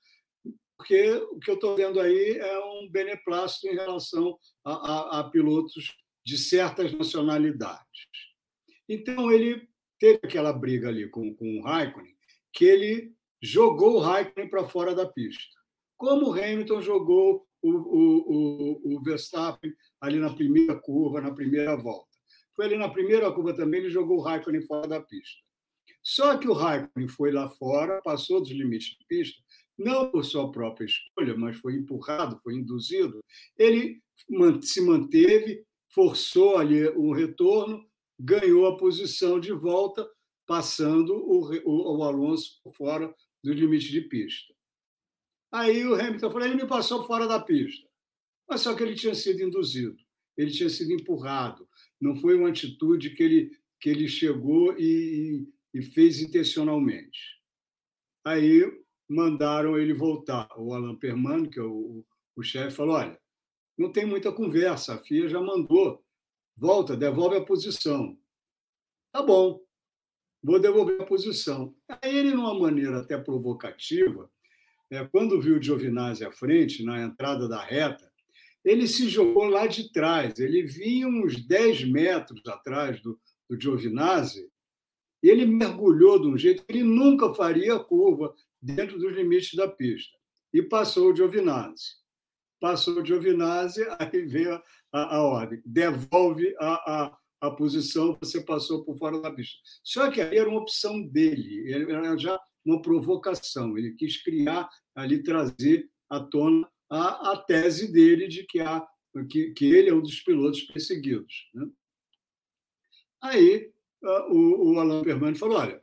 porque 0.78 1.12
o 1.32 1.40
que 1.40 1.52
eu 1.52 1.56
estou 1.56 1.76
vendo 1.76 2.00
aí 2.00 2.38
é 2.38 2.60
um 2.66 2.90
beneplácito 2.90 3.68
em 3.68 3.76
relação 3.76 4.38
a, 4.64 4.72
a, 4.74 5.20
a 5.20 5.24
pilotos 5.30 5.96
de 6.26 6.38
certas 6.38 6.92
nacionalidades. 6.94 8.08
Então, 8.88 9.32
ele 9.32 9.68
teve 10.00 10.20
aquela 10.24 10.54
briga 10.54 10.88
ali 10.88 11.10
com, 11.10 11.36
com 11.36 11.60
o 11.60 11.64
Raikkonen, 11.64 12.16
que 12.54 12.66
ele 12.66 13.14
jogou 13.42 13.96
o 13.96 14.00
Raikkonen 14.00 14.50
para 14.50 14.64
fora 14.64 14.96
da 14.96 15.06
pista. 15.06 15.44
Como 15.98 16.30
o 16.30 16.34
Hamilton 16.34 16.82
jogou 16.82 17.46
o, 17.62 17.70
o, 17.70 18.94
o, 18.94 18.96
o 18.96 19.02
Verstappen 19.04 19.74
ali 20.00 20.18
na 20.18 20.34
primeira 20.34 20.76
curva, 20.80 21.20
na 21.20 21.34
primeira 21.34 21.76
volta. 21.76 22.08
Foi 22.56 22.66
ali 22.66 22.78
na 22.78 22.90
primeira 22.90 23.32
curva 23.32 23.54
também, 23.54 23.82
ele 23.82 23.90
jogou 23.90 24.18
o 24.18 24.22
Raikkonen 24.22 24.66
fora 24.66 24.88
da 24.88 25.02
pista. 25.02 25.49
Só 26.04 26.38
que 26.38 26.48
o 26.48 26.54
Raikkonen 26.54 27.08
foi 27.08 27.32
lá 27.32 27.50
fora, 27.50 28.02
passou 28.02 28.40
dos 28.40 28.50
limites 28.50 28.98
de 28.98 29.06
pista, 29.08 29.42
não 29.78 30.10
por 30.12 30.26
sua 30.26 30.52
própria 30.52 30.86
escolha, 30.86 31.38
mas 31.38 31.58
foi 31.58 31.76
empurrado, 31.76 32.40
foi 32.44 32.56
induzido. 32.56 33.20
Ele 33.58 34.02
se 34.62 34.82
manteve, 34.82 35.64
forçou 35.94 36.58
ali 36.58 36.88
o 36.90 37.14
retorno, 37.14 37.86
ganhou 38.20 38.68
a 38.68 38.78
posição 38.78 39.40
de 39.40 39.54
volta, 39.54 40.10
passando 40.46 41.14
o, 41.14 41.50
o, 41.66 41.98
o 41.98 42.04
Alonso 42.04 42.60
fora 42.76 43.14
do 43.44 43.54
limite 43.54 43.92
de 43.92 44.02
pista. 44.02 44.54
Aí 45.52 45.86
o 45.86 45.96
Hamilton 45.96 46.32
falou: 46.32 46.48
ele 46.48 46.62
me 46.62 46.68
passou 46.68 47.06
fora 47.06 47.28
da 47.28 47.40
pista. 47.40 47.88
Mas 48.48 48.62
só 48.62 48.74
que 48.74 48.84
ele 48.84 48.96
tinha 48.96 49.14
sido 49.14 49.44
induzido, 49.44 49.98
ele 50.36 50.52
tinha 50.52 50.70
sido 50.70 50.92
empurrado. 50.92 51.68
Não 52.02 52.16
foi 52.16 52.36
uma 52.36 52.50
atitude 52.50 53.12
que 53.12 53.22
ele, 53.22 53.52
que 53.80 53.90
ele 53.90 54.08
chegou 54.08 54.76
e, 54.78 55.48
e 55.74 55.82
fez 55.82 56.20
intencionalmente. 56.22 57.40
Aí 58.26 58.64
mandaram 59.08 59.78
ele 59.78 59.94
voltar. 59.94 60.48
O 60.58 60.74
Alan 60.74 60.96
Perman, 60.96 61.50
que 61.50 61.60
é 61.60 61.64
o, 61.64 62.06
o 62.36 62.44
chefe, 62.44 62.76
falou: 62.76 62.96
olha, 62.96 63.20
não 63.78 63.92
tem 63.92 64.06
muita 64.06 64.32
conversa, 64.32 64.96
a 64.96 64.98
FIA 64.98 65.30
já 65.30 65.42
mandou 65.42 66.04
volta, 66.60 66.98
devolve 66.98 67.38
a 67.38 67.46
posição. 67.46 68.18
Tá 69.12 69.24
bom, 69.24 69.62
vou 70.44 70.60
devolver 70.60 71.02
a 71.02 71.06
posição. 71.06 71.74
Aí 71.88 72.16
ele, 72.16 72.34
numa 72.34 72.54
maneira 72.54 73.00
até 73.00 73.18
provocativa, 73.18 74.30
é, 74.92 75.06
quando 75.06 75.40
viu 75.40 75.58
o 75.58 75.62
Giovinazzi 75.62 76.26
à 76.26 76.32
frente, 76.32 76.84
na 76.84 77.02
entrada 77.02 77.48
da 77.48 77.64
reta, 77.64 78.12
ele 78.64 78.88
se 78.88 79.08
jogou 79.08 79.46
lá 79.46 79.66
de 79.66 79.92
trás. 79.92 80.38
Ele 80.40 80.64
vinha 80.64 81.08
uns 81.08 81.46
10 81.46 81.86
metros 81.86 82.46
atrás 82.46 83.02
do, 83.02 83.20
do 83.50 83.60
Giovinazzi 83.60 84.52
ele 85.22 85.46
mergulhou 85.46 86.20
de 86.20 86.28
um 86.28 86.38
jeito 86.38 86.66
que 86.66 86.72
ele 86.72 86.84
nunca 86.84 87.34
faria 87.34 87.76
a 87.76 87.84
curva 87.84 88.34
dentro 88.62 88.98
dos 88.98 89.14
limites 89.14 89.56
da 89.56 89.68
pista. 89.68 90.18
E 90.54 90.62
passou 90.62 91.12
o 91.12 91.16
Giovinazzi. 91.16 92.00
Passou 92.60 93.00
o 93.00 93.06
Giovinazzi, 93.06 93.86
aí 94.00 94.26
veio 94.26 94.62
a, 94.92 95.18
a 95.18 95.22
ordem, 95.22 95.62
devolve 95.66 96.56
a, 96.60 96.74
a, 96.74 97.18
a 97.42 97.52
posição, 97.52 98.18
você 98.20 98.42
passou 98.42 98.84
por 98.84 98.98
fora 98.98 99.22
da 99.22 99.32
pista. 99.32 99.58
Só 99.84 100.10
que 100.10 100.22
aí 100.22 100.38
era 100.38 100.50
uma 100.50 100.60
opção 100.60 101.02
dele, 101.02 101.72
era 101.72 102.18
já 102.18 102.40
uma 102.66 102.82
provocação, 102.82 103.78
ele 103.78 103.94
quis 103.94 104.22
criar 104.22 104.70
ali, 104.96 105.24
trazer 105.24 105.90
à 106.10 106.20
tona 106.20 106.70
a, 106.90 107.32
a 107.32 107.38
tese 107.38 107.92
dele 107.92 108.28
de 108.28 108.44
que, 108.44 108.60
há, 108.60 108.86
que, 109.30 109.52
que 109.52 109.66
ele 109.66 109.90
é 109.90 109.94
um 109.94 110.02
dos 110.02 110.20
pilotos 110.22 110.62
perseguidos. 110.64 111.50
Né? 111.54 111.70
Aí 113.22 113.72
o, 114.02 114.74
o 114.74 114.80
Alain 114.80 115.04
Permane 115.04 115.38
falou: 115.38 115.58
olha, 115.58 115.82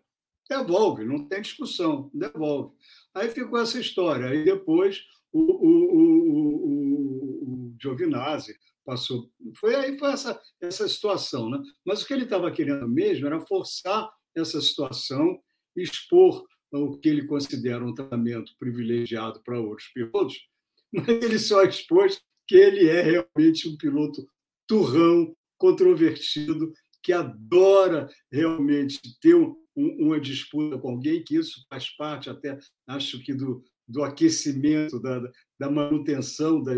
devolve, 0.48 1.04
não 1.04 1.26
tem 1.26 1.42
discussão, 1.42 2.10
devolve. 2.12 2.74
Aí 3.14 3.30
ficou 3.30 3.58
essa 3.58 3.78
história. 3.78 4.28
Aí 4.28 4.44
depois 4.44 5.02
o, 5.32 5.40
o, 5.40 5.96
o, 5.96 6.64
o, 6.68 7.70
o 7.72 7.76
Giovinazzi 7.80 8.56
passou. 8.84 9.30
Foi 9.58 9.74
aí 9.74 9.98
foi 9.98 10.12
essa, 10.12 10.40
essa 10.60 10.88
situação. 10.88 11.50
Né? 11.50 11.58
Mas 11.84 12.02
o 12.02 12.06
que 12.06 12.14
ele 12.14 12.24
estava 12.24 12.50
querendo 12.50 12.88
mesmo 12.88 13.26
era 13.26 13.44
forçar 13.46 14.08
essa 14.34 14.60
situação, 14.60 15.38
expor 15.76 16.44
o 16.72 16.98
que 16.98 17.08
ele 17.08 17.26
considera 17.26 17.84
um 17.84 17.94
tratamento 17.94 18.52
privilegiado 18.58 19.42
para 19.42 19.60
outros 19.60 19.88
pilotos, 19.88 20.36
mas 20.92 21.08
ele 21.08 21.38
só 21.38 21.62
expôs 21.62 22.20
que 22.46 22.54
ele 22.54 22.88
é 22.88 23.02
realmente 23.02 23.68
um 23.68 23.76
piloto 23.76 24.26
turrão, 24.68 25.34
controvertido, 25.58 26.72
que 27.06 27.12
adora 27.12 28.08
realmente 28.32 29.00
ter 29.20 29.36
um, 29.36 29.54
uma 29.76 30.18
disputa 30.18 30.76
com 30.76 30.90
alguém, 30.90 31.22
que 31.22 31.36
isso 31.36 31.64
faz 31.70 31.88
parte 31.96 32.28
até, 32.28 32.58
acho 32.84 33.22
que, 33.22 33.32
do, 33.32 33.62
do 33.86 34.02
aquecimento, 34.02 35.00
da, 35.00 35.22
da 35.56 35.70
manutenção 35.70 36.60
da, 36.60 36.72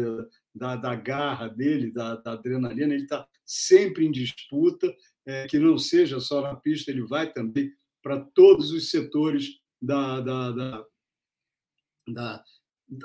da, 0.55 0.77
da 0.77 0.95
garra 0.95 1.49
dele, 1.49 1.91
da, 1.91 2.17
da 2.17 2.33
adrenalina. 2.33 2.93
Ele 2.93 3.05
está 3.05 3.27
sempre 3.43 4.05
em 4.05 4.11
disputa, 4.11 4.95
é, 5.25 5.47
que 5.47 5.59
não 5.59 5.79
seja 5.79 6.21
só 6.21 6.43
na 6.43 6.55
pista, 6.55 6.91
ele 6.91 7.07
vai 7.07 7.33
também 7.33 7.73
para 8.03 8.21
todos 8.21 8.71
os 8.71 8.91
setores 8.91 9.59
da, 9.81 10.21
da, 10.21 10.51
da, 10.53 10.85
da, 12.07 12.45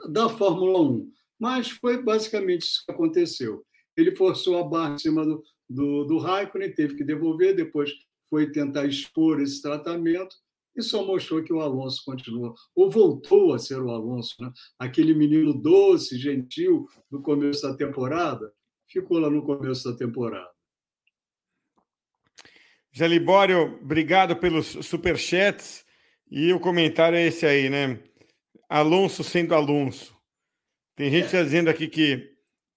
da 0.09 0.30
Fórmula 0.30 0.82
1. 0.82 1.09
Mas 1.39 1.69
foi 1.69 2.03
basicamente 2.03 2.63
isso 2.63 2.84
que 2.86 2.91
aconteceu. 2.91 3.65
Ele 3.95 4.13
forçou 4.13 4.57
a 4.59 4.67
barra 4.67 4.95
em 4.95 4.99
cima 4.99 5.24
do, 5.24 5.41
do, 5.74 6.03
do 6.05 6.17
Raikkonen, 6.17 6.74
teve 6.74 6.95
que 6.95 7.03
devolver, 7.03 7.55
depois 7.55 7.91
foi 8.30 8.51
tentar 8.51 8.86
expor 8.86 9.41
esse 9.41 9.61
tratamento 9.61 10.36
e 10.76 10.82
só 10.82 11.05
mostrou 11.05 11.43
que 11.43 11.53
o 11.53 11.61
Alonso 11.61 12.03
continua, 12.03 12.53
ou 12.76 12.89
voltou 12.89 13.53
a 13.53 13.59
ser 13.59 13.80
o 13.80 13.91
Alonso, 13.91 14.36
né? 14.41 14.51
aquele 14.80 15.13
menino 15.13 15.53
doce, 15.53 16.17
gentil 16.17 16.88
no 17.11 17.21
começo 17.21 17.61
da 17.61 17.76
temporada, 17.76 18.51
ficou 18.88 19.19
lá 19.19 19.30
no 19.30 19.43
começo 19.43 19.89
da 19.89 19.95
temporada. 19.95 20.51
Zé 22.95 23.07
Libório, 23.07 23.80
obrigado 23.82 24.36
pelos 24.36 24.67
superchats. 24.86 25.84
E 26.30 26.53
o 26.53 26.59
comentário 26.59 27.15
é 27.15 27.28
esse 27.28 27.45
aí, 27.45 27.69
né? 27.69 27.99
Alonso 28.69 29.24
sendo 29.24 29.53
Alonso. 29.53 30.15
Tem 30.95 31.09
gente 31.09 31.30
dizendo 31.30 31.69
aqui 31.69 31.88
que 31.88 32.32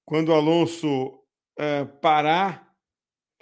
quando 0.04 0.30
o 0.30 0.34
Alonso 0.34 1.06
uh, 1.58 1.86
parar, 2.00 2.65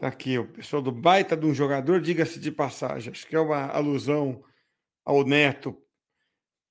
tá 0.04 0.08
aqui, 0.08 0.38
o 0.38 0.46
pessoal 0.46 0.82
do 0.82 0.92
baita 0.92 1.34
de 1.34 1.46
um 1.46 1.54
jogador, 1.54 1.98
diga-se 1.98 2.38
de 2.38 2.52
passagem, 2.52 3.10
acho 3.10 3.26
que 3.26 3.34
é 3.34 3.40
uma 3.40 3.68
alusão 3.68 4.44
ao 5.02 5.24
Neto, 5.24 5.74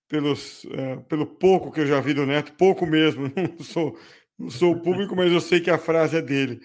pelos, 0.08 0.64
uh, 0.66 1.02
pelo 1.10 1.26
pouco 1.26 1.72
que 1.72 1.80
eu 1.80 1.88
já 1.88 2.00
vi 2.00 2.14
do 2.14 2.28
Neto, 2.28 2.54
pouco 2.54 2.86
mesmo, 2.86 3.32
não 3.36 3.66
sou, 3.66 3.98
não 4.38 4.52
sou 4.52 4.80
público, 4.80 5.16
mas 5.16 5.32
eu 5.32 5.42
sei 5.42 5.60
que 5.60 5.72
a 5.72 5.80
frase 5.80 6.18
é 6.18 6.22
dele. 6.22 6.62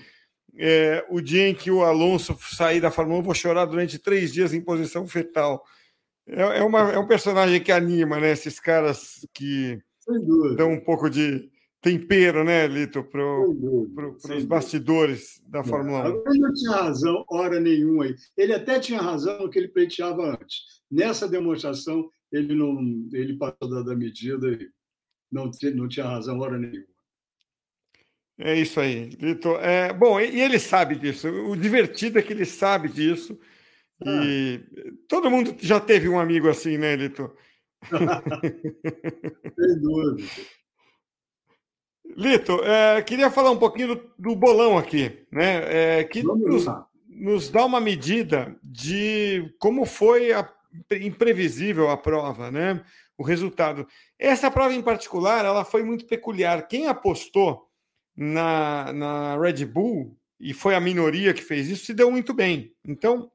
É, 0.58 1.06
o 1.08 1.22
dia 1.22 1.48
em 1.48 1.54
que 1.54 1.70
o 1.70 1.82
Alonso 1.82 2.36
sair 2.40 2.80
da 2.80 2.90
Fórmula 2.90 3.18
1, 3.18 3.20
eu 3.20 3.24
vou 3.24 3.34
chorar 3.34 3.64
durante 3.64 3.98
três 3.98 4.32
dias 4.32 4.52
em 4.52 4.60
posição 4.60 5.06
fetal. 5.06 5.64
É, 6.26 6.58
é, 6.58 6.62
uma, 6.62 6.92
é 6.92 6.98
um 6.98 7.06
personagem 7.06 7.62
que 7.62 7.72
anima, 7.72 8.18
né? 8.18 8.32
Esses 8.32 8.58
caras 8.58 9.26
que 9.32 9.78
dão 10.56 10.72
um 10.72 10.80
pouco 10.80 11.08
de 11.08 11.48
tempero, 11.81 12.45
né, 12.45 12.66
Lito, 12.66 13.05
para 13.05 13.22
pro, 13.22 14.16
os 14.37 14.45
bastidores 14.45 15.41
da 15.47 15.62
Fórmula 15.62 16.11
1. 16.11 16.31
Ele 16.31 16.39
não 16.39 16.53
tinha 16.53 16.72
razão, 16.72 17.24
hora 17.31 17.61
nenhuma 17.61 18.05
aí. 18.05 18.14
Ele 18.37 18.53
até 18.53 18.81
tinha 18.81 19.01
razão 19.01 19.39
no 19.39 19.51
que 19.51 19.59
ele 19.59 19.68
pleiteava 19.68 20.33
antes. 20.33 20.62
Nessa 20.91 21.29
demonstração, 21.29 22.09
ele 22.33 22.55
não 22.55 23.09
ele 23.12 23.37
passou 23.37 23.68
da, 23.70 23.83
da 23.83 23.95
medida 23.95 24.49
e 24.49 24.68
não, 25.31 25.51
não 25.74 25.89
tinha 25.89 26.07
razão, 26.07 26.39
hora 26.41 26.59
nenhuma. 26.59 26.87
É 28.41 28.55
isso 28.55 28.79
aí, 28.79 29.11
Lito. 29.20 29.57
É, 29.57 29.93
bom, 29.93 30.20
e 30.20 30.41
ele 30.41 30.59
sabe 30.59 30.95
disso. 30.95 31.29
O 31.29 31.57
divertido 31.57 32.18
é 32.18 32.22
que 32.22 32.33
ele 32.33 32.45
sabe 32.45 32.89
disso. 32.89 33.39
E 34.07 34.61
todo 35.09 35.31
mundo 35.31 35.57
já 35.59 35.81
teve 35.81 36.09
um 36.09 36.20
amigo 36.20 36.49
assim, 36.49 36.79
né, 36.79 36.95
Lito? 36.95 37.35
Sem 39.59 39.81
dúvida. 39.81 40.29
Lito, 42.16 42.61
é, 42.64 43.02
queria 43.02 43.30
falar 43.30 43.50
um 43.50 43.59
pouquinho 43.59 43.94
do, 43.94 44.11
do 44.18 44.36
bolão 44.36 44.76
aqui, 44.76 45.26
né? 45.30 45.98
É, 46.00 46.04
que 46.04 46.22
nos, 46.22 46.66
nos, 47.09 47.50
dá 47.50 47.64
uma 47.64 47.80
medida 47.80 48.56
de 48.62 49.54
como 49.59 49.84
foi 49.84 50.32
a, 50.32 50.48
imprevisível 51.00 51.90
a 51.90 51.96
prova, 51.96 52.50
né? 52.50 52.82
O 53.16 53.22
resultado. 53.22 53.86
Essa 54.18 54.50
prova 54.50 54.74
em 54.74 54.82
particular, 54.82 55.44
ela 55.44 55.64
foi 55.64 55.82
muito 55.82 56.06
peculiar. 56.06 56.66
Quem 56.66 56.86
apostou 56.86 57.68
na, 58.16 58.92
na 58.92 59.38
Red 59.40 59.64
Bull 59.64 60.16
e 60.40 60.52
foi 60.52 60.74
a 60.74 60.80
minoria 60.80 61.34
que 61.34 61.42
fez 61.42 61.68
isso, 61.68 61.86
se 61.86 61.94
deu 61.94 62.11
muito 62.11 62.32
bem. 62.32 62.72
Então, 62.84 63.30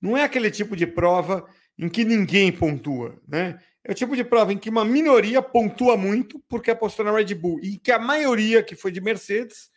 não 0.00 0.16
é 0.16 0.24
aquele 0.24 0.50
tipo 0.50 0.76
de 0.76 0.86
prova 0.86 1.44
em 1.78 1.88
que 1.88 2.04
ninguém 2.04 2.50
pontua, 2.52 3.20
né? 3.26 3.58
É 3.84 3.92
o 3.92 3.94
tipo 3.94 4.14
de 4.16 4.24
prova 4.24 4.52
em 4.52 4.58
que 4.58 4.70
uma 4.70 4.84
minoria 4.84 5.40
pontua 5.40 5.96
muito 5.96 6.42
porque 6.48 6.70
apostou 6.70 7.04
na 7.04 7.12
Red 7.12 7.34
Bull 7.34 7.60
e 7.62 7.78
que 7.78 7.92
a 7.92 7.98
maioria 7.98 8.62
que 8.62 8.76
foi 8.76 8.90
de 8.90 9.00
Mercedes 9.00 9.70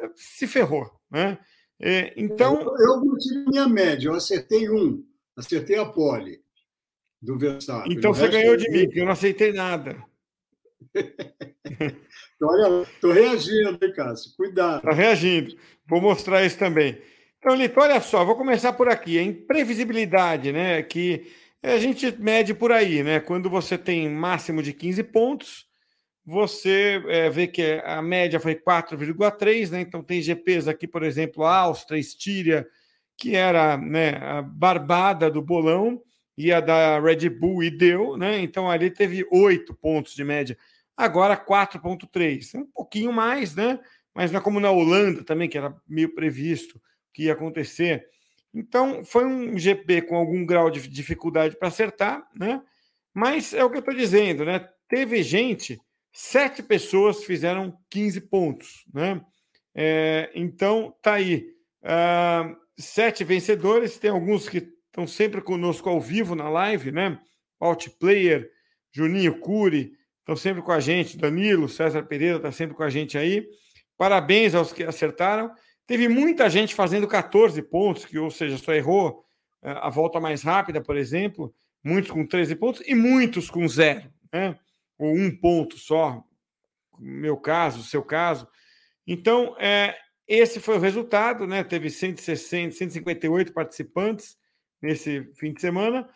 eh, 0.00 0.10
se 0.16 0.46
ferrou, 0.46 0.90
né? 1.10 1.38
É, 1.80 2.14
então 2.16 2.60
eu, 2.60 2.76
eu 2.78 3.04
mantive 3.04 3.44
minha 3.48 3.68
média, 3.68 4.08
eu 4.08 4.14
acertei 4.14 4.70
um, 4.70 5.04
acertei 5.36 5.76
a 5.76 5.84
pole 5.84 6.40
do 7.20 7.38
Verstappen. 7.38 7.92
Então 7.92 8.12
você 8.12 8.28
ganhou 8.28 8.56
de 8.56 8.70
mim, 8.70 8.84
porque 8.84 9.00
eu 9.00 9.04
não 9.04 9.12
aceitei 9.12 9.52
nada. 9.52 9.96
então, 10.94 12.48
olha, 12.48 12.82
estou 12.82 13.12
reagindo, 13.12 13.78
hein, 13.82 13.92
Cássio? 13.94 14.32
Cuidado. 14.36 14.78
Está 14.78 14.92
reagindo. 14.92 15.56
Vou 15.86 16.00
mostrar 16.00 16.44
isso 16.44 16.58
também. 16.58 17.00
Então, 17.38 17.54
Lito, 17.56 17.78
olha 17.80 18.00
só, 18.00 18.24
vou 18.24 18.36
começar 18.36 18.72
por 18.74 18.88
aqui. 18.88 19.18
A 19.18 19.22
imprevisibilidade, 19.22 20.52
né? 20.52 20.82
Que 20.82 21.30
a 21.72 21.78
gente 21.78 22.14
mede 22.18 22.54
por 22.54 22.72
aí, 22.72 23.02
né? 23.02 23.20
Quando 23.20 23.48
você 23.48 23.78
tem 23.78 24.08
máximo 24.08 24.62
de 24.62 24.72
15 24.72 25.02
pontos, 25.04 25.66
você 26.24 27.02
é, 27.08 27.30
vê 27.30 27.46
que 27.46 27.80
a 27.84 28.02
média 28.02 28.40
foi 28.40 28.54
4,3, 28.54 29.70
né? 29.70 29.80
Então 29.80 30.02
tem 30.02 30.22
GPs 30.22 30.68
aqui, 30.68 30.86
por 30.86 31.02
exemplo, 31.02 31.44
Áustria, 31.44 31.98
Estíria, 31.98 32.66
que 33.16 33.34
era 33.36 33.76
né, 33.76 34.16
a 34.20 34.42
barbada 34.42 35.30
do 35.30 35.40
bolão, 35.40 36.02
e 36.36 36.52
a 36.52 36.60
da 36.60 37.00
Red 37.00 37.28
Bull 37.28 37.62
e 37.62 37.70
deu, 37.70 38.16
né? 38.16 38.40
Então 38.40 38.70
ali 38.70 38.90
teve 38.90 39.26
8 39.30 39.74
pontos 39.74 40.14
de 40.14 40.24
média. 40.24 40.58
Agora 40.96 41.36
4,3. 41.36 42.54
Um 42.54 42.66
pouquinho 42.66 43.12
mais, 43.12 43.54
né? 43.54 43.78
Mas 44.14 44.30
não 44.30 44.40
é 44.40 44.42
como 44.42 44.60
na 44.60 44.70
Holanda 44.70 45.24
também, 45.24 45.48
que 45.48 45.58
era 45.58 45.74
meio 45.88 46.14
previsto 46.14 46.80
que 47.12 47.24
ia 47.24 47.32
acontecer. 47.32 48.06
Então, 48.54 49.04
foi 49.04 49.24
um 49.24 49.58
GP 49.58 50.02
com 50.02 50.16
algum 50.16 50.46
grau 50.46 50.70
de 50.70 50.86
dificuldade 50.88 51.56
para 51.56 51.68
acertar, 51.68 52.26
né? 52.34 52.62
Mas 53.12 53.52
é 53.52 53.64
o 53.64 53.70
que 53.70 53.76
eu 53.76 53.80
estou 53.80 53.94
dizendo, 53.94 54.44
né? 54.44 54.68
Teve 54.88 55.22
gente, 55.22 55.80
sete 56.12 56.62
pessoas 56.62 57.24
fizeram 57.24 57.76
15 57.90 58.20
pontos, 58.22 58.84
né? 58.94 59.20
É, 59.74 60.30
então, 60.34 60.94
tá 61.02 61.14
aí. 61.14 61.52
Uh, 61.82 62.56
sete 62.78 63.24
vencedores, 63.24 63.98
tem 63.98 64.10
alguns 64.10 64.48
que 64.48 64.72
estão 64.86 65.06
sempre 65.06 65.40
conosco 65.40 65.88
ao 65.88 66.00
vivo 66.00 66.34
na 66.34 66.48
live, 66.48 66.92
né? 66.92 67.18
Outplayer, 67.58 68.48
Juninho 68.92 69.40
Cury, 69.40 69.92
estão 70.20 70.36
sempre 70.36 70.62
com 70.62 70.72
a 70.72 70.80
gente, 70.80 71.18
Danilo, 71.18 71.68
César 71.68 72.04
Pereira 72.04 72.36
está 72.36 72.52
sempre 72.52 72.76
com 72.76 72.82
a 72.82 72.90
gente 72.90 73.18
aí. 73.18 73.46
Parabéns 73.96 74.54
aos 74.54 74.72
que 74.72 74.84
acertaram. 74.84 75.52
Teve 75.86 76.08
muita 76.08 76.48
gente 76.48 76.74
fazendo 76.74 77.06
14 77.06 77.60
pontos, 77.62 78.04
que, 78.04 78.18
ou 78.18 78.30
seja, 78.30 78.56
só 78.58 78.72
errou 78.72 79.24
é, 79.62 79.70
a 79.70 79.90
volta 79.90 80.18
mais 80.20 80.42
rápida, 80.42 80.80
por 80.80 80.96
exemplo, 80.96 81.54
muitos 81.82 82.10
com 82.10 82.26
13 82.26 82.56
pontos 82.56 82.82
e 82.86 82.94
muitos 82.94 83.50
com 83.50 83.66
zero, 83.68 84.10
né? 84.32 84.58
ou 84.98 85.12
um 85.12 85.34
ponto 85.36 85.76
só, 85.76 86.24
meu 86.98 87.36
caso, 87.36 87.82
seu 87.82 88.02
caso. 88.02 88.48
Então, 89.06 89.54
é, 89.58 89.96
esse 90.26 90.60
foi 90.60 90.76
o 90.76 90.80
resultado, 90.80 91.46
né? 91.46 91.62
Teve 91.62 91.90
160, 91.90 92.74
158 92.74 93.52
participantes 93.52 94.36
nesse 94.80 95.30
fim 95.34 95.52
de 95.52 95.60
semana. 95.60 96.08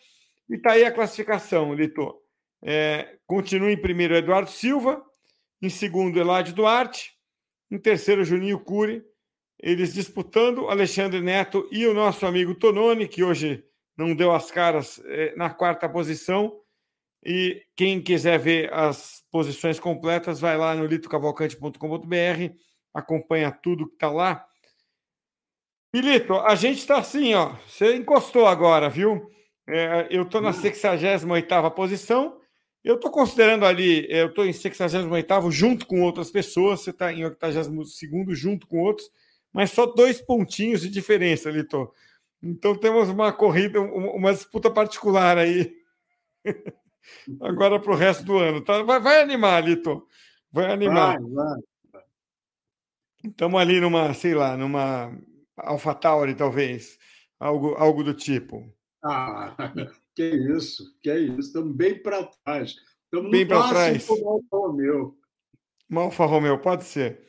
E 0.48 0.54
está 0.54 0.72
aí 0.72 0.84
a 0.84 0.92
classificação, 0.92 1.74
Lito. 1.74 2.14
É, 2.62 3.16
continua 3.26 3.70
em 3.70 3.80
primeiro 3.80 4.16
Eduardo 4.16 4.50
Silva, 4.50 5.02
em 5.60 5.68
segundo 5.68 6.18
Eladio 6.18 6.54
Duarte, 6.54 7.12
em 7.70 7.78
terceiro 7.78 8.24
Juninho 8.24 8.58
Cury, 8.58 9.04
eles 9.59 9.94
disputando 9.94 10.68
Alexandre 10.68 11.20
Neto 11.20 11.68
e 11.70 11.86
o 11.86 11.94
nosso 11.94 12.24
amigo 12.24 12.54
Tononi, 12.54 13.09
que 13.09 13.24
hoje 13.24 13.64
não 13.96 14.14
deu 14.14 14.32
as 14.32 14.50
caras 14.50 15.02
é, 15.06 15.34
na 15.36 15.50
quarta 15.50 15.88
posição. 15.88 16.61
E 17.24 17.64
quem 17.74 18.00
quiser 18.00 18.38
ver 18.38 18.72
as 18.72 19.24
posições 19.30 19.80
completas, 19.80 20.40
vai 20.40 20.56
lá 20.56 20.74
no 20.74 20.86
litocavalcante.com.br, 20.86 22.54
acompanha 22.94 23.50
tudo 23.50 23.88
que 23.88 23.94
está 23.94 24.11
lá. 24.11 24.46
Milito, 25.92 26.34
a 26.34 26.54
gente 26.54 26.78
está 26.78 26.98
assim, 26.98 27.34
ó. 27.34 27.56
Você 27.66 27.96
encostou 27.96 28.46
agora, 28.46 28.88
viu? 28.88 29.28
É, 29.66 30.06
eu 30.11 30.22
estou 30.22 30.40
na 30.40 30.52
68 30.52 31.70
posição 31.72 32.40
Eu 32.82 32.94
estou 32.94 33.11
considerando 33.11 33.66
ali, 33.66 34.06
eu 34.09 34.28
estou 34.28 34.46
em 34.46 34.52
68 34.52 35.50
junto 35.50 35.86
com 35.86 36.02
outras 36.02 36.30
pessoas, 36.30 36.80
você 36.80 36.90
está 36.90 37.12
em 37.12 37.24
82 37.24 38.38
junto 38.38 38.66
com 38.66 38.78
outros, 38.78 39.11
mas 39.53 39.70
só 39.70 39.86
dois 39.86 40.20
pontinhos 40.20 40.80
de 40.80 40.88
diferença, 40.88 41.51
Lito. 41.51 41.92
Então 42.42 42.76
temos 42.76 43.09
uma 43.09 43.32
corrida, 43.32 43.80
uma 43.80 44.32
disputa 44.32 44.70
particular 44.70 45.38
aí. 45.38 45.76
Agora 47.40 47.80
para 47.80 47.92
o 47.92 47.96
resto 47.96 48.24
do 48.24 48.36
ano. 48.36 48.61
Tá? 48.61 48.82
Vai, 48.82 49.01
vai 49.01 49.22
animar, 49.22 49.64
Lito. 49.64 50.07
Vai 50.53 50.70
animar. 50.72 51.20
Vai, 51.20 51.30
vai. 51.30 52.03
Estamos 53.24 53.61
ali 53.61 53.80
numa, 53.80 54.14
sei 54.14 54.34
lá, 54.34 54.57
numa 54.57 55.12
AlphaTauri, 55.57 56.34
talvez. 56.34 56.99
Algo, 57.38 57.74
algo 57.74 58.05
do 58.05 58.14
tipo. 58.14 58.72
Ah, 59.03 59.55
que 60.14 60.24
isso, 60.24 60.84
que 61.01 61.12
isso. 61.12 61.40
Estamos 61.40 61.74
bem 61.74 62.01
para 62.01 62.24
trás. 62.24 62.76
Estamos 63.05 63.30
bem 63.30 63.46
para 63.46 63.68
trás. 63.68 64.09
Uma 64.09 64.30
Alfa 64.32 64.57
Romeo. 64.57 65.18
Uma 65.88 66.03
Alfa 66.03 66.26
Romeo, 66.26 66.59
pode 66.59 66.84
ser. 66.84 67.26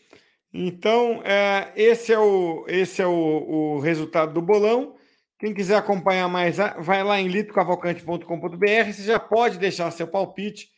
Então, 0.53 1.21
é, 1.23 1.71
esse 1.75 2.11
é, 2.11 2.19
o, 2.19 2.65
esse 2.67 3.01
é 3.01 3.07
o, 3.07 3.75
o 3.75 3.79
resultado 3.79 4.33
do 4.33 4.41
bolão. 4.41 4.95
Quem 5.37 5.53
quiser 5.53 5.77
acompanhar 5.77 6.27
mais, 6.27 6.57
vai 6.79 7.03
lá 7.03 7.19
em 7.19 7.27
litocavalcante.com.br. 7.27 8.91
Você 8.91 9.03
já 9.03 9.19
pode 9.19 9.57
deixar 9.57 9.89
seu 9.91 10.07
palpite 10.07 10.69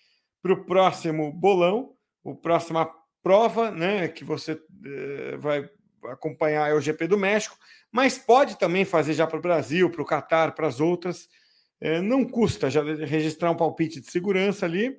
para 0.41 0.53
o 0.53 0.65
próximo 0.65 1.31
bolão, 1.31 1.93
o 2.23 2.35
próxima 2.35 2.89
prova, 3.23 3.71
né? 3.71 4.07
Que 4.07 4.23
você 4.23 4.59
eh, 4.85 5.37
vai 5.37 5.69
acompanhar 6.05 6.69
é 6.69 6.73
o 6.73 6.81
GP 6.81 7.07
do 7.07 7.17
México, 7.17 7.57
mas 7.91 8.17
pode 8.17 8.57
também 8.57 8.85
fazer 8.85 9.13
já 9.13 9.27
para 9.27 9.37
o 9.37 9.41
Brasil, 9.41 9.89
para 9.89 10.01
o 10.01 10.05
Catar, 10.05 10.53
para 10.53 10.67
as 10.67 10.79
outras. 10.79 11.29
É, 11.79 11.99
não 11.99 12.23
custa 12.23 12.69
já 12.69 12.83
registrar 12.83 13.49
um 13.49 13.57
palpite 13.57 13.99
de 13.99 14.11
segurança 14.11 14.65
ali, 14.65 14.95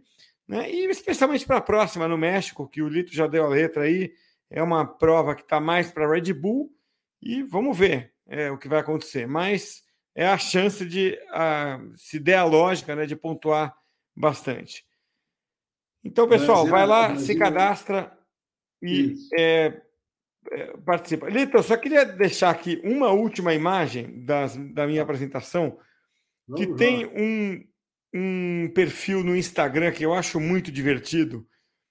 né? 0.46 0.70
E 0.70 0.86
especialmente 0.86 1.46
para 1.46 1.58
a 1.58 1.62
próxima 1.62 2.08
no 2.08 2.18
México, 2.18 2.68
que 2.68 2.82
o 2.82 2.88
Lito 2.88 3.14
já 3.14 3.26
deu 3.26 3.44
a 3.44 3.48
letra 3.48 3.84
aí, 3.84 4.12
é 4.53 4.62
uma 4.62 4.86
prova 4.86 5.34
que 5.34 5.42
está 5.42 5.59
mais 5.59 5.90
para 5.90 6.09
Red 6.09 6.32
Bull 6.32 6.70
e 7.20 7.42
vamos 7.42 7.76
ver 7.76 8.12
é, 8.28 8.50
o 8.50 8.59
que 8.59 8.68
vai 8.68 8.80
acontecer. 8.80 9.26
Mas 9.26 9.82
é 10.14 10.26
a 10.26 10.38
chance 10.38 10.84
de, 10.84 11.18
a, 11.30 11.80
se 11.96 12.20
der 12.20 12.36
a 12.36 12.44
lógica, 12.44 12.94
né, 12.94 13.07
de 13.07 13.16
pontuar 13.16 13.74
bastante. 14.14 14.84
Então, 16.05 16.28
pessoal, 16.28 16.66
vai 16.66 16.86
lá, 16.86 17.16
se 17.16 17.34
cadastra 17.34 18.12
e 18.82 19.14
é, 19.38 19.80
é, 20.50 20.76
participa. 20.84 21.30
Lito, 21.30 21.57
eu 21.57 21.62
só 21.62 21.76
queria 21.76 22.05
deixar 22.05 22.50
aqui 22.50 22.80
uma 22.84 23.11
última 23.11 23.55
imagem 23.55 24.24
das, 24.24 24.57
da 24.57 24.86
minha 24.86 25.03
apresentação, 25.03 25.78
que 26.57 26.64
Vamos 26.66 26.78
tem 26.78 27.07
um, 27.07 27.64
um 28.12 28.72
perfil 28.74 29.22
no 29.22 29.36
Instagram 29.36 29.92
que 29.92 30.05
eu 30.05 30.12
acho 30.12 30.40
muito 30.40 30.72
divertido, 30.72 31.46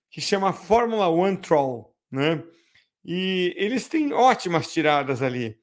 que 0.10 0.20
chama 0.20 0.52
Fórmula 0.52 1.08
One 1.08 1.38
Troll, 1.38 1.91
né? 2.12 2.44
E 3.04 3.54
eles 3.58 3.88
têm 3.88 4.14
ótimas 4.14 4.72
tiradas 4.72 5.22
ali. 5.22 5.58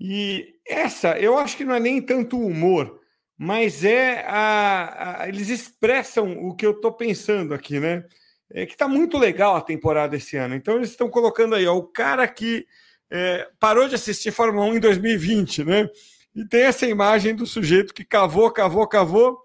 E 0.00 0.54
essa, 0.66 1.18
eu 1.18 1.38
acho 1.38 1.56
que 1.56 1.64
não 1.64 1.74
é 1.74 1.80
nem 1.80 2.00
tanto 2.00 2.38
humor, 2.38 3.00
mas 3.38 3.84
é 3.84 4.24
a, 4.26 5.22
a 5.22 5.28
eles 5.28 5.48
expressam 5.48 6.32
o 6.44 6.54
que 6.54 6.66
eu 6.66 6.72
estou 6.72 6.92
pensando 6.92 7.54
aqui, 7.54 7.78
né? 7.78 8.04
É 8.50 8.66
que 8.66 8.72
está 8.72 8.86
muito 8.88 9.16
legal 9.16 9.56
a 9.56 9.60
temporada 9.60 10.16
esse 10.16 10.36
ano. 10.36 10.54
Então 10.54 10.76
eles 10.76 10.90
estão 10.90 11.08
colocando 11.08 11.54
aí, 11.54 11.66
ó, 11.66 11.76
o 11.76 11.84
cara 11.84 12.26
que 12.28 12.66
é, 13.10 13.48
parou 13.60 13.88
de 13.88 13.94
assistir 13.94 14.32
Fórmula 14.32 14.66
1 14.66 14.74
em 14.76 14.80
2020, 14.80 15.64
né? 15.64 15.88
E 16.34 16.44
tem 16.46 16.62
essa 16.62 16.86
imagem 16.86 17.34
do 17.34 17.46
sujeito 17.46 17.92
que 17.92 18.04
cavou, 18.04 18.50
cavou, 18.50 18.86
cavou 18.88 19.38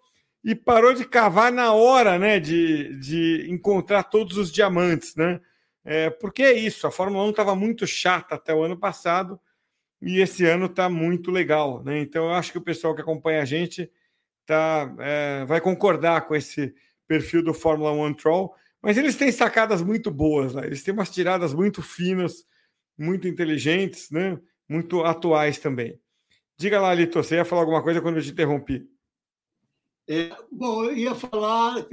e 0.43 0.56
parou 0.56 0.93
de 0.93 1.06
cavar 1.06 1.52
na 1.52 1.74
hora, 1.74 2.18
né? 2.18 2.39
De, 2.39 2.98
de 3.00 3.48
encontrar 3.50 4.04
todos 4.04 4.38
os 4.38 4.52
diamantes, 4.52 5.16
né? 5.16 5.39
É, 5.90 6.10
porque 6.10 6.44
é 6.44 6.52
isso, 6.52 6.86
a 6.86 6.92
Fórmula 6.92 7.24
1 7.24 7.30
estava 7.30 7.56
muito 7.56 7.88
chata 7.88 8.36
até 8.36 8.54
o 8.54 8.62
ano 8.62 8.78
passado 8.78 9.40
e 10.02 10.20
esse 10.20 10.46
ano 10.46 10.66
está 10.66 10.90
muito 10.90 11.32
legal, 11.32 11.82
né? 11.82 11.98
Então 12.00 12.26
eu 12.26 12.34
acho 12.34 12.52
que 12.52 12.58
o 12.58 12.62
pessoal 12.62 12.94
que 12.94 13.00
acompanha 13.00 13.42
a 13.42 13.46
gente 13.46 13.90
tá, 14.46 14.94
é, 15.00 15.46
vai 15.46 15.62
concordar 15.62 16.28
com 16.28 16.36
esse 16.36 16.76
perfil 17.08 17.42
do 17.42 17.54
Fórmula 17.54 17.94
1 17.94 18.16
Troll. 18.16 18.54
Mas 18.82 18.98
eles 18.98 19.16
têm 19.16 19.32
sacadas 19.32 19.82
muito 19.82 20.12
boas, 20.12 20.54
né? 20.54 20.68
eles 20.68 20.84
têm 20.84 20.94
umas 20.94 21.10
tiradas 21.10 21.54
muito 21.54 21.82
finas, 21.82 22.46
muito 22.98 23.26
inteligentes, 23.26 24.12
né? 24.12 24.38
muito 24.68 25.06
atuais 25.06 25.58
também. 25.58 25.98
Diga 26.58 26.82
lá, 26.82 26.94
Lito, 26.94 27.24
você 27.24 27.36
ia 27.36 27.46
falar 27.46 27.62
alguma 27.62 27.82
coisa 27.82 28.02
quando 28.02 28.18
eu 28.18 28.22
te 28.22 28.32
interrompi. 28.32 28.86
É, 30.06 30.36
bom, 30.52 30.84
eu 30.84 30.98
ia 30.98 31.16
falar 31.16 31.86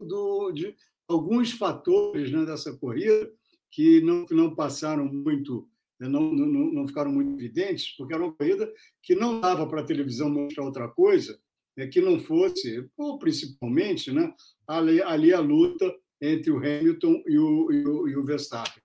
do, 0.00 0.50
de 0.50 0.74
alguns 1.08 1.52
fatores 1.52 2.30
né, 2.30 2.44
dessa 2.44 2.76
corrida 2.76 3.30
que 3.70 4.00
não, 4.00 4.24
não 4.30 4.54
passaram 4.54 5.06
muito, 5.06 5.68
né, 6.00 6.08
não, 6.08 6.32
não, 6.32 6.72
não 6.72 6.88
ficaram 6.88 7.12
muito 7.12 7.34
evidentes, 7.34 7.94
porque 7.96 8.14
era 8.14 8.24
uma 8.24 8.32
corrida 8.32 8.72
que 9.02 9.14
não 9.14 9.40
dava 9.40 9.66
para 9.68 9.80
a 9.80 9.86
televisão 9.86 10.30
mostrar 10.30 10.64
outra 10.64 10.88
coisa 10.88 11.38
é, 11.76 11.86
que 11.86 12.00
não 12.00 12.18
fosse, 12.18 12.88
ou 12.96 13.18
principalmente, 13.18 14.10
né, 14.10 14.32
ali, 14.66 15.02
ali 15.02 15.32
a 15.32 15.40
luta 15.40 15.94
entre 16.20 16.50
o 16.50 16.56
Hamilton 16.56 17.22
e 17.26 17.38
o, 17.38 17.72
e 17.72 17.86
o, 17.86 18.08
e 18.08 18.16
o 18.16 18.24
Verstappen. 18.24 18.82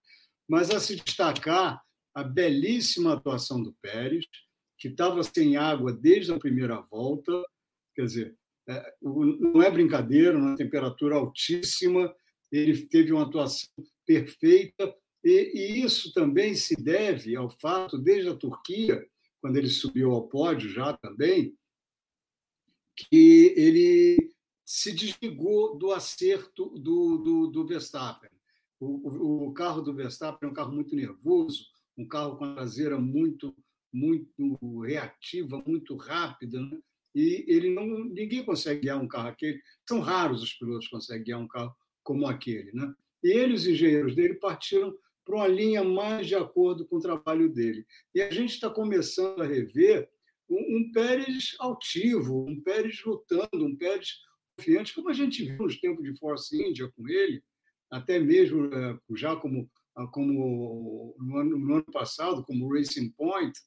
Mas 0.48 0.70
a 0.70 0.80
se 0.80 0.98
destacar 0.98 1.82
a 2.14 2.24
belíssima 2.24 3.14
atuação 3.14 3.64
do 3.64 3.74
Pérez, 3.82 4.26
que 4.78 4.90
estava 4.90 5.24
sem 5.24 5.56
água 5.56 5.94
desde 5.94 6.34
a 6.34 6.40
primeira 6.40 6.82
volta, 6.82 7.32
quer 7.96 8.06
dizer, 8.06 8.38
não 9.02 9.62
é 9.62 9.70
brincadeira, 9.70 10.38
uma 10.38 10.56
temperatura 10.56 11.16
altíssima, 11.16 12.14
ele 12.52 12.86
teve 12.88 13.12
uma 13.12 13.24
atuação 13.24 13.70
perfeita, 14.06 14.96
e, 15.24 15.52
e, 15.54 15.84
isso 15.84 16.12
também 16.14 16.56
se 16.56 16.76
deve 16.76 17.36
ao 17.36 17.50
fato, 17.50 17.98
desde 17.98 18.30
a 18.30 18.36
Turquia, 18.36 19.06
quando 19.40 19.58
ele 19.58 19.70
subiu 19.70 20.12
ao 20.12 20.28
pódio 20.28 20.70
já 20.70 20.94
também, 20.98 21.56
que 22.96 23.54
ele 23.56 24.34
se 24.66 24.92
desligou 24.92 25.78
do 25.78 25.92
acerto 25.92 26.70
do, 26.70 27.18
do, 27.18 27.48
do 27.48 27.68
Verstappen. 27.68 28.30
O, 28.80 29.48
o, 29.48 29.54
carro 29.54 29.82
do 29.82 29.94
Verstappen 29.94 30.48
é 30.48 30.52
um 30.52 30.56
carro 30.56 30.72
muito 30.72 30.96
nervoso, 30.96 31.66
um 31.98 32.08
carro 32.08 32.38
com 32.38 32.46
a 32.46 32.56
traseira 32.56 33.00
muito 33.00 33.56
muito 33.94 34.80
reativa, 34.80 35.62
muito 35.68 35.96
rápida, 35.98 36.62
né? 36.62 36.80
E 37.14 37.46
ele 37.48 37.74
não 37.74 37.86
ninguém 38.06 38.44
consegue 38.44 38.82
guiar 38.82 39.02
um 39.02 39.08
carro 39.08 39.30
aquele. 39.30 39.62
São 39.88 40.00
raros 40.00 40.42
os 40.42 40.54
pilotos 40.54 40.86
que 40.86 40.92
conseguem 40.92 41.24
guiar 41.24 41.40
um 41.40 41.48
carro 41.48 41.76
como 42.04 42.28
aquele, 42.28 42.72
né? 42.74 42.94
E 43.24 43.30
ele, 43.30 43.54
os 43.54 43.68
engenheiros 43.68 44.16
dele, 44.16 44.36
partiram 44.36 44.96
para 45.24 45.36
uma 45.36 45.48
linha 45.48 45.84
mais 45.84 46.28
de 46.28 46.36
acordo 46.36 46.86
com 46.86 46.98
o 46.98 47.02
trabalho 47.02 47.50
dele. 47.50 47.86
E 48.14 48.22
a 48.22 48.32
gente 48.32 48.54
está 48.54 48.70
começando 48.70 49.42
a 49.42 49.46
rever 49.46 50.10
um, 50.50 50.78
um 50.78 50.92
Pérez 50.92 51.56
altivo, 51.60 52.46
um 52.48 52.60
Pérez 52.60 53.04
lutando, 53.06 53.66
um 53.66 53.76
Pérez 53.76 54.20
confiante, 54.58 54.94
como 54.94 55.10
a 55.10 55.14
gente 55.14 55.44
viu 55.44 55.58
nos 55.58 55.80
tempos 55.80 56.04
de 56.04 56.18
Force 56.18 56.56
India 56.56 56.92
com 56.96 57.08
ele, 57.08 57.44
até 57.90 58.20
mesmo 58.20 58.66
eh, 58.74 59.00
já 59.16 59.36
como, 59.36 59.70
ah, 59.96 60.08
como 60.08 61.16
no, 61.20 61.38
ano, 61.38 61.58
no 61.58 61.74
ano 61.76 61.92
passado, 61.92 62.44
como 62.44 62.74
Racing 62.74 63.10
Point, 63.12 63.58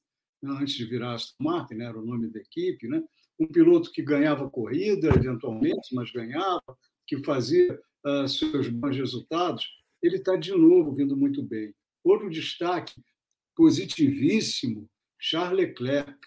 né, 0.42 0.50
antes 0.60 0.74
de 0.74 0.84
virar 0.84 1.14
Aston 1.14 1.42
Martin, 1.42 1.74
né, 1.74 1.86
era 1.86 1.98
o 1.98 2.04
nome 2.04 2.28
da 2.28 2.40
equipe, 2.40 2.88
né? 2.88 3.02
Um 3.38 3.46
piloto 3.46 3.90
que 3.90 4.02
ganhava 4.02 4.48
corrida, 4.48 5.08
eventualmente, 5.08 5.94
mas 5.94 6.10
ganhava, 6.10 6.62
que 7.06 7.22
fazia 7.24 7.78
uh, 8.06 8.28
seus 8.28 8.68
bons 8.68 8.96
resultados, 8.96 9.66
ele 10.02 10.16
está 10.16 10.36
de 10.36 10.52
novo 10.52 10.94
vindo 10.94 11.16
muito 11.16 11.42
bem. 11.42 11.74
Outro 12.02 12.30
destaque 12.30 13.02
positivíssimo, 13.56 14.88
Charles 15.18 15.56
Leclerc. 15.56 16.18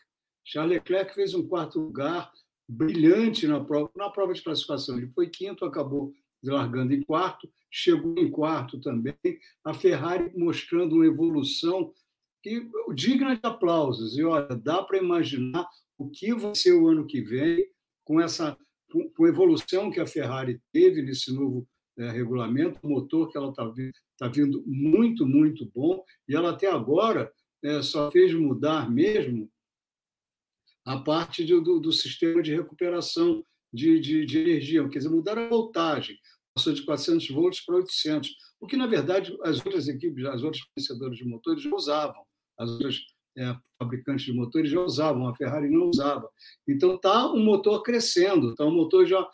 Charles 0.43 0.77
Leclerc 0.77 1.13
fez 1.13 1.33
um 1.33 1.47
quarto 1.47 1.79
lugar 1.79 2.31
brilhante 2.67 3.47
na 3.47 3.63
prova, 3.63 3.91
na 3.95 4.09
prova 4.09 4.33
de 4.33 4.41
classificação. 4.41 4.97
Ele 4.97 5.11
foi 5.11 5.29
quinto, 5.29 5.65
acabou 5.65 6.13
largando 6.43 6.93
em 6.93 7.01
quarto, 7.01 7.49
chegou 7.69 8.17
em 8.17 8.29
quarto 8.29 8.79
também. 8.79 9.15
A 9.63 9.73
Ferrari 9.73 10.31
mostrando 10.35 10.95
uma 10.95 11.05
evolução 11.05 11.93
que, 12.41 12.67
digna 12.93 13.35
de 13.35 13.41
aplausos. 13.43 14.17
E 14.17 14.23
olha, 14.23 14.55
dá 14.55 14.81
para 14.83 14.97
imaginar 14.97 15.67
o 15.97 16.09
que 16.09 16.33
vai 16.33 16.55
ser 16.55 16.73
o 16.73 16.87
ano 16.87 17.05
que 17.05 17.21
vem 17.21 17.65
com 18.05 18.21
essa 18.21 18.57
com 18.89 19.25
a 19.25 19.27
evolução 19.27 19.91
que 19.91 19.99
a 19.99 20.07
Ferrari 20.07 20.61
teve 20.71 21.01
nesse 21.01 21.33
novo 21.33 21.67
é, 21.97 22.09
regulamento, 22.09 22.79
o 22.83 22.89
motor 22.89 23.29
que 23.29 23.37
ela 23.37 23.49
está 23.49 23.69
tá 24.17 24.27
vindo 24.27 24.63
muito, 24.65 25.25
muito 25.25 25.65
bom, 25.73 26.03
e 26.27 26.35
ela 26.35 26.51
até 26.51 26.69
agora 26.69 27.31
é, 27.63 27.81
só 27.81 28.09
fez 28.11 28.33
mudar 28.33 28.89
mesmo 28.89 29.51
a 30.85 30.97
parte 30.97 31.43
de, 31.43 31.59
do, 31.59 31.79
do, 31.79 31.91
sistema 31.91 32.41
de 32.41 32.55
recuperação 32.55 33.43
de, 33.73 33.99
de, 33.99 34.25
de, 34.25 34.39
energia, 34.39 34.87
quer 34.87 34.99
dizer, 34.99 35.09
mudaram 35.09 35.43
a 35.43 35.49
voltagem, 35.49 36.17
passou 36.55 36.71
de 36.71 36.83
400 36.83 37.29
volts 37.29 37.65
para 37.65 37.75
800, 37.75 38.33
o 38.61 38.67
que, 38.67 38.77
na 38.77 38.87
verdade, 38.87 39.37
as 39.43 39.57
outras 39.57 39.87
equipes, 39.87 40.23
as 40.25 40.43
outras 40.43 40.63
fornecedoras 40.63 41.17
de 41.17 41.25
motores 41.25 41.65
usavam, 41.65 42.23
as 42.57 42.69
outras 42.69 43.01
é, 43.37 43.55
fabricantes 43.77 44.25
de 44.25 44.33
motores 44.33 44.71
já 44.71 44.81
usavam, 44.81 45.27
a 45.27 45.35
Ferrari 45.35 45.69
não 45.69 45.89
usava. 45.89 46.27
Então 46.67 46.95
está 46.95 47.31
um 47.31 47.43
motor 47.43 47.83
crescendo, 47.83 48.51
está 48.51 48.65
um 48.65 48.73
motor 48.73 49.05
já 49.05 49.27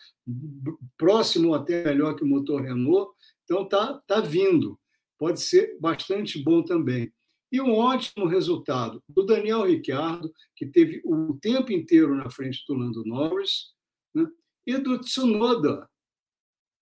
próximo 0.97 1.53
até 1.53 1.85
melhor 1.85 2.15
que 2.15 2.23
o 2.23 2.27
motor 2.27 2.61
Renault, 2.61 3.11
então 3.43 3.63
está 3.63 4.01
tá 4.05 4.19
vindo. 4.19 4.77
Pode 5.17 5.41
ser 5.41 5.77
bastante 5.79 6.43
bom 6.43 6.61
também. 6.61 7.11
E 7.51 7.61
um 7.61 7.75
ótimo 7.75 8.25
resultado 8.25 9.01
do 9.07 9.23
Daniel 9.23 9.63
Ricciardo, 9.63 10.31
que 10.55 10.65
teve 10.65 11.01
o 11.05 11.37
tempo 11.39 11.71
inteiro 11.71 12.15
na 12.15 12.29
frente 12.29 12.63
do 12.67 12.73
Lando 12.73 13.05
Norris, 13.05 13.73
né? 14.13 14.27
e 14.65 14.77
do 14.77 14.99
Tsunoda. 14.99 15.87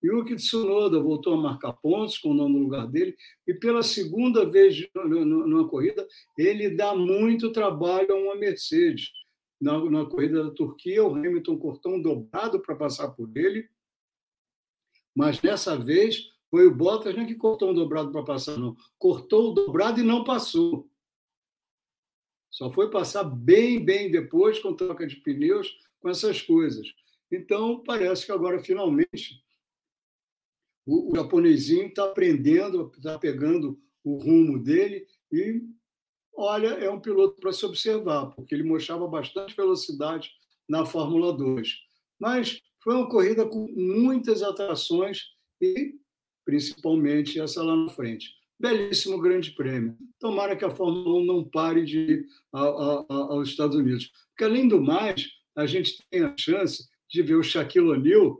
Yuki 0.03 0.35
Tsunoda 0.35 0.99
voltou 0.99 1.33
a 1.33 1.37
marcar 1.37 1.73
pontos 1.73 2.17
com 2.17 2.29
o 2.29 2.33
nono 2.33 2.57
lugar 2.57 2.87
dele, 2.87 3.15
e 3.47 3.53
pela 3.53 3.83
segunda 3.83 4.45
vez 4.45 4.87
numa 4.95 5.67
corrida, 5.67 6.07
ele 6.37 6.69
dá 6.71 6.95
muito 6.95 7.51
trabalho 7.51 8.11
a 8.13 8.15
uma 8.15 8.35
Mercedes. 8.35 9.11
Na, 9.59 9.83
na 9.89 10.05
corrida 10.05 10.43
da 10.43 10.51
Turquia, 10.51 11.03
o 11.03 11.13
Hamilton 11.13 11.57
cortou 11.57 11.93
um 11.93 12.01
dobrado 12.01 12.59
para 12.59 12.75
passar 12.75 13.09
por 13.11 13.29
ele, 13.35 13.69
mas 15.15 15.39
dessa 15.39 15.77
vez 15.77 16.31
foi 16.51 16.67
o 16.67 16.75
Bottas 16.75 17.15
não 17.15 17.23
é 17.23 17.25
que 17.25 17.35
cortou 17.35 17.69
um 17.71 17.73
dobrado 17.73 18.11
para 18.11 18.23
passar, 18.23 18.57
não. 18.57 18.75
Cortou 18.97 19.51
o 19.51 19.53
dobrado 19.53 20.01
e 20.01 20.03
não 20.03 20.23
passou. 20.23 20.89
Só 22.49 22.69
foi 22.69 22.89
passar 22.89 23.23
bem, 23.23 23.83
bem 23.83 24.11
depois, 24.11 24.59
com 24.59 24.75
troca 24.75 25.07
de 25.07 25.15
pneus, 25.15 25.73
com 26.01 26.09
essas 26.09 26.41
coisas. 26.41 26.93
Então, 27.31 27.81
parece 27.81 28.25
que 28.25 28.31
agora, 28.33 28.59
finalmente, 28.59 29.41
o, 30.91 31.11
o 31.11 31.15
japonesinho 31.15 31.87
está 31.87 32.03
aprendendo, 32.03 32.91
está 32.95 33.17
pegando 33.17 33.79
o 34.03 34.17
rumo 34.17 34.61
dele 34.61 35.07
e, 35.31 35.61
olha, 36.35 36.67
é 36.67 36.89
um 36.89 36.99
piloto 36.99 37.39
para 37.39 37.53
se 37.53 37.65
observar, 37.65 38.27
porque 38.31 38.53
ele 38.53 38.63
mostrava 38.63 39.07
bastante 39.07 39.55
velocidade 39.55 40.29
na 40.67 40.85
Fórmula 40.85 41.31
2. 41.31 41.69
Mas 42.19 42.61
foi 42.83 42.95
uma 42.95 43.07
corrida 43.07 43.45
com 43.45 43.67
muitas 43.69 44.43
atrações 44.43 45.27
e 45.61 45.95
principalmente 46.43 47.39
essa 47.39 47.63
lá 47.63 47.75
na 47.75 47.89
frente. 47.89 48.29
Belíssimo 48.59 49.19
grande 49.19 49.51
prêmio. 49.51 49.97
Tomara 50.19 50.55
que 50.55 50.65
a 50.65 50.69
Fórmula 50.69 51.19
1 51.19 51.25
não 51.25 51.43
pare 51.43 51.85
de 51.85 51.99
ir 51.99 52.25
aos 52.51 53.47
Estados 53.47 53.75
Unidos. 53.75 54.11
Porque, 54.29 54.43
além 54.43 54.67
do 54.67 54.81
mais, 54.81 55.29
a 55.55 55.65
gente 55.65 55.97
tem 56.09 56.23
a 56.23 56.35
chance 56.37 56.87
de 57.09 57.23
ver 57.23 57.35
o 57.35 57.43
Shaquille 57.43 57.89
O'Neal 57.89 58.39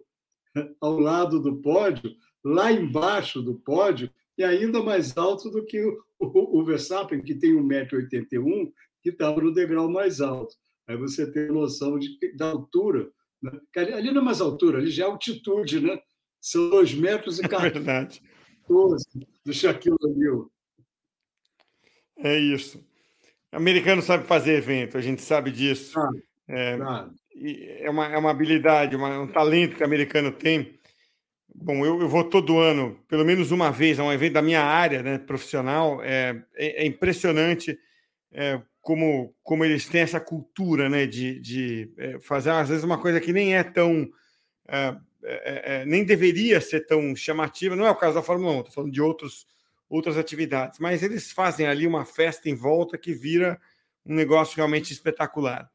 ao 0.79 0.99
lado 0.99 1.41
do 1.41 1.61
pódio, 1.61 2.15
lá 2.43 2.71
embaixo 2.71 3.41
do 3.41 3.55
pódio, 3.55 4.09
e 4.37 4.43
ainda 4.43 4.81
mais 4.81 5.15
alto 5.17 5.49
do 5.49 5.65
que 5.65 5.79
o, 5.83 5.97
o, 6.19 6.59
o 6.59 6.65
Verstappen, 6.65 7.21
que 7.21 7.35
tem 7.35 7.53
1,81m, 7.53 8.71
que 9.01 9.09
estava 9.09 9.41
no 9.41 9.53
degrau 9.53 9.89
mais 9.89 10.21
alto. 10.21 10.55
Aí 10.87 10.97
você 10.97 11.29
tem 11.31 11.47
noção 11.47 11.97
de, 11.99 12.17
da 12.35 12.51
altura. 12.51 13.09
Né? 13.41 13.51
Ali 13.75 14.11
não 14.11 14.21
é 14.21 14.25
mais 14.25 14.41
altura, 14.41 14.79
ali 14.79 14.89
já 14.89 15.05
é 15.05 15.07
altitude, 15.07 15.79
né? 15.79 15.99
São 16.39 16.69
dois 16.69 16.93
metros 16.93 17.39
e 17.39 17.47
14 17.47 17.77
é 17.79 18.07
do 19.45 19.53
Shaquille 19.53 19.95
O'Neal. 20.01 20.51
É 22.17 22.37
isso. 22.37 22.83
O 23.51 23.57
americano 23.57 24.01
sabe 24.01 24.25
fazer 24.25 24.53
evento, 24.53 24.97
a 24.97 25.01
gente 25.01 25.21
sabe 25.21 25.51
disso. 25.51 25.99
Ah, 25.99 26.09
é, 26.47 26.77
é, 27.83 27.89
uma, 27.89 28.07
é 28.07 28.17
uma 28.17 28.31
habilidade, 28.31 28.95
uma, 28.95 29.19
um 29.19 29.27
talento 29.27 29.75
que 29.75 29.83
o 29.83 29.85
americano 29.85 30.31
tem. 30.31 30.79
Bom, 31.53 31.85
eu, 31.85 32.01
eu 32.01 32.07
vou 32.07 32.23
todo 32.23 32.59
ano, 32.59 32.99
pelo 33.07 33.25
menos 33.25 33.51
uma 33.51 33.71
vez, 33.71 33.99
a 33.99 34.03
um 34.03 34.11
evento 34.11 34.33
da 34.33 34.41
minha 34.41 34.63
área 34.63 35.03
né, 35.03 35.17
profissional. 35.17 36.01
É, 36.03 36.41
é, 36.55 36.83
é 36.83 36.85
impressionante 36.85 37.77
é, 38.31 38.61
como, 38.81 39.35
como 39.43 39.65
eles 39.65 39.87
têm 39.87 40.01
essa 40.01 40.19
cultura 40.19 40.89
né, 40.89 41.05
de, 41.05 41.39
de 41.39 41.91
é, 41.97 42.19
fazer, 42.19 42.51
às 42.51 42.69
vezes, 42.69 42.83
uma 42.83 42.97
coisa 42.97 43.19
que 43.19 43.33
nem 43.33 43.55
é 43.55 43.63
tão 43.63 44.09
é, 44.67 44.95
é, 45.23 45.33
é, 45.33 45.81
é, 45.81 45.85
nem 45.85 46.03
deveria 46.03 46.59
ser 46.59 46.85
tão 46.85 47.15
chamativa, 47.15 47.75
não 47.75 47.85
é 47.85 47.91
o 47.91 47.95
caso 47.95 48.15
da 48.15 48.23
Fórmula 48.23 48.53
1, 48.53 48.59
estou 48.59 48.73
falando 48.73 48.91
de 48.91 49.01
outros, 49.01 49.45
outras 49.89 50.17
atividades, 50.17 50.79
mas 50.79 51.03
eles 51.03 51.31
fazem 51.31 51.67
ali 51.67 51.85
uma 51.85 52.05
festa 52.05 52.49
em 52.49 52.55
volta 52.55 52.97
que 52.97 53.13
vira 53.13 53.59
um 54.05 54.15
negócio 54.15 54.55
realmente 54.55 54.91
espetacular. 54.91 55.69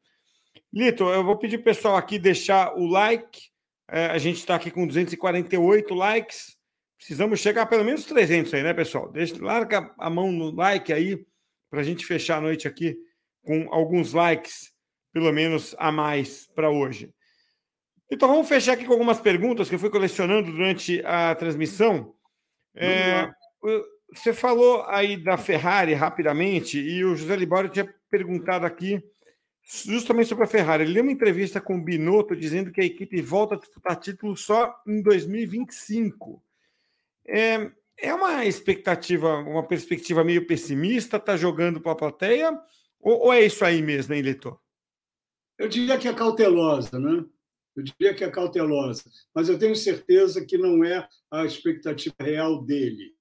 Lito, 0.73 1.05
eu 1.05 1.23
vou 1.23 1.37
pedir 1.37 1.57
o 1.57 1.63
pessoal 1.63 1.95
aqui 1.95 2.19
deixar 2.19 2.75
o 2.75 2.85
like, 2.85 3.49
é, 3.89 4.07
a 4.07 4.17
gente 4.17 4.37
está 4.37 4.55
aqui 4.55 4.69
com 4.69 4.85
248 4.85 5.93
likes, 5.93 6.57
precisamos 6.97 7.39
chegar 7.39 7.63
a 7.63 7.65
pelo 7.65 7.85
menos 7.85 8.05
300 8.05 8.53
aí, 8.53 8.63
né, 8.63 8.73
pessoal? 8.73 9.11
Deixa, 9.11 9.35
larga 9.43 9.93
a 9.97 10.09
mão 10.09 10.31
no 10.31 10.51
like 10.51 10.91
aí, 10.91 11.25
para 11.69 11.81
a 11.81 11.83
gente 11.83 12.05
fechar 12.05 12.37
a 12.37 12.41
noite 12.41 12.67
aqui 12.67 12.97
com 13.43 13.73
alguns 13.73 14.13
likes, 14.13 14.73
pelo 15.13 15.31
menos 15.31 15.75
a 15.77 15.91
mais 15.91 16.47
para 16.47 16.69
hoje. 16.69 17.13
Então 18.11 18.29
vamos 18.29 18.47
fechar 18.47 18.73
aqui 18.73 18.85
com 18.85 18.93
algumas 18.93 19.19
perguntas 19.19 19.69
que 19.69 19.75
eu 19.75 19.79
fui 19.79 19.89
colecionando 19.89 20.51
durante 20.51 21.01
a 21.05 21.35
transmissão. 21.35 22.13
É, 22.75 23.29
você 24.13 24.33
falou 24.33 24.83
aí 24.87 25.17
da 25.17 25.37
Ferrari 25.37 25.93
rapidamente, 25.93 26.79
e 26.79 27.03
o 27.03 27.15
José 27.15 27.35
Libório 27.35 27.69
tinha 27.69 27.93
perguntado 28.09 28.65
aqui 28.65 29.01
justamente 29.67 30.29
sobre 30.29 30.45
a 30.45 30.47
Ferrari. 30.47 30.83
Ele 30.83 30.93
deu 30.93 31.03
uma 31.03 31.11
entrevista 31.11 31.59
com 31.59 31.75
o 31.77 31.83
Binotto 31.83 32.35
dizendo 32.35 32.71
que 32.71 32.79
a 32.79 32.85
equipe 32.85 33.21
volta 33.21 33.55
a 33.55 33.57
disputar 33.57 33.99
título 33.99 34.37
só 34.37 34.73
em 34.87 35.01
2025. 35.01 36.41
É, 37.27 37.71
é 37.97 38.13
uma 38.13 38.45
expectativa, 38.45 39.39
uma 39.39 39.67
perspectiva 39.67 40.23
meio 40.23 40.47
pessimista, 40.47 41.19
tá 41.19 41.35
jogando 41.35 41.81
para 41.81 41.91
a 41.91 41.95
plateia, 41.95 42.57
ou, 42.99 43.25
ou, 43.25 43.33
é 43.33 43.45
isso 43.45 43.65
aí 43.65 43.81
mesmo, 43.81 44.13
hein, 44.13 44.21
Leitor? 44.21 44.59
Eu 45.57 45.67
diria 45.67 45.97
que 45.97 46.07
é 46.07 46.13
cautelosa, 46.13 46.99
né? 46.99 47.25
Eu 47.75 47.83
diria 47.83 48.13
que 48.13 48.23
é 48.23 48.29
cautelosa, 48.29 49.03
mas 49.35 49.49
eu 49.49 49.59
tenho 49.59 49.75
certeza 49.75 50.43
que 50.45 50.57
não 50.57 50.83
é 50.83 51.07
a 51.29 51.45
expectativa 51.45 52.15
real 52.19 52.63
dele. 52.63 53.13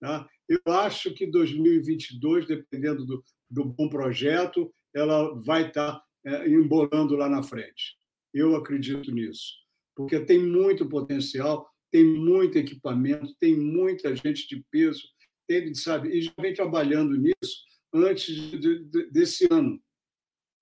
Tá? 0.00 0.28
Eu 0.48 0.60
acho 0.72 1.12
que 1.12 1.26
2022, 1.26 2.46
dependendo 2.46 3.04
do, 3.04 3.24
do 3.50 3.64
bom 3.64 3.88
projeto, 3.88 4.72
ela 4.94 5.34
vai 5.34 5.66
estar 5.66 6.02
é, 6.24 6.48
embolando 6.48 7.16
lá 7.16 7.28
na 7.28 7.42
frente. 7.42 7.96
Eu 8.32 8.56
acredito 8.56 9.10
nisso, 9.12 9.52
porque 9.94 10.18
tem 10.20 10.38
muito 10.38 10.88
potencial, 10.88 11.68
tem 11.90 12.04
muito 12.04 12.58
equipamento, 12.58 13.34
tem 13.38 13.56
muita 13.56 14.14
gente 14.16 14.48
de 14.48 14.64
peso, 14.70 15.02
tem, 15.46 15.74
sabe, 15.74 16.08
e 16.08 16.22
já 16.22 16.32
vem 16.40 16.54
trabalhando 16.54 17.16
nisso 17.16 17.62
antes 17.92 18.34
de, 18.34 18.84
de, 18.84 19.10
desse 19.10 19.46
ano. 19.50 19.80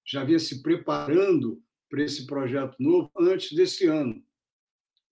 Já 0.06 0.24
vinha 0.24 0.38
se 0.38 0.62
preparando 0.62 1.62
para 1.88 2.02
esse 2.02 2.26
projeto 2.26 2.76
novo 2.78 3.10
antes 3.18 3.52
desse 3.52 3.86
ano. 3.86 4.22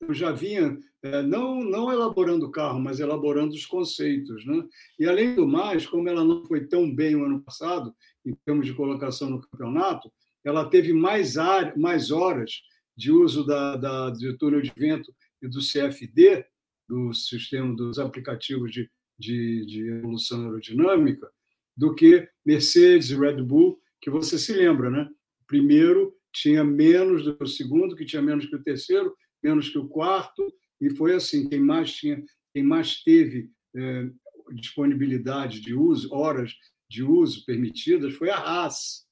Eu 0.01 0.15
já 0.15 0.33
vinha 0.33 0.79
é, 1.03 1.23
não, 1.23 1.63
não 1.63 1.93
elaborando 1.93 2.47
o 2.47 2.51
carro, 2.51 2.81
mas 2.81 3.01
elaborando 3.01 3.55
os 3.55 3.67
conceitos. 3.67 4.45
Né? 4.45 4.63
E, 4.99 5.07
além 5.07 5.35
do 5.35 5.47
mais, 5.47 5.87
como 5.87 6.09
ela 6.09 6.25
não 6.25 6.45
foi 6.47 6.67
tão 6.67 6.95
bem 6.95 7.17
o 7.17 7.25
ano 7.25 7.43
passado, 7.43 7.95
em 8.25 8.35
termos 8.45 8.67
de 8.67 8.75
colocação 8.75 9.31
no 9.31 9.41
campeonato, 9.41 10.13
ela 10.45 10.69
teve 10.69 10.93
mais, 10.93 11.37
ar, 11.37 11.77
mais 11.77 12.11
horas 12.11 12.63
de 12.97 13.11
uso 13.11 13.45
da, 13.45 13.77
da, 13.77 14.11
do 14.11 14.37
túnel 14.37 14.61
de 14.61 14.73
vento 14.77 15.13
e 15.43 15.49
do 15.49 15.61
CFD, 15.61 16.45
do 16.89 17.13
sistema 17.15 17.75
dos 17.75 17.99
aplicativos 17.99 18.71
de, 18.71 18.91
de, 19.19 19.65
de 19.67 19.89
evolução 19.89 20.45
aerodinâmica, 20.45 21.31
do 21.77 21.95
que 21.95 22.29
Mercedes 22.45 23.11
e 23.11 23.17
Red 23.17 23.43
Bull, 23.43 23.81
que 24.01 24.11
você 24.11 24.39
se 24.39 24.53
lembra, 24.53 24.91
né? 24.91 25.09
Primeiro 25.47 26.15
tinha 26.33 26.63
menos 26.63 27.25
do 27.25 27.37
que 27.37 27.45
o 27.45 27.47
segundo, 27.47 27.97
que 27.97 28.05
tinha 28.05 28.23
menos 28.23 28.47
que 28.47 28.57
o 28.57 28.63
terceiro, 28.63 29.15
menos 29.43 29.69
que 29.69 29.79
o 29.79 29.89
quarto, 29.89 30.53
e 30.81 30.91
foi 30.91 31.15
assim. 31.15 31.49
Quem 31.49 31.61
mais 31.61 31.93
tinha, 31.93 32.23
quem 32.53 32.63
mais 32.63 33.03
teve 33.03 33.51
é, 33.77 34.11
disponibilidade 34.55 35.61
de 35.61 35.75
uso, 35.75 36.13
horas 36.13 36.53
de 36.89 37.03
uso 37.03 37.45
permitidas, 37.45 38.15
foi 38.15 38.31
a 38.31 38.37
Haas, 38.37 39.07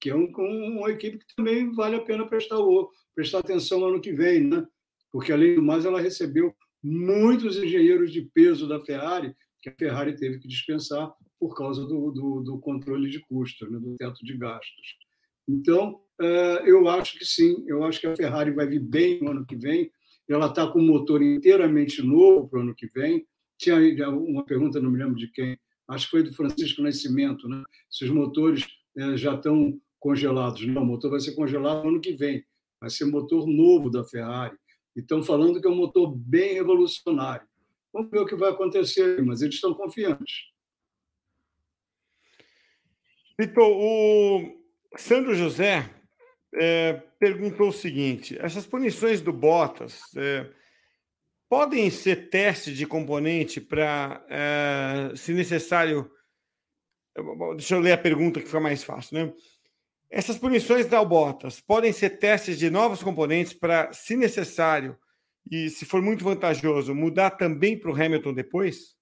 que 0.00 0.10
é 0.10 0.14
um, 0.14 0.30
uma 0.36 0.90
equipe 0.90 1.18
que 1.18 1.34
também 1.34 1.72
vale 1.72 1.96
a 1.96 2.02
pena 2.02 2.26
prestar, 2.26 2.56
prestar 3.14 3.38
atenção 3.38 3.80
no 3.80 3.86
ano 3.86 4.00
que 4.00 4.12
vem, 4.12 4.42
né? 4.42 4.66
Porque 5.10 5.32
além 5.32 5.54
do 5.54 5.62
mais 5.62 5.84
ela 5.84 6.00
recebeu 6.00 6.54
muitos 6.82 7.56
engenheiros 7.56 8.12
de 8.12 8.22
peso 8.22 8.68
da 8.68 8.80
Ferrari 8.80 9.34
que 9.62 9.68
a 9.70 9.74
Ferrari 9.78 10.16
teve 10.16 10.40
que 10.40 10.48
dispensar 10.48 11.14
por 11.38 11.54
causa 11.54 11.86
do, 11.86 12.10
do, 12.10 12.40
do 12.40 12.58
controle 12.58 13.08
de 13.08 13.20
custos, 13.20 13.70
né? 13.70 13.78
do 13.78 13.96
teto 13.96 14.24
de 14.24 14.36
gastos. 14.36 14.96
Então, 15.48 16.00
eu 16.64 16.88
acho 16.88 17.18
que 17.18 17.24
sim, 17.24 17.64
eu 17.66 17.84
acho 17.84 18.00
que 18.00 18.06
a 18.06 18.16
Ferrari 18.16 18.50
vai 18.50 18.66
vir 18.66 18.80
bem 18.80 19.20
no 19.20 19.30
ano 19.30 19.46
que 19.46 19.56
vem. 19.56 19.90
Ela 20.28 20.46
está 20.46 20.66
com 20.66 20.78
um 20.78 20.86
motor 20.86 21.22
inteiramente 21.22 22.02
novo 22.02 22.48
para 22.48 22.58
o 22.58 22.62
ano 22.62 22.74
que 22.74 22.86
vem. 22.86 23.26
Tinha 23.58 23.76
uma 24.10 24.44
pergunta, 24.44 24.80
não 24.80 24.90
me 24.90 24.98
lembro 24.98 25.16
de 25.16 25.28
quem, 25.28 25.58
acho 25.88 26.06
que 26.06 26.10
foi 26.10 26.22
do 26.22 26.34
Francisco 26.34 26.82
Nascimento, 26.82 27.48
né? 27.48 27.62
se 27.90 28.04
os 28.04 28.10
motores 28.10 28.66
eh, 28.96 29.16
já 29.16 29.34
estão 29.34 29.78
congelados. 30.00 30.66
Não, 30.66 30.82
o 30.82 30.86
motor 30.86 31.10
vai 31.10 31.20
ser 31.20 31.34
congelado 31.34 31.84
no 31.84 31.90
ano 31.90 32.00
que 32.00 32.12
vem. 32.12 32.44
Vai 32.80 32.90
ser 32.90 33.04
motor 33.04 33.46
novo 33.46 33.90
da 33.90 34.04
Ferrari. 34.04 34.56
E 34.96 35.00
estão 35.00 35.22
falando 35.22 35.60
que 35.60 35.66
é 35.66 35.70
um 35.70 35.76
motor 35.76 36.14
bem 36.14 36.54
revolucionário. 36.54 37.46
Vamos 37.92 38.10
ver 38.10 38.20
o 38.20 38.26
que 38.26 38.34
vai 38.34 38.50
acontecer, 38.50 39.22
mas 39.22 39.42
eles 39.42 39.54
estão 39.54 39.74
confiantes. 39.74 40.50
Vitor, 43.38 43.70
o 43.70 44.58
Sandro 44.96 45.34
José 45.34 45.88
é, 46.54 46.94
perguntou 47.18 47.68
o 47.68 47.72
seguinte: 47.72 48.36
essas 48.40 48.66
punições 48.66 49.20
do 49.20 49.32
Bottas 49.32 50.02
é, 50.16 50.50
podem 51.48 51.90
ser 51.90 52.28
teste 52.28 52.74
de 52.74 52.86
componente 52.86 53.60
para, 53.60 54.24
é, 54.28 55.16
se 55.16 55.32
necessário. 55.32 56.10
Deixa 57.56 57.74
eu 57.74 57.80
ler 57.80 57.92
a 57.92 57.98
pergunta 57.98 58.40
que 58.40 58.46
fica 58.46 58.60
mais 58.60 58.82
fácil, 58.82 59.18
né? 59.18 59.32
Essas 60.10 60.38
punições 60.38 60.86
da 60.86 61.02
Bottas 61.02 61.60
podem 61.60 61.92
ser 61.92 62.18
testes 62.18 62.58
de 62.58 62.68
novos 62.70 63.02
componentes 63.02 63.54
para, 63.54 63.92
se 63.92 64.14
necessário 64.14 64.96
e 65.50 65.70
se 65.70 65.84
for 65.84 66.02
muito 66.02 66.22
vantajoso, 66.22 66.94
mudar 66.94 67.30
também 67.30 67.78
para 67.78 67.90
o 67.90 67.94
Hamilton 67.94 68.34
depois? 68.34 68.94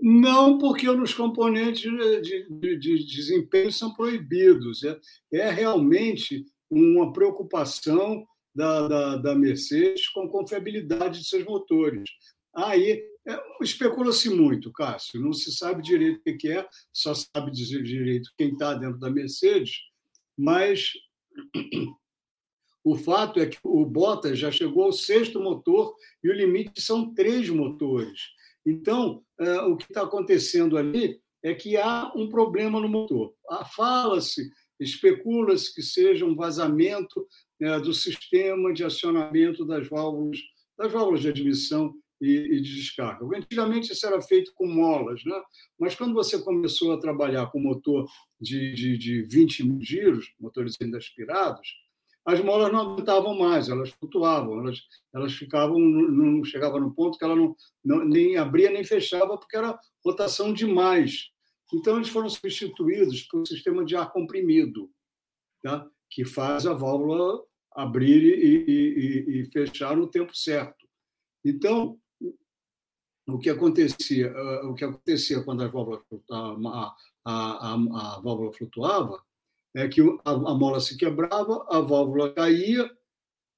Não, 0.00 0.58
porque 0.58 0.88
os 0.88 1.14
componentes 1.14 1.82
de, 1.82 2.48
de, 2.48 2.76
de 2.76 3.04
desempenho 3.04 3.70
são 3.70 3.94
proibidos. 3.94 4.82
É, 4.82 4.98
é 5.32 5.50
realmente 5.50 6.44
uma 6.70 7.12
preocupação 7.12 8.26
da, 8.54 8.88
da, 8.88 9.16
da, 9.16 9.34
Mercedes 9.34 10.08
com 10.08 10.22
a 10.22 10.30
confiabilidade 10.30 11.20
de 11.20 11.28
seus 11.28 11.44
motores. 11.44 12.10
Aí 12.54 13.02
é, 13.26 13.40
especula-se 13.62 14.28
muito, 14.28 14.72
Cássio, 14.72 15.20
não 15.20 15.32
se 15.32 15.52
sabe 15.52 15.82
direito 15.82 16.20
o 16.26 16.36
que 16.36 16.48
é, 16.48 16.66
só 16.92 17.14
sabe 17.14 17.50
dizer 17.50 17.82
direito 17.82 18.30
quem 18.36 18.52
está 18.52 18.74
dentro 18.74 18.98
da 18.98 19.10
Mercedes, 19.10 19.72
mas 20.36 20.92
o 22.84 22.96
fato 22.96 23.38
é 23.38 23.46
que 23.46 23.58
o 23.62 23.86
Bottas 23.86 24.38
já 24.38 24.50
chegou 24.50 24.84
ao 24.84 24.92
sexto 24.92 25.40
motor 25.40 25.94
e 26.22 26.28
o 26.28 26.34
limite 26.34 26.80
são 26.80 27.14
três 27.14 27.48
motores. 27.48 28.20
Então, 28.64 29.22
é, 29.38 29.60
o 29.62 29.76
que 29.76 29.84
está 29.84 30.02
acontecendo 30.02 30.76
ali 30.76 31.20
é 31.42 31.54
que 31.54 31.76
há 31.76 32.12
um 32.14 32.28
problema 32.28 32.80
no 32.80 32.88
motor. 32.88 33.34
Ah, 33.50 33.64
fala-se, 33.64 34.50
especula-se 34.78 35.74
que 35.74 35.82
seja 35.82 36.24
um 36.24 36.36
vazamento 36.36 37.26
né, 37.60 37.78
do 37.80 37.92
sistema 37.92 38.72
de 38.72 38.84
acionamento 38.84 39.64
das 39.64 39.88
válvulas, 39.88 40.38
das 40.78 40.92
válvulas 40.92 41.20
de 41.20 41.28
admissão 41.28 41.94
e, 42.20 42.60
de 42.60 42.76
descarga. 42.76 43.24
Antigamente 43.36 43.92
isso 43.92 44.06
era 44.06 44.20
feito 44.22 44.52
com 44.54 44.66
molas, 44.66 45.24
né? 45.24 45.40
mas 45.78 45.94
quando 45.94 46.14
você 46.14 46.40
começou 46.40 46.92
a 46.92 47.00
trabalhar 47.00 47.50
com 47.50 47.60
motor 47.60 48.08
de, 48.40 48.72
de, 48.74 48.96
de 48.96 49.22
20 49.22 49.64
mil 49.64 49.80
giros, 49.80 50.32
motores 50.38 50.76
ainda 50.80 50.98
aspirados, 50.98 51.68
as 52.24 52.40
molas 52.40 52.72
não 52.72 52.80
aguentavam 52.80 53.36
mais, 53.36 53.68
elas 53.68 53.90
flutuavam, 53.90 54.60
elas, 54.60 54.80
elas 55.12 55.32
ficavam, 55.32 55.78
não 55.78 56.44
chegava 56.44 56.78
no 56.78 56.94
ponto 56.94 57.18
que 57.18 57.24
ela 57.24 57.34
não, 57.34 57.56
não, 57.84 58.04
nem 58.04 58.36
abria 58.36 58.70
nem 58.70 58.84
fechava, 58.84 59.36
porque 59.36 59.56
era 59.56 59.78
rotação 60.04 60.52
demais. 60.52 61.30
Então, 61.74 61.96
eles 61.96 62.08
foram 62.08 62.28
substituídos 62.28 63.22
por 63.22 63.40
um 63.40 63.46
sistema 63.46 63.84
de 63.84 63.96
ar 63.96 64.12
comprimido, 64.12 64.90
tá? 65.62 65.88
que 66.10 66.24
faz 66.24 66.66
a 66.66 66.74
válvula 66.74 67.42
abrir 67.74 68.22
e, 68.22 68.64
e, 68.68 69.40
e 69.40 69.44
fechar 69.50 69.96
no 69.96 70.06
tempo 70.06 70.36
certo. 70.36 70.86
Então, 71.44 71.98
o 73.26 73.38
que 73.38 73.48
acontecia, 73.48 74.30
ah, 74.30 74.68
o 74.68 74.74
que 74.74 74.84
acontecia 74.84 75.42
quando 75.42 75.62
a 75.62 75.68
válvula, 75.68 76.04
a, 76.30 76.36
a, 76.68 76.94
a, 77.24 77.74
a 77.74 78.20
válvula 78.20 78.52
flutuava 78.52 79.22
é 79.74 79.88
que 79.88 80.00
a, 80.24 80.30
a 80.30 80.54
mola 80.54 80.80
se 80.80 80.96
quebrava, 80.96 81.66
a 81.70 81.80
válvula 81.80 82.32
caía, 82.32 82.90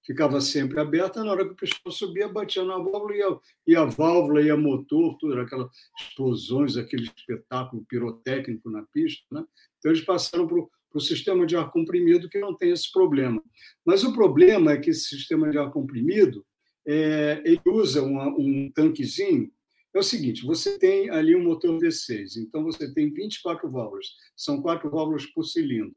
ficava 0.05 0.41
sempre 0.41 0.79
aberta, 0.81 1.25
na 1.25 1.33
hora 1.33 1.45
que 1.45 1.53
o 1.53 1.57
pistão 1.57 1.91
subia, 1.91 2.29
batia 2.29 2.65
na 2.65 2.79
válvula 2.79 3.17
e 3.17 3.23
a, 3.23 3.39
e 3.67 3.77
a 3.77 3.85
válvula 3.85 4.43
e 4.43 4.51
a 4.51 4.57
motor, 4.57 5.17
tudo 5.19 5.41
aquelas 5.41 5.71
explosões, 5.99 6.77
aquele 6.77 7.05
espetáculo 7.05 7.85
pirotécnico 7.89 8.71
na 8.71 8.83
pista. 8.93 9.25
Né? 9.33 9.45
Então, 9.79 9.91
eles 9.91 10.05
passaram 10.05 10.47
para 10.47 10.59
o 10.95 11.01
sistema 11.01 11.47
de 11.47 11.57
ar 11.57 11.71
comprimido, 11.71 12.29
que 12.29 12.39
não 12.39 12.55
tem 12.55 12.71
esse 12.71 12.93
problema. 12.93 13.43
Mas 13.85 14.05
o 14.05 14.13
problema 14.13 14.73
é 14.73 14.77
que 14.77 14.91
esse 14.91 15.09
sistema 15.09 15.51
de 15.51 15.59
ar 15.59 15.71
comprimido 15.73 16.45
é, 16.87 17.43
ele 17.45 17.61
usa 17.67 18.03
uma, 18.03 18.29
um 18.29 18.71
tanquezinho. 18.73 19.51
É 19.95 19.99
o 19.99 20.03
seguinte: 20.03 20.45
você 20.45 20.79
tem 20.79 21.09
ali 21.09 21.35
um 21.35 21.43
motor 21.43 21.79
V6, 21.79 22.37
então 22.37 22.63
você 22.63 22.93
tem 22.93 23.13
24 23.13 23.71
válvulas, 23.71 24.07
são 24.37 24.61
quatro 24.61 24.91
válvulas 24.91 25.25
por 25.27 25.45
cilindro. 25.45 25.97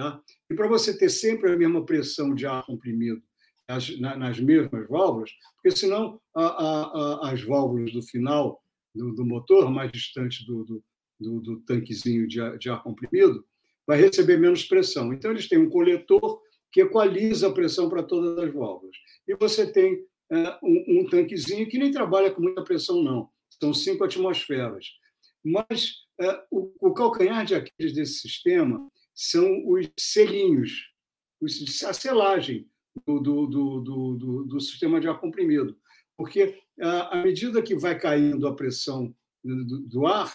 Tá? 0.00 0.18
E 0.50 0.54
para 0.54 0.66
você 0.66 0.96
ter 0.96 1.10
sempre 1.10 1.52
a 1.52 1.56
mesma 1.58 1.84
pressão 1.84 2.34
de 2.34 2.46
ar 2.46 2.64
comprimido 2.64 3.22
nas, 3.68 4.40
mesmas 4.40 4.88
válvulas, 4.88 5.30
porque 5.56 5.76
senão 5.76 6.18
a, 6.34 6.42
a, 6.42 6.82
a, 6.82 7.32
as 7.32 7.42
válvulas 7.42 7.92
do 7.92 8.00
final 8.00 8.62
do, 8.94 9.14
do 9.14 9.26
motor, 9.26 9.70
mais 9.70 9.92
distante 9.92 10.46
do, 10.46 10.64
do, 10.64 10.84
do, 11.20 11.40
do 11.40 11.60
tanquezinho 11.60 12.26
de 12.26 12.40
ar, 12.40 12.56
de 12.56 12.70
ar 12.70 12.82
comprimido, 12.82 13.44
vai 13.86 14.00
receber 14.00 14.38
menos 14.38 14.64
pressão. 14.64 15.12
Então, 15.12 15.32
eles 15.32 15.46
têm 15.46 15.58
um 15.58 15.68
coletor 15.68 16.40
que 16.72 16.80
equaliza 16.80 17.48
a 17.48 17.52
pressão 17.52 17.90
para 17.90 18.02
todas 18.02 18.38
as 18.38 18.54
válvulas. 18.54 18.96
E 19.28 19.36
você 19.36 19.70
tem 19.70 20.02
é, 20.32 20.58
um, 20.62 21.00
um, 21.00 21.06
tanquezinho 21.10 21.68
que 21.68 21.76
nem 21.76 21.90
trabalha 21.90 22.30
com 22.30 22.40
muita 22.40 22.64
pressão, 22.64 23.02
não. 23.02 23.28
São 23.60 23.74
cinco 23.74 24.02
atmosferas. 24.02 24.86
Mas 25.44 25.92
é, 26.18 26.42
o, 26.50 26.72
o 26.80 26.94
calcanhar 26.94 27.44
de 27.44 27.54
Aquiles 27.54 27.92
desse 27.92 28.20
sistema 28.20 28.90
são 29.20 29.68
os 29.68 29.86
selinhos, 29.98 30.88
a 31.86 31.92
selagem 31.92 32.66
do, 33.06 33.20
do, 33.20 33.46
do, 33.46 33.80
do, 33.82 34.44
do 34.44 34.60
sistema 34.60 34.98
de 34.98 35.08
ar 35.08 35.20
comprimido. 35.20 35.78
Porque, 36.16 36.58
à 36.80 37.16
medida 37.22 37.62
que 37.62 37.76
vai 37.76 37.98
caindo 37.98 38.48
a 38.48 38.56
pressão 38.56 39.14
do, 39.44 39.80
do 39.82 40.06
ar, 40.06 40.34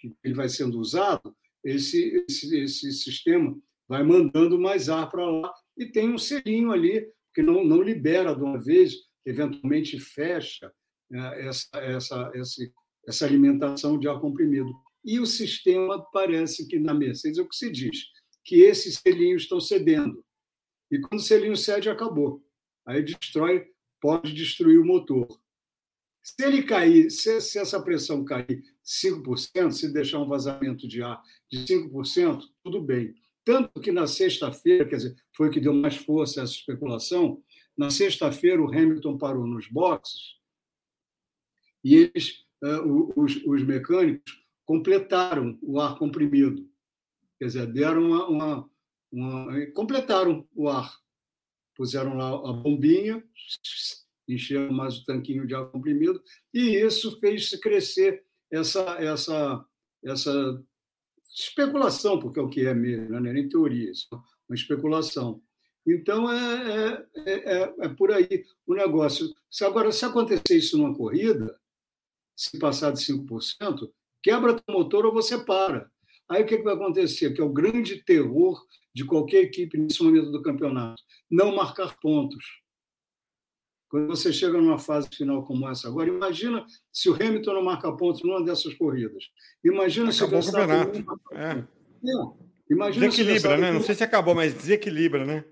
que 0.00 0.12
ele 0.24 0.34
vai 0.34 0.48
sendo 0.48 0.76
usado, 0.80 1.36
esse, 1.64 2.24
esse, 2.28 2.58
esse 2.58 2.92
sistema 2.92 3.56
vai 3.88 4.02
mandando 4.02 4.58
mais 4.58 4.88
ar 4.88 5.08
para 5.08 5.24
lá 5.24 5.54
e 5.78 5.86
tem 5.86 6.12
um 6.12 6.18
selinho 6.18 6.72
ali 6.72 7.08
que 7.32 7.42
não, 7.42 7.64
não 7.64 7.80
libera 7.80 8.34
de 8.34 8.42
uma 8.42 8.58
vez, 8.58 8.94
eventualmente 9.24 10.00
fecha 10.00 10.72
né, 11.08 11.46
essa, 11.46 11.68
essa, 11.74 12.32
essa, 12.34 12.72
essa 13.06 13.24
alimentação 13.24 13.96
de 13.98 14.08
ar 14.08 14.20
comprimido. 14.20 14.74
E 15.04 15.20
o 15.20 15.26
sistema 15.26 16.02
parece 16.12 16.66
que 16.66 16.78
na 16.78 16.94
Mercedes 16.94 17.38
é 17.38 17.42
o 17.42 17.48
que 17.48 17.56
se 17.56 17.70
diz, 17.70 18.06
que 18.42 18.62
esses 18.62 18.96
selinhos 18.96 19.42
estão 19.42 19.60
cedendo. 19.60 20.24
E 20.90 20.98
quando 21.00 21.20
o 21.20 21.24
selinho 21.24 21.56
cede, 21.56 21.90
acabou. 21.90 22.42
Aí 22.86 23.02
destrói, 23.02 23.66
pode 24.00 24.32
destruir 24.32 24.78
o 24.78 24.84
motor. 24.84 25.28
Se 26.22 26.42
ele 26.42 26.62
cair, 26.62 27.10
se, 27.10 27.40
se 27.40 27.58
essa 27.58 27.82
pressão 27.82 28.24
cair 28.24 28.62
5%, 28.84 29.72
se 29.72 29.92
deixar 29.92 30.20
um 30.20 30.28
vazamento 30.28 30.88
de 30.88 31.02
ar 31.02 31.22
de 31.50 31.58
5%, 31.58 32.42
tudo 32.62 32.80
bem. 32.80 33.14
Tanto 33.44 33.78
que 33.80 33.92
na 33.92 34.06
sexta-feira, 34.06 34.86
quer 34.86 34.96
dizer, 34.96 35.16
foi 35.36 35.50
que 35.50 35.60
deu 35.60 35.74
mais 35.74 35.96
força 35.96 36.40
a 36.40 36.44
essa 36.44 36.54
especulação, 36.54 37.42
na 37.76 37.90
sexta-feira 37.90 38.62
o 38.62 38.68
Hamilton 38.68 39.18
parou 39.18 39.46
nos 39.46 39.68
boxes 39.68 40.36
e 41.82 41.96
eles, 41.96 42.44
uh, 42.62 43.12
os, 43.20 43.36
os 43.44 43.62
mecânicos, 43.62 44.43
completaram 44.64 45.58
o 45.62 45.80
ar 45.80 45.98
comprimido. 45.98 46.68
Quer 47.38 47.46
dizer, 47.46 47.66
deram 47.66 48.02
uma, 48.02 48.28
uma, 48.28 48.70
uma, 49.12 49.66
completaram 49.72 50.46
o 50.54 50.68
ar. 50.68 50.92
Puseram 51.76 52.14
lá 52.14 52.28
a 52.28 52.52
bombinha, 52.52 53.22
encheram 54.28 54.72
mais 54.72 54.98
o 54.98 55.04
tanquinho 55.04 55.46
de 55.46 55.54
ar 55.54 55.66
comprimido, 55.66 56.22
e 56.52 56.76
isso 56.76 57.18
fez 57.18 57.50
crescer 57.60 58.24
essa, 58.50 58.80
essa, 59.00 59.64
essa 60.04 60.64
especulação, 61.34 62.18
porque 62.18 62.38
é 62.38 62.42
o 62.42 62.48
que 62.48 62.66
é 62.66 62.72
mesmo, 62.72 63.10
não 63.10 63.18
é 63.18 63.32
nem 63.32 63.48
teoria, 63.48 63.90
é 63.90 64.16
uma 64.48 64.54
especulação. 64.54 65.42
Então, 65.86 66.32
é, 66.32 67.06
é, 67.14 67.32
é, 67.32 67.74
é, 67.80 67.88
por 67.90 68.10
aí 68.10 68.44
o 68.66 68.74
negócio. 68.74 69.34
Se 69.50 69.64
agora, 69.64 69.92
se 69.92 70.04
acontecer 70.04 70.56
isso 70.56 70.78
numa 70.78 70.94
corrida, 70.94 71.58
se 72.34 72.58
passar 72.58 72.92
de 72.92 73.00
5%, 73.00 73.92
quebra 74.24 74.56
o 74.66 74.72
motor 74.72 75.04
ou 75.04 75.12
você 75.12 75.38
para. 75.44 75.88
Aí 76.28 76.42
o 76.42 76.46
que, 76.46 76.56
vai 76.62 76.74
acontecer? 76.74 77.34
Que 77.34 77.42
é 77.42 77.44
o 77.44 77.52
grande 77.52 78.02
terror 78.02 78.58
de 78.94 79.04
qualquer 79.04 79.42
equipe 79.42 79.76
nesse 79.76 80.02
momento 80.02 80.32
do 80.32 80.42
campeonato: 80.42 81.02
não 81.30 81.54
marcar 81.54 82.00
pontos. 82.00 82.44
Quando 83.90 84.08
você 84.08 84.32
chega 84.32 84.60
numa 84.60 84.78
fase 84.78 85.08
final 85.14 85.44
como 85.44 85.68
essa 85.68 85.86
agora, 85.86 86.08
imagina 86.08 86.66
se 86.90 87.08
o 87.08 87.14
Hamilton 87.14 87.52
não 87.52 87.62
marca 87.62 87.92
pontos 87.92 88.22
numa 88.24 88.42
dessas 88.42 88.74
corridas. 88.74 89.24
Imagina 89.62 90.10
acabou 90.10 90.42
se 90.42 90.48
o 90.48 90.52
campeonato. 90.52 91.04
É. 91.32 91.50
É. 91.52 92.44
Imagina 92.70 93.08
desequilibra, 93.08 93.58
né? 93.58 93.70
Não 93.70 93.82
sei 93.82 93.94
se 93.94 94.02
acabou, 94.02 94.34
mas 94.34 94.54
desequilibra, 94.54 95.24
né? 95.24 95.44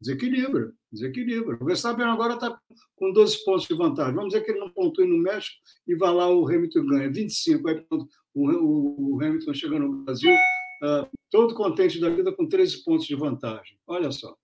Desequilibra, 0.00 0.72
desequilibra. 0.92 1.56
O 1.60 1.64
Verstappen 1.64 2.04
agora 2.04 2.34
está 2.34 2.60
com 2.96 3.12
12 3.12 3.44
pontos 3.44 3.66
de 3.66 3.74
vantagem. 3.74 4.14
Vamos 4.14 4.32
dizer 4.32 4.44
que 4.44 4.50
ele 4.50 4.60
não 4.60 4.70
pontue 4.70 5.06
no 5.06 5.18
México 5.18 5.56
e 5.86 5.94
vai 5.94 6.12
lá 6.12 6.28
o 6.28 6.46
Hamilton 6.46 6.86
ganha 6.86 7.10
25. 7.10 7.68
Aí 7.68 7.80
pronto, 7.82 8.08
o, 8.34 9.18
Hamilton 9.22 9.54
chega 9.54 9.78
no 9.78 10.04
Brasil 10.04 10.32
uh, 10.32 11.08
todo 11.30 11.54
contente 11.54 11.98
da 12.00 12.10
vida 12.10 12.32
com 12.32 12.46
13 12.46 12.84
pontos 12.84 13.06
de 13.06 13.14
vantagem. 13.16 13.78
Olha 13.86 14.10
só. 14.12 14.36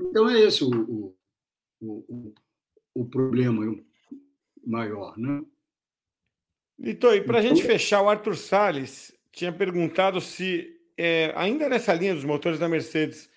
Então 0.00 0.28
é 0.30 0.40
esse 0.40 0.62
o, 0.64 0.70
o, 0.70 1.16
o, 1.80 2.34
o 2.94 3.04
problema. 3.08 3.62
maior. 4.64 5.16
Né? 5.18 5.42
Litor, 6.78 7.14
e 7.16 7.22
para 7.24 7.38
a 7.38 7.42
Então- 7.44 7.56
gente 7.56 7.66
fechar, 7.66 8.02
o 8.02 8.08
Arthur 8.08 8.36
Salles 8.36 9.12
tinha 9.38 9.52
perguntado 9.52 10.20
se, 10.20 10.68
é, 10.96 11.32
ainda 11.36 11.68
nessa 11.68 11.94
linha 11.94 12.12
dos 12.12 12.24
motores 12.24 12.58
da 12.58 12.68
Mercedes, 12.68 13.30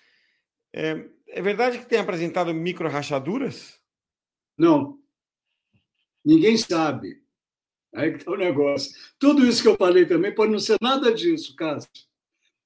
é, 0.74 1.08
é 1.28 1.40
verdade 1.40 1.78
que 1.78 1.86
tem 1.86 2.00
apresentado 2.00 2.52
micro 2.52 2.88
rachaduras? 2.88 3.78
Não. 4.58 4.98
Ninguém 6.24 6.56
sabe. 6.56 7.22
Aí 7.94 8.10
que 8.10 8.18
está 8.18 8.32
o 8.32 8.36
negócio. 8.36 8.90
Tudo 9.16 9.46
isso 9.46 9.62
que 9.62 9.68
eu 9.68 9.76
falei 9.76 10.04
também 10.04 10.34
pode 10.34 10.50
não 10.50 10.58
ser 10.58 10.76
nada 10.80 11.14
disso, 11.14 11.54
Cássio. 11.54 11.88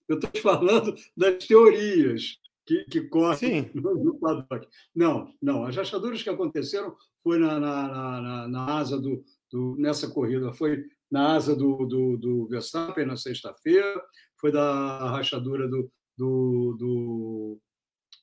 Eu 0.08 0.18
estou 0.18 0.40
falando 0.40 0.94
das 1.14 1.44
teorias 1.46 2.38
que, 2.64 2.84
que 2.84 3.02
correm 3.02 3.70
no, 3.74 3.94
no 4.02 4.18
paddock. 4.18 4.66
Não, 4.94 5.34
não. 5.42 5.64
As 5.66 5.76
rachaduras 5.76 6.22
que 6.22 6.30
aconteceram 6.30 6.96
foi 7.22 7.38
na, 7.38 7.60
na, 7.60 7.88
na, 7.88 8.20
na- 8.22 8.48
na 8.48 8.78
asa 8.78 8.98
do, 8.98 9.22
do- 9.50 9.76
nessa 9.78 10.08
corrida, 10.08 10.52
foi 10.54 10.84
na 11.10 11.34
asa 11.34 11.54
do, 11.54 11.86
do, 11.86 12.16
do 12.16 12.48
Verstappen 12.48 13.06
na 13.06 13.16
sexta-feira, 13.16 14.02
foi 14.40 14.50
da 14.52 15.08
rachadura 15.10 15.68
do, 15.68 15.90
do, 16.16 16.76
do, 16.78 17.60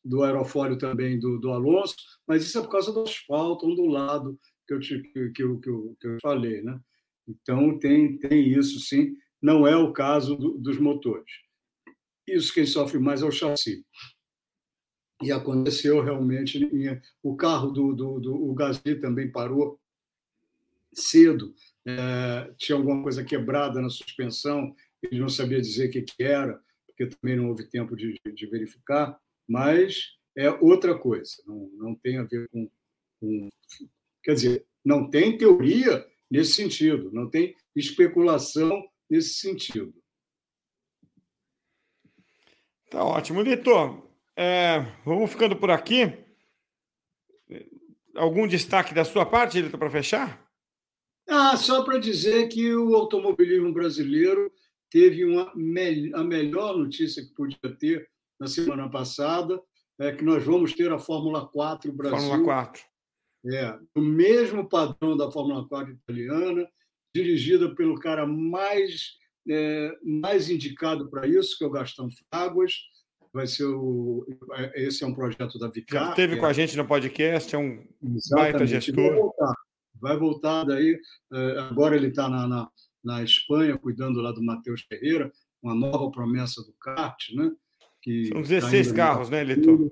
do 0.03 0.23
aerofólio 0.23 0.77
também 0.77 1.19
do, 1.19 1.39
do 1.39 1.51
Alonso, 1.51 1.95
mas 2.27 2.43
isso 2.43 2.57
é 2.57 2.61
por 2.61 2.69
causa 2.69 2.91
do 2.91 3.01
asfalto 3.03 3.65
ondulado 3.65 4.37
que 4.67 4.73
eu, 4.73 4.79
te, 4.79 5.01
que, 5.01 5.29
que, 5.29 5.31
que, 5.31 5.43
eu, 5.43 5.95
que 5.99 6.07
eu 6.07 6.17
falei. 6.21 6.61
Né? 6.61 6.79
Então, 7.27 7.77
tem, 7.79 8.17
tem 8.17 8.47
isso 8.49 8.79
sim, 8.79 9.15
não 9.41 9.65
é 9.67 9.75
o 9.75 9.91
caso 9.93 10.35
do- 10.35 10.57
dos 10.57 10.77
motores. 10.79 11.31
Isso 12.27 12.53
quem 12.53 12.65
sofre 12.65 12.99
mais 12.99 13.21
é 13.21 13.25
o 13.25 13.31
chassi. 13.31 13.85
E 15.21 15.31
aconteceu 15.31 16.01
realmente. 16.01 16.57
em- 16.63 17.01
O 17.21 17.35
carro 17.35 17.71
do, 17.71 17.93
do, 17.93 18.19
do 18.19 18.33
o 18.49 18.53
Gasly 18.53 18.99
também 18.99 19.31
parou 19.31 19.79
cedo. 20.93 21.53
É, 21.85 22.53
tinha 22.57 22.77
alguma 22.77 23.01
coisa 23.03 23.23
quebrada 23.23 23.81
na 23.81 23.89
suspensão, 23.89 24.73
ele 25.01 25.19
não 25.19 25.27
sabia 25.27 25.59
dizer 25.61 25.89
o 25.89 25.91
que, 25.91 26.01
que 26.01 26.23
era, 26.23 26.61
porque 26.87 27.07
também 27.07 27.35
não 27.35 27.49
houve 27.49 27.65
tempo 27.65 27.95
de, 27.95 28.19
de- 28.33 28.45
verificar, 28.47 29.19
mas 29.47 30.15
é 30.35 30.49
outra 30.49 30.97
coisa, 30.97 31.35
não, 31.45 31.69
não 31.73 31.95
tem 31.95 32.17
a 32.17 32.23
ver 32.23 32.47
com, 32.49 32.69
com. 33.19 33.49
Quer 34.23 34.33
dizer, 34.35 34.65
não 34.83 35.09
tem 35.09 35.37
teoria 35.37 36.05
nesse 36.31 36.53
sentido, 36.53 37.11
não 37.11 37.29
tem 37.29 37.55
especulação 37.75 38.87
nesse 39.09 39.33
sentido. 39.35 39.93
Tá 42.89 43.03
ótimo. 43.03 43.41
Litor, 43.41 44.07
é, 44.35 44.79
vamos 45.03 45.31
ficando 45.31 45.55
por 45.55 45.69
aqui. 45.71 46.13
Algum 48.15 48.47
destaque 48.47 48.93
da 48.93 49.03
sua 49.03 49.25
parte, 49.25 49.59
Litor, 49.59 49.79
para 49.79 49.89
fechar? 49.89 50.42
Ah, 51.27 51.55
só 51.57 51.83
para 51.83 51.97
dizer 51.97 52.47
que 52.49 52.75
o 52.75 52.95
automobilismo 52.95 53.73
brasileiro 53.73 54.51
teve 54.89 55.25
uma 55.25 55.51
a 55.51 56.23
melhor 56.23 56.77
notícia 56.77 57.23
que 57.23 57.33
podia 57.33 57.75
ter 57.79 58.07
na 58.39 58.47
semana 58.47 58.89
passada, 58.89 59.59
é 59.99 60.11
que 60.11 60.23
nós 60.23 60.43
vamos 60.43 60.73
ter 60.73 60.91
a 60.91 60.99
Fórmula 60.99 61.47
4 61.47 61.91
Brasil. 61.93 62.17
Fórmula 62.17 62.43
4. 62.43 62.83
É, 63.45 63.77
o 63.95 64.01
mesmo 64.01 64.67
padrão 64.67 65.17
da 65.17 65.31
Fórmula 65.31 65.67
4 65.67 65.93
italiana, 65.93 66.67
dirigida 67.15 67.73
pelo 67.75 67.99
cara 67.99 68.25
mais, 68.25 69.13
é, 69.49 69.97
mais 70.03 70.49
indicado 70.49 71.09
para 71.09 71.27
isso, 71.27 71.57
que 71.57 71.63
é 71.63 71.67
o 71.67 71.71
Gastão 71.71 72.09
Fraguas. 72.31 72.73
Vai 73.33 73.47
ser 73.47 73.65
o, 73.65 74.25
esse 74.75 75.03
é 75.03 75.07
um 75.07 75.13
projeto 75.13 75.57
da 75.57 75.67
Vicar. 75.67 76.05
Já 76.05 76.09
esteve 76.11 76.35
que 76.35 76.39
com 76.39 76.45
é- 76.45 76.49
a 76.49 76.53
gente 76.53 76.77
no 76.77 76.87
podcast, 76.87 77.55
é 77.55 77.57
um 77.57 77.77
baita 77.77 78.13
Exatamente. 78.15 78.57
Vai 78.57 78.67
gestor. 78.67 79.15
voltar. 79.15 79.53
Vai 80.03 80.17
voltar 80.17 80.65
daí. 80.65 80.99
eh, 81.31 81.59
Agora 81.71 81.95
ele 81.95 82.07
está 82.07 82.27
na, 82.29 82.45
na, 82.45 82.69
na 83.01 83.23
Espanha, 83.23 83.77
cuidando 83.77 84.19
lá 84.21 84.33
do 84.33 84.43
Matheus 84.43 84.81
Ferreira, 84.81 85.31
uma 85.61 85.73
nova 85.73 86.11
promessa 86.11 86.61
do 86.61 86.73
kart, 86.73 87.15
né? 87.33 87.49
Que 88.01 88.25
São 88.25 88.41
tá 88.41 88.47
16 88.49 88.87
indo 88.87 88.95
carros, 88.97 89.29
né, 89.29 89.43
Litor? 89.45 89.89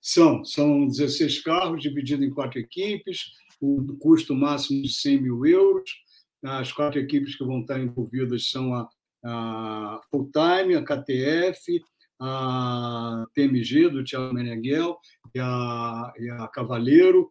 São, 0.00 0.44
são 0.44 0.86
16 0.86 1.42
carros 1.42 1.82
divididos 1.82 2.24
em 2.24 2.30
quatro 2.30 2.60
equipes, 2.60 3.32
o 3.60 3.96
custo 3.98 4.34
máximo 4.36 4.80
de 4.82 4.88
100 4.88 5.20
mil 5.20 5.44
euros. 5.44 5.90
As 6.42 6.72
quatro 6.72 7.00
equipes 7.00 7.34
que 7.36 7.44
vão 7.44 7.60
estar 7.60 7.78
envolvidas 7.80 8.48
são 8.50 8.72
a, 8.72 8.88
a 9.24 10.00
Full 10.10 10.30
Time, 10.32 10.76
a 10.76 10.82
KTF, 10.82 11.82
a 12.20 13.26
TMG, 13.34 13.88
do 13.90 14.04
Thiago 14.04 14.32
Meneghel, 14.32 14.96
e 15.34 15.40
a, 15.40 16.12
e 16.18 16.30
a 16.30 16.46
Cavaleiro. 16.48 17.30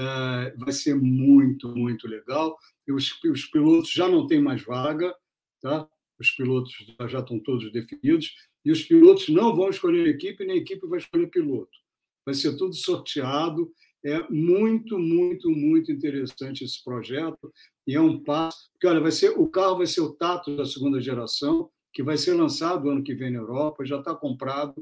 É, 0.00 0.54
vai 0.56 0.72
ser 0.72 0.94
muito, 0.94 1.68
muito 1.76 2.08
legal. 2.08 2.56
Os, 2.88 3.22
os 3.24 3.44
pilotos 3.46 3.90
já 3.90 4.08
não 4.08 4.26
têm 4.26 4.40
mais 4.40 4.62
vaga, 4.62 5.14
tá? 5.60 5.86
os 6.18 6.30
pilotos 6.30 6.72
já- 6.98 7.06
já 7.08 7.20
estão 7.20 7.38
todos 7.38 7.70
definidos, 7.72 8.34
e 8.64 8.70
os 8.70 8.82
pilotos 8.82 9.28
não 9.28 9.54
vão 9.54 9.68
escolher 9.70 10.06
equipe, 10.08 10.44
nem 10.44 10.58
a 10.58 10.60
equipe 10.60 10.86
vai 10.86 10.98
escolher 10.98 11.26
piloto 11.28 11.70
vai 12.24 12.34
ser 12.34 12.56
tudo 12.56 12.74
sorteado. 12.74 13.72
É 14.04 14.26
muito, 14.30 14.98
muito, 14.98 15.50
muito 15.50 15.92
interessante 15.92 16.64
esse 16.64 16.82
projeto 16.82 17.52
e 17.86 17.94
é 17.94 18.00
um 18.00 18.22
passo. 18.22 18.70
Porque, 18.72 18.86
olha, 18.86 19.00
vai 19.00 19.12
ser, 19.12 19.30
o 19.30 19.46
carro 19.46 19.76
vai 19.78 19.86
ser 19.86 20.00
o 20.00 20.12
Tato 20.14 20.56
da 20.56 20.64
segunda 20.64 21.00
geração, 21.00 21.70
que 21.92 22.02
vai 22.02 22.16
ser 22.16 22.32
lançado 22.34 22.88
ano 22.88 23.02
que 23.02 23.14
vem 23.14 23.30
na 23.30 23.38
Europa, 23.40 23.84
já 23.84 23.98
está 23.98 24.14
comprado 24.14 24.80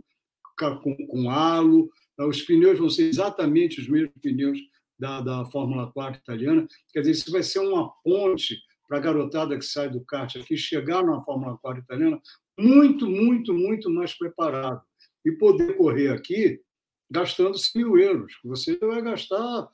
com, 0.83 0.97
com 1.07 1.31
halo. 1.31 1.91
Os 2.19 2.43
pneus 2.43 2.79
vão 2.79 2.91
ser 2.91 3.09
exatamente 3.09 3.81
os 3.81 3.89
mesmos 3.89 4.13
pneus 4.21 4.59
da, 4.99 5.21
da 5.21 5.45
Fórmula 5.47 5.91
4 5.93 6.21
italiana. 6.21 6.67
Quer 6.93 7.01
dizer, 7.01 7.13
isso 7.13 7.31
vai 7.31 7.43
ser 7.43 7.61
uma 7.61 7.91
ponte 8.03 8.59
para 8.89 8.99
a 8.99 9.01
garotada 9.01 9.57
que 9.59 9.65
sai 9.65 9.89
do 9.89 10.05
kart 10.05 10.37
aqui 10.37 10.57
chegar 10.57 11.05
na 11.05 11.23
Fórmula 11.23 11.59
4 11.59 11.83
italiana 11.83 12.21
muito, 12.59 13.07
muito, 13.09 13.55
muito 13.55 13.91
mais 13.91 14.17
preparado 14.17 14.83
e 15.25 15.33
poder 15.33 15.77
correr 15.77 16.09
aqui 16.09 16.61
gastando 17.11 17.57
100 17.57 17.83
mil 17.83 17.99
euros. 17.99 18.33
Você 18.45 18.77
vai 18.79 19.01
gastar 19.01 19.69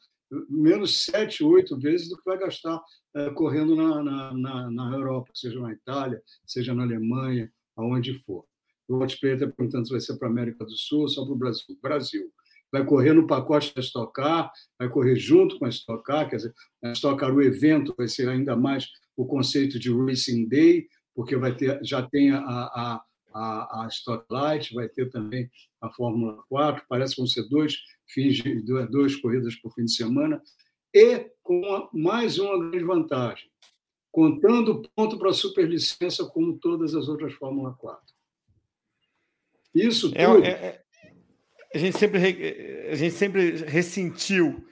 menos 0.49 1.05
sete, 1.05 1.45
oito 1.45 1.79
vezes 1.79 2.09
do 2.09 2.17
que 2.17 2.25
vai 2.25 2.39
gastar 2.39 2.83
eh, 3.15 3.31
correndo 3.31 3.77
na, 3.77 4.03
na, 4.03 4.35
na, 4.35 4.71
na 4.71 4.97
Europa, 4.97 5.31
seja 5.35 5.61
na 5.61 5.73
Itália, 5.73 6.23
seja 6.47 6.75
na 6.75 6.83
Alemanha, 6.83 7.53
aonde 7.77 8.19
for. 8.21 8.45
O 8.89 8.97
Outplay 8.97 9.35
está 9.35 9.47
perguntando 9.47 9.87
se 9.87 9.93
vai 9.93 10.01
ser 10.01 10.19
para 10.19 10.29
a 10.29 10.31
América 10.31 10.65
do 10.65 10.77
Sul 10.77 11.03
ou 11.03 11.09
só 11.09 11.25
para 11.25 11.33
o 11.33 11.37
Brasil. 11.37 11.79
Brasil. 11.81 12.33
Vai 12.75 12.85
correr 12.85 13.13
no 13.13 13.25
pacote 13.25 13.73
da 13.73 13.81
Stock 13.81 14.13
Car, 14.13 14.53
vai 14.77 14.89
correr 14.89 15.15
junto 15.15 15.61
com 15.61 15.65
a 15.65 15.69
Stock 15.69 16.03
Car, 16.03 16.29
quer 16.29 16.39
dizer, 16.39 16.53
a 16.83 16.91
Stock 16.91 17.17
Car, 17.17 17.33
o 17.33 17.41
evento 17.41 17.95
vai 17.97 18.09
ser 18.09 18.29
ainda 18.29 18.57
mais 18.57 18.89
o 19.17 19.25
conceito 19.25 19.79
de 19.79 19.95
Racing 19.95 20.49
Day, 20.49 20.89
porque 21.15 21.37
vai 21.37 21.57
ter, 21.57 21.79
já 21.85 22.03
tem 22.03 22.33
a, 22.33 22.41
a, 22.41 23.05
a, 23.33 23.85
a 23.85 23.89
Stock 23.93 24.27
Light, 24.29 24.75
vai 24.75 24.89
ter 24.89 25.09
também 25.09 25.49
a 25.81 25.89
Fórmula 25.89 26.43
4, 26.49 26.85
parece 26.89 27.15
que 27.15 27.21
vão 27.21 27.29
ser 27.29 27.49
dois 27.49 27.77
fins 28.09 28.39
de 28.39 28.61
duas, 28.91 29.15
corridas 29.15 29.55
por 29.55 29.73
fim 29.73 29.85
de 29.85 29.93
semana, 29.93 30.43
e 30.93 31.31
com 31.45 31.89
mais 31.93 32.41
uma 32.41 32.59
grande 32.59 32.85
vantagem, 32.85 33.49
contando 34.11 34.83
ponto 34.97 35.17
para 35.17 35.31
a 35.31 35.33
superlicença 35.33 36.25
como 36.25 36.59
todas 36.59 36.97
as 36.97 37.07
outras 37.07 37.35
Fórmula 37.35 37.73
4. 37.75 38.03
Isso 39.73 40.11
É, 40.13 40.27
tudo 40.27 40.45
é- 40.45 40.51
é- 40.51 40.84
a, 41.75 41.79
gente 41.79 41.99
sempre, 41.99 42.19
re- 42.19 42.89
a 42.91 42.95
gente 42.95 43.15
sempre 43.15 43.51
ressentiu, 43.65 44.65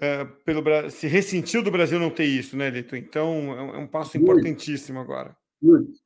eh, 0.00 0.24
pelo, 0.44 0.90
se 0.90 1.06
ressentiu 1.06 1.62
do 1.62 1.70
Brasil 1.70 1.98
não 1.98 2.10
ter 2.10 2.24
isso, 2.24 2.56
né, 2.56 2.70
Litor? 2.70 2.98
Então 2.98 3.54
é 3.56 3.62
um, 3.62 3.74
é 3.74 3.78
um 3.78 3.86
passo 3.86 4.16
importantíssimo 4.16 4.98
agora. 4.98 5.36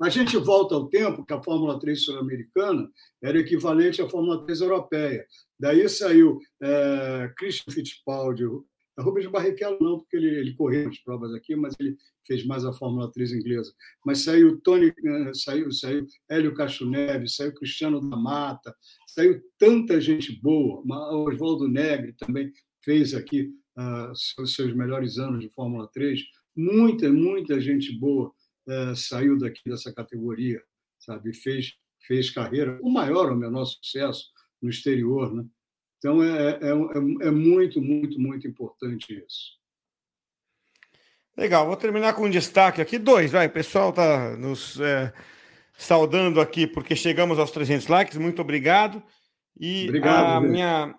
A 0.01 0.09
gente 0.09 0.37
volta 0.37 0.75
ao 0.75 0.89
tempo 0.89 1.25
que 1.25 1.33
a 1.33 1.43
Fórmula 1.43 1.79
3 1.79 2.05
sul-americana 2.05 2.89
era 3.23 3.39
equivalente 3.39 4.01
à 4.01 4.09
Fórmula 4.09 4.45
3 4.45 4.61
europeia. 4.61 5.27
Daí 5.59 5.89
saiu 5.89 6.39
é, 6.63 7.31
Christian 7.37 7.73
Fittipaldi, 7.73 8.45
Rubens 9.01 9.27
Barrichello 9.27 9.79
não, 9.81 9.99
porque 9.99 10.17
ele, 10.17 10.29
ele 10.29 10.55
correu 10.55 10.89
as 10.89 10.99
provas 10.99 11.33
aqui, 11.35 11.55
mas 11.57 11.75
ele 11.79 11.97
fez 12.27 12.45
mais 12.45 12.65
a 12.65 12.73
Fórmula 12.73 13.11
3 13.11 13.33
inglesa. 13.33 13.73
Mas 14.05 14.21
saiu 14.21 14.61
Tony, 14.61 14.93
eh, 15.05 15.35
saiu, 15.35 15.73
saiu 15.73 16.07
Hélio 16.29 16.55
Castro 16.55 16.89
Neves, 16.89 17.37
saiu 17.37 17.55
Cristiano 17.55 18.01
da 18.01 18.17
Mata, 18.17 18.75
saiu 19.07 19.41
tanta 19.59 20.01
gente 20.01 20.41
boa. 20.41 20.83
O 20.85 21.29
Oswaldo 21.29 21.69
Negri 21.69 22.13
também 22.15 22.53
fez 22.85 23.15
aqui 23.15 23.53
ah, 23.77 24.13
os 24.39 24.55
seus 24.55 24.75
melhores 24.75 25.19
anos 25.19 25.41
de 25.41 25.49
Fórmula 25.49 25.89
3. 25.93 26.21
Muita, 26.57 27.11
muita 27.11 27.61
gente 27.61 27.93
boa 27.99 28.33
eh, 28.69 28.95
saiu 28.95 29.39
daqui 29.39 29.61
dessa 29.65 29.93
categoria, 29.93 30.63
sabe? 30.99 31.33
Fez, 31.33 31.75
fez 32.07 32.31
carreira, 32.31 32.79
o 32.83 32.91
maior 32.91 33.31
ou 33.31 33.37
menor 33.37 33.65
sucesso 33.65 34.31
no 34.61 34.69
exterior, 34.69 35.35
né? 35.35 35.45
Então 36.01 36.23
é, 36.23 36.59
é, 36.63 36.71
é, 36.71 37.29
é 37.29 37.31
muito, 37.31 37.81
muito, 37.81 38.19
muito 38.19 38.49
importante 38.49 39.23
isso. 39.25 39.61
Legal, 41.37 41.67
vou 41.67 41.77
terminar 41.77 42.15
com 42.15 42.25
um 42.25 42.31
destaque 42.31 42.81
aqui. 42.81 42.99
Dois, 42.99 43.31
vai. 43.31 43.47
O 43.47 43.51
pessoal 43.51 43.91
está 43.91 44.37
nos 44.37 44.81
eh, 44.81 45.13
saudando 45.77 46.41
aqui 46.41 46.67
porque 46.67 46.97
chegamos 46.97 47.39
aos 47.39 47.51
300 47.51 47.87
likes. 47.87 48.17
Muito 48.17 48.43
obrigado. 48.43 49.03
E 49.59 49.87
Obrigado, 49.89 50.25
a 50.25 50.41
minha, 50.41 50.95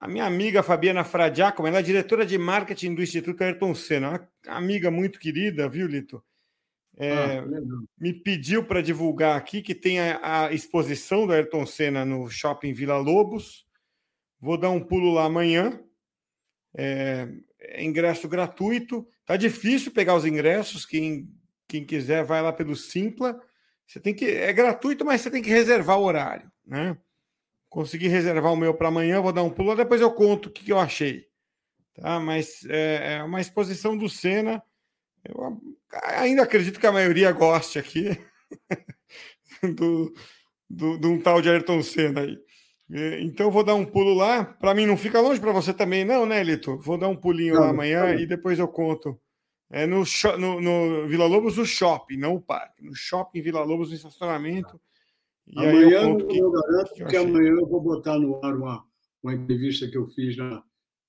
a 0.00 0.08
minha 0.08 0.24
amiga 0.24 0.62
Fabiana 0.64 1.04
Fradiaco, 1.04 1.64
ela 1.64 1.78
é 1.78 1.82
diretora 1.82 2.26
de 2.26 2.36
marketing 2.36 2.94
do 2.94 3.02
Instituto 3.02 3.42
Ayrton 3.42 3.74
Senna, 3.74 4.28
uma 4.46 4.56
amiga 4.56 4.90
muito 4.90 5.20
querida, 5.20 5.68
viu, 5.68 5.86
Lito? 5.86 6.22
É, 6.96 7.38
ah, 7.38 7.44
me 7.98 8.12
pediu 8.12 8.64
para 8.64 8.82
divulgar 8.82 9.36
aqui 9.36 9.62
que 9.62 9.74
tem 9.74 9.98
a, 9.98 10.46
a, 10.46 10.52
exposição 10.52 11.26
do 11.26 11.32
Ayrton 11.32 11.64
Senna 11.64 12.04
no 12.04 12.28
Shopping 12.28 12.72
Vila 12.72 12.98
Lobos. 12.98 13.64
Vou 14.42 14.58
dar 14.58 14.70
um 14.70 14.80
pulo 14.80 15.12
lá 15.12 15.26
amanhã. 15.26 15.80
É, 16.76 17.28
é 17.60 17.84
ingresso 17.84 18.28
gratuito. 18.28 19.06
Tá 19.24 19.36
difícil 19.36 19.92
pegar 19.92 20.16
os 20.16 20.26
ingressos. 20.26 20.84
Quem, 20.84 21.32
quem 21.68 21.86
quiser, 21.86 22.24
vai 22.24 22.42
lá 22.42 22.52
pelo 22.52 22.74
Simpla. 22.74 23.40
Você 23.86 24.00
tem 24.00 24.12
que. 24.12 24.26
É 24.26 24.52
gratuito, 24.52 25.04
mas 25.04 25.20
você 25.20 25.30
tem 25.30 25.40
que 25.40 25.48
reservar 25.48 26.00
o 26.00 26.02
horário, 26.02 26.50
né? 26.66 26.98
Consegui 27.68 28.08
reservar 28.08 28.52
o 28.52 28.56
meu 28.56 28.74
para 28.74 28.88
amanhã, 28.88 29.20
vou 29.20 29.32
dar 29.32 29.44
um 29.44 29.50
pulo, 29.50 29.76
depois 29.76 30.00
eu 30.00 30.12
conto 30.12 30.48
o 30.48 30.52
que, 30.52 30.64
que 30.64 30.72
eu 30.72 30.78
achei. 30.78 31.24
Tá? 31.94 32.18
Mas 32.18 32.64
é, 32.68 33.14
é 33.14 33.22
uma 33.22 33.40
exposição 33.40 33.96
do 33.96 34.08
Senna. 34.08 34.62
Eu 35.24 35.60
ainda 36.16 36.42
acredito 36.42 36.80
que 36.80 36.86
a 36.86 36.92
maioria 36.92 37.30
goste 37.32 37.78
aqui 37.78 38.18
do, 39.76 40.12
do, 40.68 40.98
de 40.98 41.06
um 41.06 41.20
tal 41.20 41.40
de 41.40 41.48
Ayrton 41.48 41.82
Senna 41.82 42.22
aí. 42.22 42.36
Então 42.90 43.50
vou 43.50 43.64
dar 43.64 43.74
um 43.74 43.84
pulo 43.84 44.14
lá. 44.14 44.44
Para 44.44 44.74
mim 44.74 44.86
não 44.86 44.96
fica 44.96 45.20
longe, 45.20 45.40
para 45.40 45.52
você 45.52 45.72
também 45.72 46.04
não, 46.04 46.26
né, 46.26 46.42
Lito? 46.42 46.78
Vou 46.78 46.98
dar 46.98 47.08
um 47.08 47.16
pulinho 47.16 47.54
não, 47.54 47.62
lá 47.62 47.70
amanhã 47.70 48.12
não. 48.12 48.20
e 48.20 48.26
depois 48.26 48.58
eu 48.58 48.68
conto. 48.68 49.18
É 49.70 49.86
no, 49.86 50.04
no, 50.38 50.60
no 50.60 51.08
Vila 51.08 51.26
Lobos, 51.26 51.56
o 51.56 51.64
shopping, 51.64 52.18
não 52.18 52.34
o 52.34 52.40
parque. 52.40 52.84
No 52.84 52.94
shopping 52.94 53.40
Vila 53.40 53.64
Lobos, 53.64 53.88
no 53.88 53.96
estacionamento. 53.96 54.78
E 55.46 55.58
amanhã 55.58 56.02
eu, 56.02 56.18
eu 56.28 56.50
garanto 56.50 56.94
que, 56.94 57.04
que 57.06 57.16
amanhã 57.16 57.52
eu 57.52 57.66
vou 57.66 57.80
botar 57.80 58.18
no 58.18 58.44
ar 58.44 58.54
uma, 58.54 58.84
uma 59.22 59.34
entrevista 59.34 59.88
que 59.88 59.96
eu 59.96 60.06
fiz 60.08 60.36
na, 60.36 60.62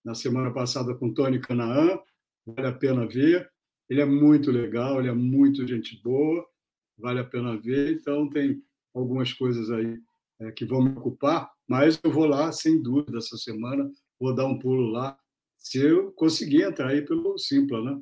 na 0.04 0.16
semana 0.16 0.52
passada 0.52 0.95
com 0.95 1.14
Tony 1.14 1.40
Canaã. 1.40 2.00
Vale 2.45 2.68
a 2.68 2.72
pena 2.72 3.06
ver. 3.06 3.52
Ele 3.90 4.02
é 4.02 4.06
muito 4.06 4.50
legal, 4.50 5.00
ele 5.00 5.10
é 5.10 5.14
muito 5.14 5.68
gente 5.68 6.02
boa, 6.02 6.45
vale 6.98 7.20
a 7.20 7.24
pena 7.24 7.58
ver. 7.58 7.94
Então, 7.94 8.30
tem 8.30 8.64
algumas 8.94 9.34
coisas 9.34 9.70
aí 9.70 10.00
é, 10.40 10.52
que 10.52 10.66
vão 10.66 10.82
me 10.82 10.91
ocupar, 10.91 11.52
mas 11.68 11.99
eu 12.03 12.11
vou 12.11 12.26
lá, 12.26 12.52
sem 12.52 12.81
dúvida, 12.81 13.18
essa 13.18 13.38
semana. 13.38 13.90
Vou 14.19 14.34
dar 14.34 14.45
um 14.45 14.57
pulo 14.57 14.91
lá, 14.91 15.18
se 15.57 15.80
eu 15.80 16.11
conseguir 16.11 16.64
entrar 16.64 16.90
aí 16.90 17.02
pelo 17.02 17.38
Simpla, 17.38 17.81
né? 17.81 17.99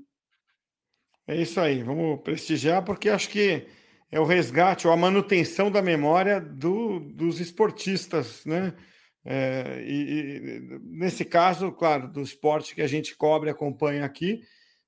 É 1.28 1.42
isso 1.42 1.60
aí, 1.60 1.84
vamos 1.84 2.22
prestigiar, 2.22 2.84
porque 2.84 3.08
acho 3.08 3.30
que 3.30 3.68
é 4.12 4.20
o 4.20 4.26
resgate 4.26 4.88
ou 4.88 4.94
a 4.94 4.98
manutenção 4.98 5.72
da 5.72 5.82
memória 5.82 6.42
do, 6.42 7.00
dos 7.00 7.40
esportistas, 7.40 8.44
né? 8.46 8.76
É, 9.24 9.84
e, 9.86 9.94
e, 9.94 10.80
nesse 10.82 11.24
caso, 11.24 11.72
claro, 11.72 12.12
do 12.12 12.22
esporte 12.22 12.74
que 12.74 12.82
a 12.82 12.88
gente 12.88 13.16
cobre 13.16 13.50
acompanha 13.50 14.04
aqui, 14.04 14.42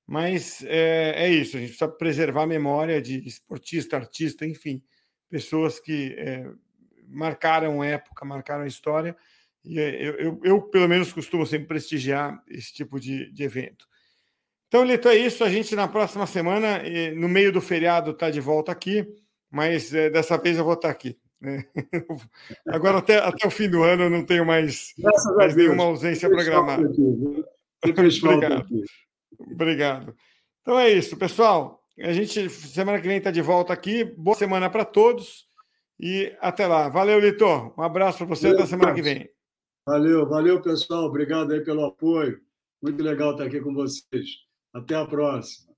mas 0.06 0.64
é, 0.64 1.26
é, 1.26 1.30
isso, 1.30 1.56
a 1.56 1.60
gente 1.60 1.70
precisa 1.70 1.88
preservar 1.88 2.44
a 2.44 2.48
memória 2.48 3.02
de 3.02 3.26
esportista, 3.28 3.96
artista, 3.96 4.46
enfim, 4.46 4.82
pessoas 5.30 5.80
que 5.80 6.16
é, 6.18 6.52
marcaram 7.14 7.84
época, 7.84 8.26
marcaram 8.26 8.66
história, 8.66 9.16
e 9.64 9.80
é, 9.80 10.08
eu, 10.08 10.14
eu, 10.16 10.42
eu, 10.44 10.62
pelo 10.62 10.90
menos, 10.90 11.14
costumo 11.14 11.46
sempre 11.46 11.68
prestigiar 11.68 12.44
esse 12.50 12.74
tipo 12.74 13.00
de, 13.00 13.32
de 13.32 13.44
evento. 13.44 13.88
Então, 14.68 14.84
Lito, 14.84 15.08
é 15.08 15.16
isso. 15.16 15.44
A 15.44 15.50
gente 15.50 15.76
na 15.76 15.88
próxima 15.88 16.28
semana, 16.28 16.82
no 17.16 17.30
meio 17.30 17.52
do 17.52 17.62
feriado, 17.62 18.12
está 18.12 18.30
de 18.30 18.42
volta 18.42 18.72
aqui, 18.72 19.08
mas 19.50 19.94
é, 19.94 20.10
dessa 20.10 20.38
vez 20.38 20.58
eu 20.58 20.66
vou 20.66 20.74
estar 20.74 20.90
tá 20.90 20.92
aqui. 20.92 21.18
Né? 21.40 21.64
Agora, 22.68 22.98
até, 22.98 23.18
até 23.18 23.48
o 23.48 23.52
fim 23.52 23.70
do 23.70 23.84
ano, 23.84 24.04
eu 24.04 24.10
não 24.10 24.26
tenho 24.26 24.46
mais, 24.46 24.94
mais 25.38 25.56
nenhuma 25.56 25.84
ausência 25.84 26.30
programada. 26.30 26.90
Obrigado. 27.86 28.68
Obrigado. 29.40 30.16
Então 30.62 30.80
é 30.80 30.90
isso, 30.90 31.16
pessoal. 31.18 31.82
A 32.00 32.12
gente, 32.12 32.50
semana 32.50 33.00
que 33.00 33.08
vem, 33.08 33.18
está 33.18 33.30
de 33.30 33.42
volta 33.42 33.72
aqui. 33.72 34.04
Boa 34.04 34.36
semana 34.36 34.70
para 34.70 34.84
todos 34.84 35.48
e 36.00 36.36
até 36.40 36.68
lá. 36.68 36.90
Valeu, 36.90 37.20
Litor. 37.20 37.74
Um 37.78 37.84
abraço 37.84 38.20
para 38.20 38.28
você. 38.28 38.48
Valeu, 38.48 38.60
até 38.60 38.70
semana 38.70 38.94
que 38.94 39.02
vem. 39.02 39.30
Valeu, 39.88 40.28
valeu, 40.28 40.62
pessoal. 40.62 41.06
Obrigado 41.06 41.52
aí 41.52 41.62
pelo 41.62 41.86
apoio. 41.86 42.40
Muito 42.82 43.02
legal 43.04 43.32
estar 43.32 43.46
aqui 43.46 43.60
com 43.60 43.74
vocês. 43.74 44.30
Até 44.74 44.96
a 44.96 45.06
próxima. 45.06 45.73